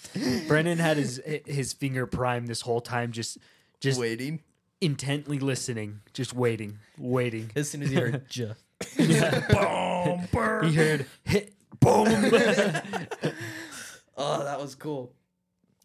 [0.48, 3.36] Brennan had his his finger primed this whole time, just
[3.80, 4.40] just Waiting.
[4.80, 7.50] intently listening, just waiting, waiting.
[7.54, 8.52] As soon as you heard J.
[8.96, 10.26] Boom,
[10.64, 12.06] he heard hit boom.
[14.20, 15.12] Oh, that was cool.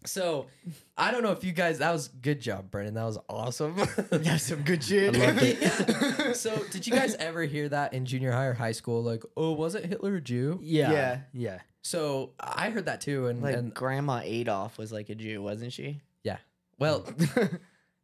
[0.06, 0.46] So,
[0.96, 1.80] I don't know if you guys.
[1.80, 2.94] That was good job, Brennan.
[2.94, 3.76] That was awesome.
[4.12, 5.16] Got some good shit.
[5.16, 5.58] I loved it.
[5.62, 6.34] Yeah.
[6.34, 9.02] So, did you guys ever hear that in junior high or high school?
[9.02, 10.60] Like, oh, was it Hitler a Jew?
[10.62, 11.20] yeah, Yeah.
[11.34, 11.60] yeah.
[11.82, 15.72] So I heard that too, and, Like and Grandma Adolf was like a Jew, wasn't
[15.72, 16.02] she?
[16.24, 16.38] yeah.
[16.80, 17.06] Well,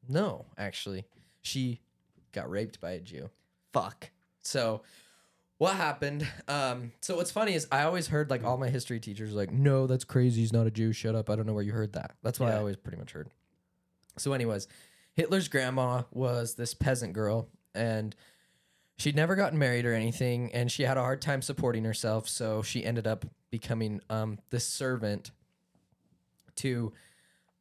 [0.07, 1.05] no, actually,
[1.41, 1.81] she
[2.31, 3.29] got raped by a Jew.
[3.73, 4.09] Fuck.
[4.43, 4.81] So
[5.61, 6.27] what happened?
[6.47, 9.85] Um, so what's funny is I always heard like all my history teachers like, no,
[9.85, 10.41] that's crazy.
[10.41, 10.91] He's not a Jew.
[10.91, 11.29] Shut up.
[11.29, 12.15] I don't know where you heard that.
[12.23, 13.29] That's what I always pretty much heard.
[14.17, 14.67] So, anyways,
[15.13, 18.15] Hitler's grandma was this peasant girl, and
[18.97, 22.27] she'd never gotten married or anything, and she had a hard time supporting herself.
[22.27, 25.29] So she ended up becoming um this servant
[26.55, 26.91] to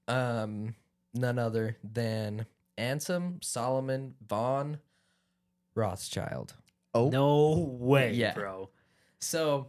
[0.09, 0.75] um
[1.13, 2.47] none other than
[2.79, 4.79] Anselm Salomon von
[5.75, 6.55] Rothschild.
[6.95, 8.35] Oh, No way, Yeah.
[8.35, 8.71] bro.
[9.21, 9.69] So,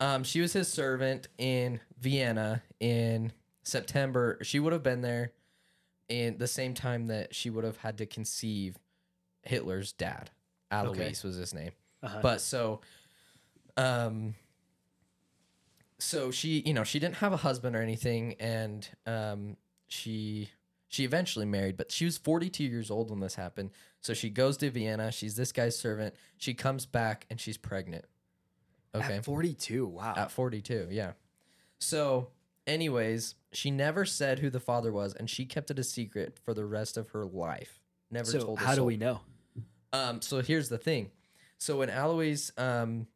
[0.00, 4.38] um, she was his servant in Vienna in September.
[4.42, 5.32] She would have been there
[6.08, 8.76] in the same time that she would have had to conceive
[9.42, 10.30] Hitler's dad.
[10.70, 11.72] Alois was his name.
[12.02, 12.20] Uh-huh.
[12.22, 12.80] But so,
[13.76, 14.34] um,
[15.98, 19.56] so she, you know, she didn't have a husband or anything, and um,
[19.88, 20.50] she
[20.88, 23.70] she eventually married, but she was 42 years old when this happened.
[24.06, 25.10] So she goes to Vienna.
[25.10, 26.14] She's this guy's servant.
[26.36, 28.04] She comes back and she's pregnant.
[28.94, 29.16] Okay.
[29.16, 30.14] At 42, wow.
[30.16, 31.14] At 42, yeah.
[31.80, 32.28] So,
[32.68, 36.54] anyways, she never said who the father was, and she kept it a secret for
[36.54, 37.80] the rest of her life.
[38.12, 38.60] Never so told.
[38.60, 38.86] a how do soul.
[38.86, 39.22] we know?
[39.92, 41.10] Um, so here's the thing.
[41.58, 43.08] So when Alois um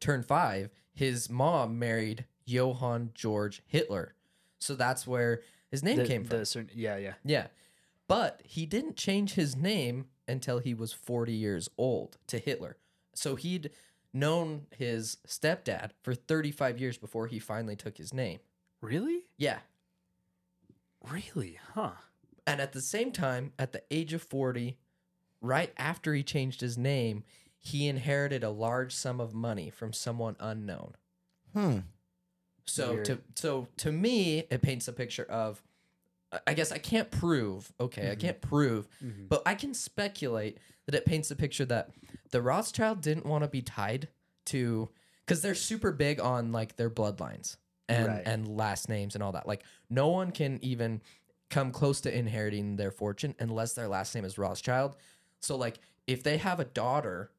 [0.00, 4.14] turned five, his mom married Johann George Hitler.
[4.58, 5.40] So that's where
[5.70, 6.40] his name The- came from.
[6.40, 7.14] the yeah, yeah.
[7.24, 7.46] Yeah.
[8.08, 12.76] But he didn't change his name until he was 40 years old to Hitler.
[13.14, 13.70] So he'd
[14.12, 18.38] known his stepdad for 35 years before he finally took his name.
[18.80, 19.24] Really?
[19.36, 19.58] Yeah.
[21.10, 21.58] Really?
[21.74, 21.92] Huh.
[22.46, 24.76] And at the same time, at the age of 40,
[25.40, 27.24] right after he changed his name,
[27.58, 30.94] he inherited a large sum of money from someone unknown.
[31.54, 31.78] Hmm.
[32.66, 33.04] So Weird.
[33.06, 35.62] to so to me, it paints a picture of
[36.34, 38.20] I- I guess I can't prove, okay, I Mhm.
[38.20, 39.28] can't prove, Mhm.
[39.28, 41.90] but I can speculate that it paints a picture that
[42.30, 44.08] the Rothschild didn't want to be tied
[44.46, 44.90] to
[45.20, 47.56] because they're super big on like their bloodlines
[47.88, 48.22] and Right.
[48.26, 49.46] and last names and all that.
[49.46, 51.00] Like no one can even
[51.50, 54.96] come close to inheriting their fortune unless their last name is Rothschild.
[55.40, 57.30] So like if they have a daughter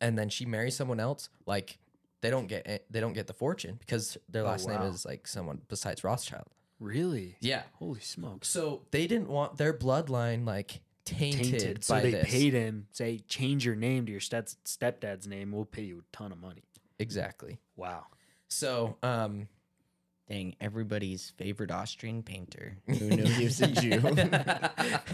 [0.00, 1.78] and then she marries someone else, like
[2.20, 5.26] they don't get they don't get the fortune because their Oh, last name is like
[5.26, 6.48] someone besides Rothschild.
[6.78, 7.36] Really?
[7.40, 7.62] Yeah.
[7.74, 8.48] Holy smokes.
[8.48, 11.84] So they didn't want their bloodline like tainted, Tainted.
[11.84, 12.30] So by they this.
[12.30, 15.52] paid him, say, change your name to your step- stepdad's name.
[15.52, 16.64] We'll pay you a ton of money.
[16.98, 17.58] exactly.
[17.76, 18.04] Wow.
[18.48, 19.48] So um
[20.28, 24.00] Dang, everybody's favorite Austrian painter who knew he was a Jew.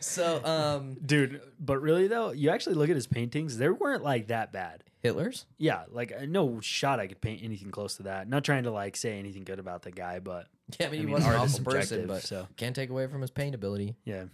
[0.00, 4.28] so um Dude, but really though, you actually look at his paintings, they weren't like
[4.28, 4.84] that bad.
[5.00, 5.46] Hitler's?
[5.58, 8.28] Yeah, like uh, no shot I could paint anything close to that.
[8.28, 10.46] Not trying to like say anything good about the guy, but
[10.78, 13.06] Yeah, I mean, I he mean, was an awful person, but so can't take away
[13.06, 13.96] from his paint ability.
[14.04, 14.24] yeah.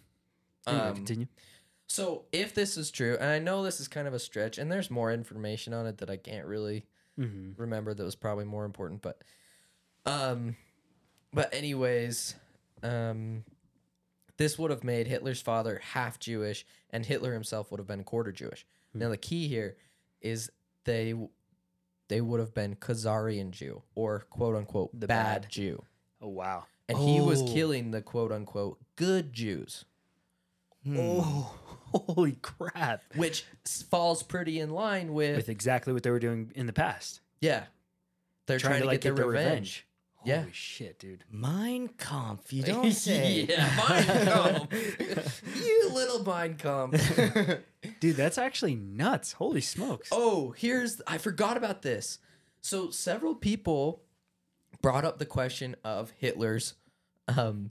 [0.67, 1.27] Anyway, Um, continue.
[1.87, 4.71] So if this is true, and I know this is kind of a stretch, and
[4.71, 6.85] there's more information on it that I can't really
[7.19, 7.61] Mm-hmm.
[7.61, 9.23] remember that was probably more important, but
[10.07, 10.57] um
[11.33, 12.35] but anyways,
[12.83, 13.45] um
[14.37, 18.31] this would have made Hitler's father half Jewish and Hitler himself would have been quarter
[18.33, 18.65] Jewish.
[18.93, 19.01] Hmm.
[19.01, 19.77] Now the key here
[20.21, 20.51] is
[20.85, 21.15] they
[22.09, 25.51] they would have been Khazarian Jew or quote unquote The bad, bad.
[25.51, 25.83] Jew.
[26.23, 26.65] Oh wow.
[26.89, 27.47] And he was Oh.
[27.53, 29.85] killing the quote unquote good Jews,
[30.85, 30.97] Hmm.
[30.99, 31.55] Oh,
[32.07, 33.03] holy crap!
[33.15, 33.45] which
[33.91, 37.65] falls pretty in line with, With exactly what they were doing in the past, yeah.
[38.47, 39.87] They're trying, to, like get, their revenge.
[40.25, 40.41] Yeah.
[40.41, 41.25] Holy shit, dude!
[41.31, 43.47] Mein Kampf, you don't say.
[43.49, 45.43] yeah, Mein Kampf.
[45.55, 47.61] you little Mein Kampf.
[48.01, 49.33] Dude, that's actually nuts.
[49.33, 50.09] Holy smokes!
[50.11, 52.19] Oh, here's I forgot about this.
[52.61, 54.03] So several people
[54.83, 56.75] brought up the question of Hitler's
[57.29, 57.71] um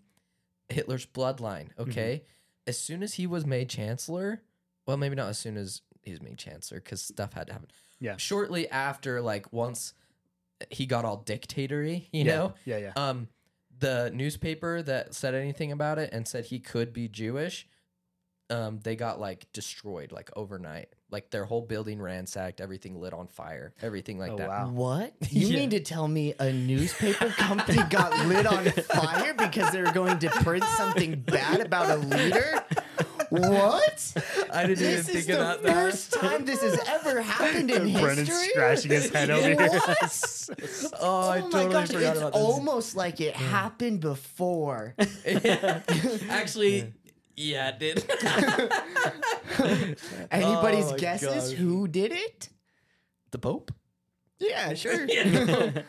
[0.69, 2.23] Hitler's bloodline, okay?
[2.68, 4.41] As soon as he was made chancellor,
[4.85, 7.69] well maybe not as soon as he was made chancellor cuz stuff had to happen.
[7.99, 8.18] Yeah.
[8.18, 9.94] Shortly after like once
[10.69, 12.35] he got all dictatory, you yeah.
[12.35, 12.53] know?
[12.65, 12.94] Yeah, yeah.
[12.95, 13.30] Um,
[13.80, 17.68] the newspaper that said anything about it and said he could be Jewish,
[18.49, 20.90] um, they got like destroyed like overnight.
[21.10, 24.49] Like their whole building ransacked, everything lit on fire, everything like Oh, that.
[24.49, 24.69] wow.
[24.69, 25.14] What?
[25.32, 25.60] You Yeah.
[25.60, 30.19] mean to tell me a newspaper company got lit on fire because they were going
[30.19, 32.61] to print something bad about a leader?
[33.30, 34.14] What?
[34.53, 38.48] I didn't even This is the first time this has ever happened in Brennan's history.
[38.49, 39.56] scratching his head over here.
[39.56, 40.49] What?
[40.99, 42.41] Oh, I oh my totally gosh, forgot it's about this.
[42.41, 44.95] almost like it happened before.
[46.30, 46.94] Actually,
[47.38, 47.97] yeah, it did.
[50.31, 51.57] Anybody's Oh my guesses gosh.
[51.59, 52.49] who did it?
[53.31, 53.72] the Pope?
[54.39, 55.05] Yeah, sure.
[55.09, 55.81] Yeah.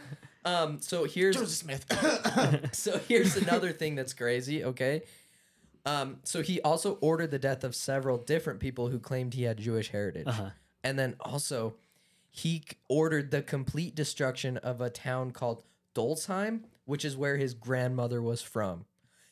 [0.45, 2.69] um, so here's Joseph Smith.
[2.73, 5.03] so here's another thing that's crazy, okay?
[5.87, 9.59] Um, so he also ordered the death of several different people who claimed he had
[9.59, 10.27] Jewish heritage.
[10.27, 10.51] Uh-huh.
[10.85, 11.77] And then also,
[12.31, 15.63] he c- ordered the complete destruction of a town called
[15.95, 18.85] Döllersheim, which is where his grandmother was from.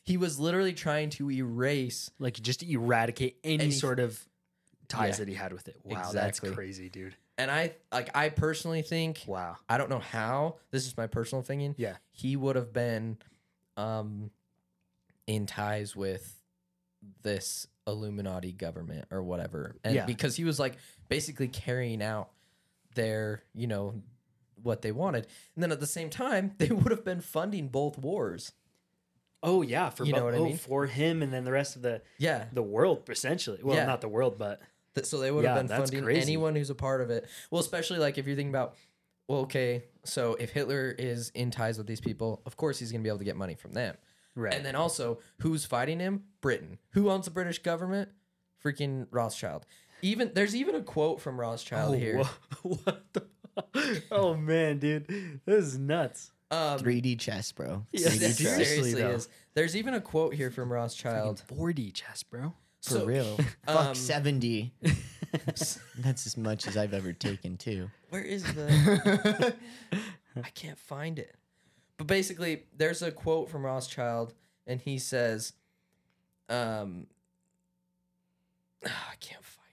[0.07, 2.09] He was literally trying to erase.
[2.17, 4.17] Like just eradicate any, Any- sort of
[4.87, 5.25] ties Yeah.
[5.25, 5.75] that he had with it.
[5.83, 6.19] Wow, Exactly.
[6.49, 7.15] that's crazy, dude.
[7.37, 9.57] And I like I personally think Wow.
[9.67, 10.55] I don't know how.
[10.71, 11.75] This is my personal opinion.
[11.77, 11.97] Yeah.
[12.11, 13.17] He would have been
[13.75, 14.31] um
[15.27, 16.39] in ties with
[17.21, 19.75] this Illuminati government or whatever.
[19.83, 20.05] And Yeah.
[20.05, 20.77] because he was like
[21.09, 22.29] basically carrying out
[22.95, 24.01] their, you know,
[24.63, 25.27] what they wanted.
[25.55, 28.51] And then at the same time, they would have been funding both wars.
[29.43, 30.57] Oh yeah, for You know bo- what I oh, mean?
[30.57, 32.45] for him and then the rest of the Yeah.
[32.51, 33.59] the world essentially.
[33.61, 33.85] Well, Yeah.
[33.85, 34.61] not the world, but
[34.95, 36.21] Th- So they would Yeah, have been funding crazy.
[36.21, 37.27] anyone who's a part of it.
[37.51, 38.75] Well, especially like if you're thinking about,
[39.27, 43.01] well, okay, so if Hitler is in ties with these people, of course he's going
[43.01, 43.95] to be able to get money from them.
[44.33, 44.53] right.
[44.55, 46.23] And then also, who's fighting him?
[46.41, 46.79] Britain.
[46.93, 48.09] Who owns the British government?
[48.63, 49.67] Freaking Rothschild.
[50.01, 52.17] Even there's even a quote from Rothschild oh, here.
[52.17, 52.29] wha-
[52.83, 55.41] what the Oh man, dude.
[55.45, 56.31] This is nuts.
[56.49, 57.85] Um, 3D chess, bro.
[57.91, 58.37] Yeah, 3D it chess.
[58.37, 59.09] seriously, seriously though.
[59.11, 59.29] is.
[59.53, 61.43] There's even a quote here from Rothschild.
[61.49, 62.53] 4D chess, bro.
[62.83, 63.37] For So- real.
[63.67, 64.73] um, Fuck 70.
[65.45, 67.89] That's as much as I've ever taken, too.
[68.11, 69.53] Where is the?
[70.43, 71.35] I can't find it.
[71.97, 74.33] But basically, there's a quote from Rothschild,
[74.65, 75.53] and he says,
[76.47, 77.07] um,
[78.85, 79.67] I can't find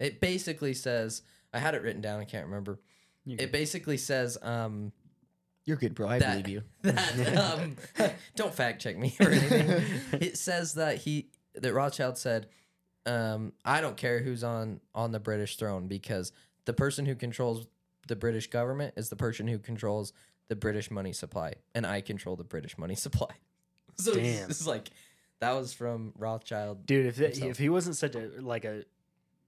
[0.00, 0.04] it.
[0.06, 2.80] It basically says, I had it written down, I can't remember.
[3.24, 4.92] You It basically says, um,
[5.66, 6.08] You're good, bro.
[6.08, 6.62] I that, believe you.
[6.82, 7.76] that um,
[8.36, 9.82] don't fact check me or anything.
[10.20, 11.26] it says that he
[11.56, 12.46] that Rothschild said,
[13.04, 16.32] um, "I don't care who's on on the British throne because
[16.66, 17.66] the person who controls
[18.06, 20.12] the British government is the person who controls
[20.48, 23.34] the British money supply, and I control the British money supply."
[23.98, 24.50] So it's- Damn.
[24.50, 24.90] it's like
[25.40, 26.86] that was from Rothschild.
[26.86, 28.84] Dude, if that, if he wasn't such a like a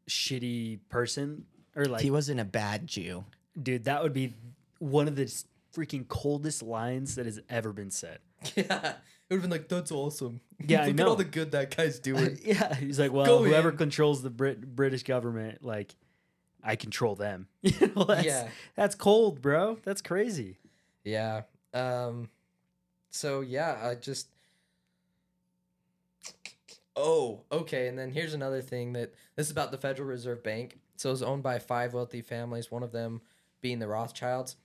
[0.08, 1.44] shitty person
[1.76, 3.24] or like he wasn't a bad Jew.
[3.60, 4.34] dude, that would be
[4.78, 8.18] one of the s- freaking coldest lines that has ever been said.
[8.56, 8.94] Yeah,
[9.30, 11.08] it would have been like, "That's awesome." Yeah, I look at know.
[11.08, 12.38] all the good that guy's doing.
[12.42, 13.76] yeah, he's like, well, Go whoever in.
[13.76, 15.94] controls the Brit- British government, like,
[16.62, 17.48] I control them.
[17.62, 18.48] You know, that's, Yeah.
[18.74, 19.78] that's cold, bro.
[19.84, 20.58] That's crazy.
[21.04, 21.42] Yeah.
[21.74, 22.30] Um
[23.10, 24.28] so yeah, I just
[26.96, 27.86] Oh, okay.
[27.88, 30.78] And then here's another thing that this is about the Federal Reserve Bank.
[30.96, 33.20] So it was owned by five wealthy families, one of them
[33.60, 34.56] being the Rothschilds.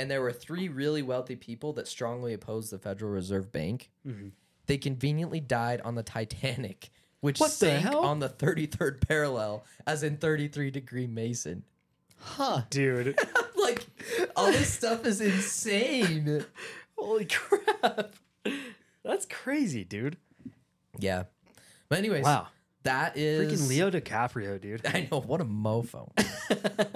[0.00, 3.90] And there were three really wealthy people that strongly opposed the Federal Reserve Bank.
[4.06, 4.30] Mhm.
[4.64, 6.90] They conveniently died on the Titanic,
[7.20, 7.98] which What sank hell?
[8.04, 11.64] on the 33rd parallel, as in 33 degree Mason.
[12.16, 12.62] Huh.
[12.70, 13.14] Dude,
[13.56, 13.84] like,
[14.36, 16.46] all this stuff is insane.
[16.96, 18.14] holy crap.
[19.02, 20.16] That's crazy, dude.
[20.98, 21.24] Yeah.
[21.90, 22.48] But anyways, Wow.
[22.84, 24.86] That is Freaking Leo DiCaprio, dude.
[24.86, 26.10] I know what a mofo.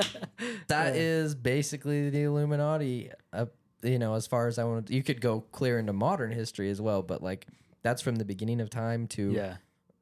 [0.69, 3.11] That is basically the Illuminati.
[3.32, 3.47] Uh,
[3.82, 6.81] you know, as far as I want, you could go clear into modern history as
[6.81, 7.47] well, but like
[7.82, 9.56] that's from the beginning of time to yeah.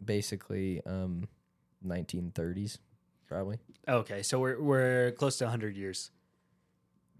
[0.05, 1.29] basically um
[1.87, 2.79] 1930s,
[3.27, 3.59] probably.
[3.89, 6.11] Okay, so we're we're close to 100 years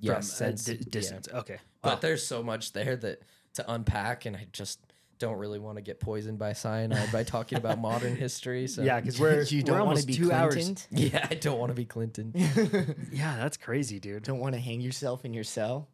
[0.01, 0.79] Yeah, from a since- di- yeah.
[0.91, 1.29] distance.
[1.33, 1.59] Okay.
[1.83, 3.23] But there's so much there that
[3.55, 4.79] to unpack, and I just
[5.23, 8.67] don't really want to get poisoned by cyanide by talking about modern history.
[8.73, 10.89] So yeah, because we're you we're don't want almost to be two hours.
[10.91, 12.33] Yeah, I don't want to be Clinton.
[13.13, 14.23] Yeah, that's crazy, dude.
[14.25, 15.89] Don't want to hang yourself in your cell?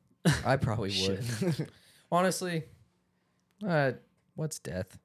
[0.44, 1.68] I probably would.
[2.12, 2.64] Honestly,
[3.66, 3.92] uh,
[4.34, 4.98] what's death?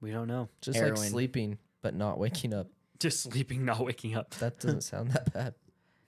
[0.00, 0.48] We don't know.
[0.60, 2.68] Just like sleeping but not waking up.
[2.98, 4.30] Just sleeping, not waking up.
[4.36, 5.54] That doesn't sound that bad.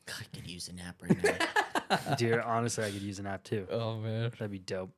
[0.08, 2.14] I could use a nap right now.
[2.16, 3.66] Dude, honestly, I could use a nap too.
[3.70, 4.30] Oh man.
[4.30, 4.90] That'd be dope.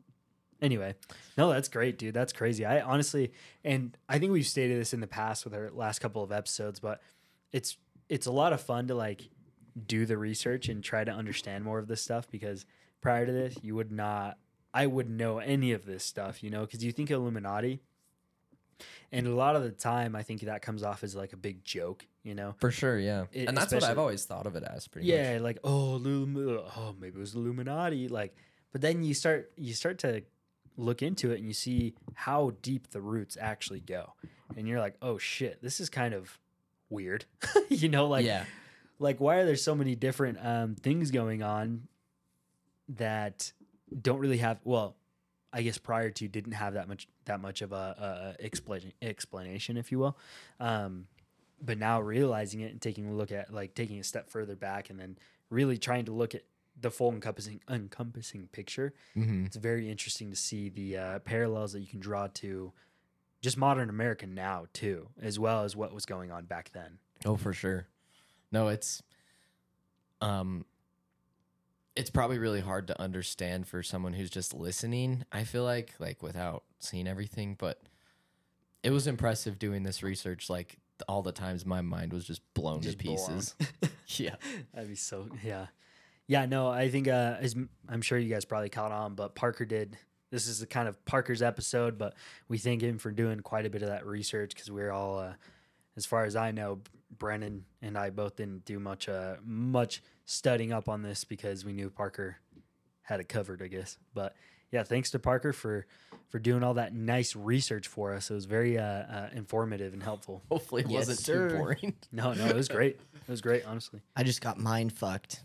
[0.63, 0.95] Anyway,
[1.39, 2.15] no, that's great, dude.
[2.15, 2.65] That's crazy.
[2.67, 3.33] I honestly,
[3.65, 6.81] and I think we've stated this in the past with our last couple of episodes,
[6.81, 7.01] but
[7.53, 7.77] it's
[8.09, 9.29] it's a lot of fun to like
[9.87, 12.67] do the research and try to understand more of this stuff because
[13.01, 14.37] prior to this, you would not,
[14.75, 17.81] I wouldn't know any of this stuff, you know, because you think Illuminati,
[19.13, 21.65] and a lot of the time, I think that comes off as like a big
[21.65, 22.55] joke, you know.
[22.59, 23.25] For sure, yeah.
[23.33, 25.43] It- and that's what I've always thought of it as pretty yeah much.
[25.43, 26.37] like oh Illum-
[26.77, 28.35] oh maybe it was illuminati like
[28.73, 30.23] but then you start you start to
[30.81, 34.15] look into it and you see how deep the roots actually go.
[34.57, 36.39] And you're like oh shit this is kind of
[36.89, 37.25] weird.
[37.69, 38.45] You know like yeah.
[38.99, 41.87] like why are there so many different um, things going on
[42.89, 43.53] that
[44.03, 44.97] don't really have well
[45.53, 49.77] i guess prior to didn't have that much that much of a, a explanation explanation
[49.77, 50.19] if you will.
[50.59, 51.07] Um,
[51.63, 54.91] but now realizing it and taking a look at like taking a step further back
[54.91, 55.17] and then
[55.51, 56.43] really trying to look at
[56.81, 59.45] the full encompassing encompassing picture Mm-hmm.
[59.47, 62.73] it's very interesting to see the uh, parallels that you can draw to
[63.43, 66.99] just modern America now too, as well as what was going on back then.
[67.25, 67.87] Oh, for sure.
[68.53, 69.03] No, it's
[70.21, 70.65] um
[71.97, 76.23] it's probably really hard to understand for someone who's just listening, I feel like, like
[76.23, 77.81] without seeing everything, but
[78.83, 80.79] it was impressive doing this research like
[81.09, 83.17] all the times my mind was just blown Just to blown.
[83.17, 83.55] pieces.
[84.19, 84.37] yeah.
[84.75, 85.67] That'd be so yeah,
[86.31, 86.47] yeah.
[86.47, 89.65] No, I think uh, as m- I'm sure you guys probably caught on, but Parker
[89.65, 89.97] did.
[90.31, 92.15] This is the kind of Parker's episode, but
[92.49, 95.33] we thank him for doing quite a bit of that research because we're all, uh,
[95.97, 96.79] as far as I know,
[97.19, 101.73] Brennan and I both didn't do much uh, much studying up on this because we
[101.73, 102.37] knew Parker
[103.03, 103.99] had it covered, I guess.
[104.15, 104.37] But
[104.71, 105.85] yeah, thanks to Parker for
[106.29, 108.31] for doing all that nice research for us.
[108.31, 110.45] It was very uh, uh, informative and helpful.
[110.49, 111.49] Hopefully it Yes, wasn't sir.
[111.51, 111.95] too boring.
[112.13, 113.01] No, no, it was great.
[113.15, 114.01] It was great, honestly.
[114.15, 115.43] I just got mind fucked.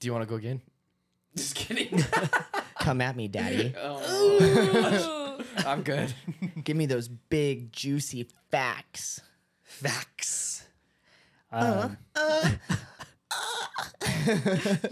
[0.00, 0.60] Do you want to go again?
[1.36, 2.02] Just kidding.
[2.80, 3.74] Come at me, daddy.
[5.66, 6.12] I'm good.
[6.64, 9.20] Give me those big, juicy facts.
[9.62, 10.64] Facts.
[11.50, 12.58] Uh, Um,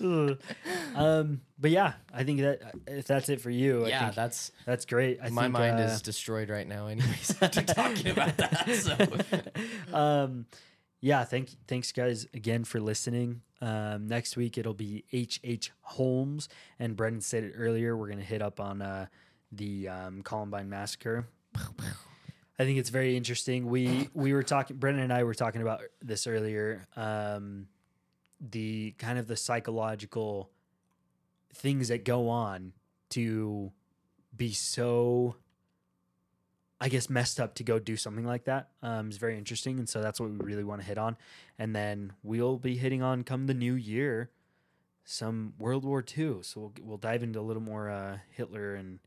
[0.00, 0.38] ugh.
[0.94, 4.14] um, but yeah, I think that uh, if that's it for you, I yeah, think
[4.14, 5.18] that's that's great.
[5.22, 8.68] I my think, mind uh, is destroyed right now anyways after talking about that.
[9.90, 10.46] So um,
[11.00, 13.42] yeah, thank thanks guys again for listening.
[13.60, 16.48] Um, next week it'll be H H Holmes
[16.78, 17.96] and Brennan said it earlier.
[17.96, 19.06] We're gonna hit up on uh,
[19.52, 21.26] the um, Columbine massacre.
[21.56, 23.66] I think it's very interesting.
[23.66, 24.76] We we were talking.
[24.76, 26.86] Brennan and I were talking about this earlier.
[26.96, 27.68] Um,
[28.40, 30.50] the kind of the psychological
[31.54, 32.72] things that go on
[33.10, 33.72] to
[34.36, 35.36] be so
[36.80, 40.00] I guess messed up to go do something like that um, very interesting, and so
[40.00, 41.16] that's what we really want to hit on.
[41.58, 44.30] And then we'll be hitting on come the new year
[45.04, 46.38] some World War II.
[46.42, 49.00] So we'll we'll dive into a little more uh, Hitler and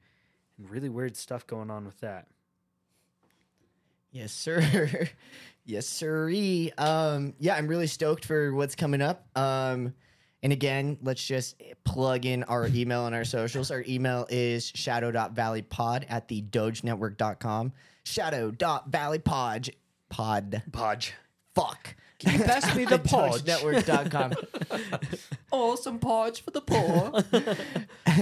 [0.57, 2.27] and really weird stuff going on with that.
[4.11, 5.09] Yes, sir.
[5.65, 6.71] yes, sirree.
[6.77, 9.25] Um, yeah, I'm really stoked for what's coming up.
[9.35, 9.95] Um,
[10.43, 11.55] and again, let's just
[11.85, 13.71] plug in our email and our socials.
[13.71, 17.71] Our email is shadow.valleypod at the dogenetwork.com.
[18.03, 19.69] Shadow.valleypod.
[20.09, 20.61] Pod.
[20.71, 21.13] Podge.
[21.55, 21.95] Fuck.
[22.19, 23.41] Can you pass me the At podge?
[23.43, 24.33] dogenetwork.com.
[25.51, 27.23] awesome podge for the poor.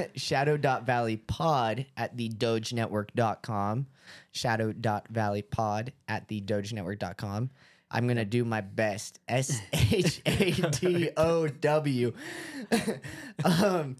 [0.15, 3.87] shadow.valleypod at the dogenetwork.com
[4.31, 7.49] shadow.valleypod at the dogenetwork.com
[7.91, 9.19] i'm gonna do my best
[10.81, 12.13] s-h-a-d-o-w
[13.43, 13.95] um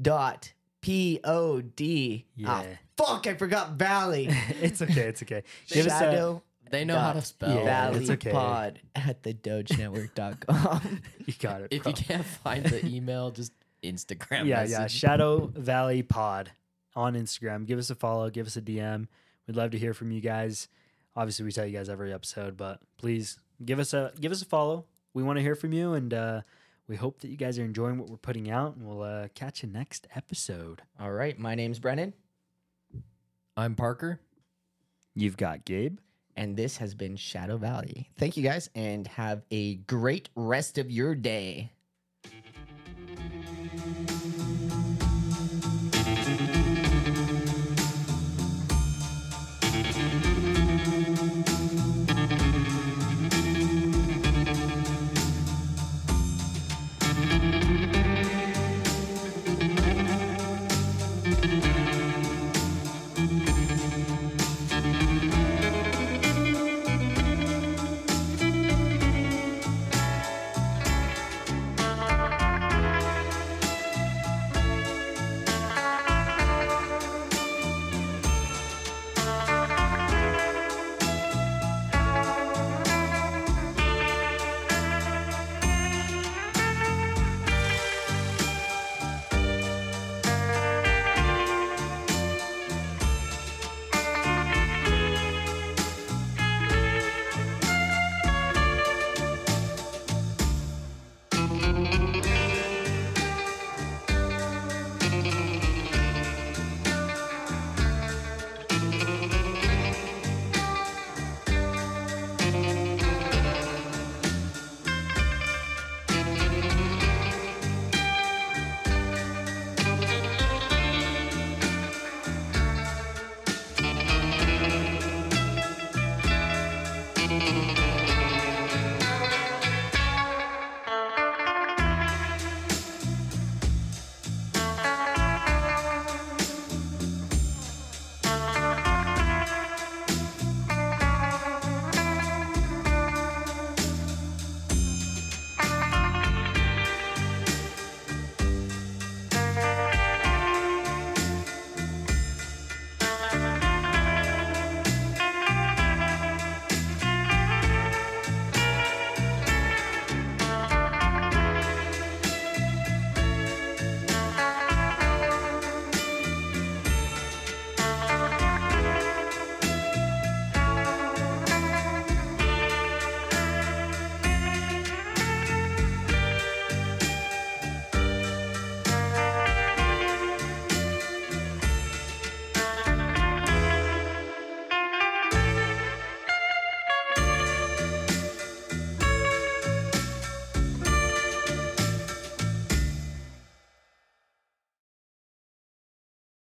[0.00, 2.76] dot p-o-d ah, Yeah.
[2.96, 4.28] fuck i forgot valley
[4.60, 5.02] it's okay.
[5.02, 5.42] It's okay.
[5.68, 7.54] Give us a, shadow They know how to spell.
[7.54, 8.30] Yeah, valley it's okay.
[8.32, 11.68] pod at the dogenetwork.com you got it.
[11.70, 11.90] If bro.
[11.90, 13.52] you can't find the email, just
[13.84, 14.70] Instagram yeah, message.
[14.72, 14.86] yeah.
[14.86, 16.50] Shadow Valley Pod
[16.96, 17.66] on Instagram.
[17.66, 18.30] Give us a follow.
[18.30, 19.06] Give us a DM.
[19.46, 20.68] We'd love to hear from you guys.
[21.14, 24.46] Obviously, we tell you guys every episode, but please give us a give us a
[24.46, 24.86] follow.
[25.14, 26.40] We want to hear from you, and uh,
[26.88, 28.76] we hope that you guys are enjoying what we're putting out.
[28.76, 30.82] And we'll uh, catch you next episode.
[30.98, 32.14] all right my name's brennan
[33.56, 34.18] I'm Parker.
[35.14, 35.98] You've got Gabe.
[36.36, 38.08] And this has been Shadow Valley.
[38.18, 41.70] Thank you guys and have a great rest of your day.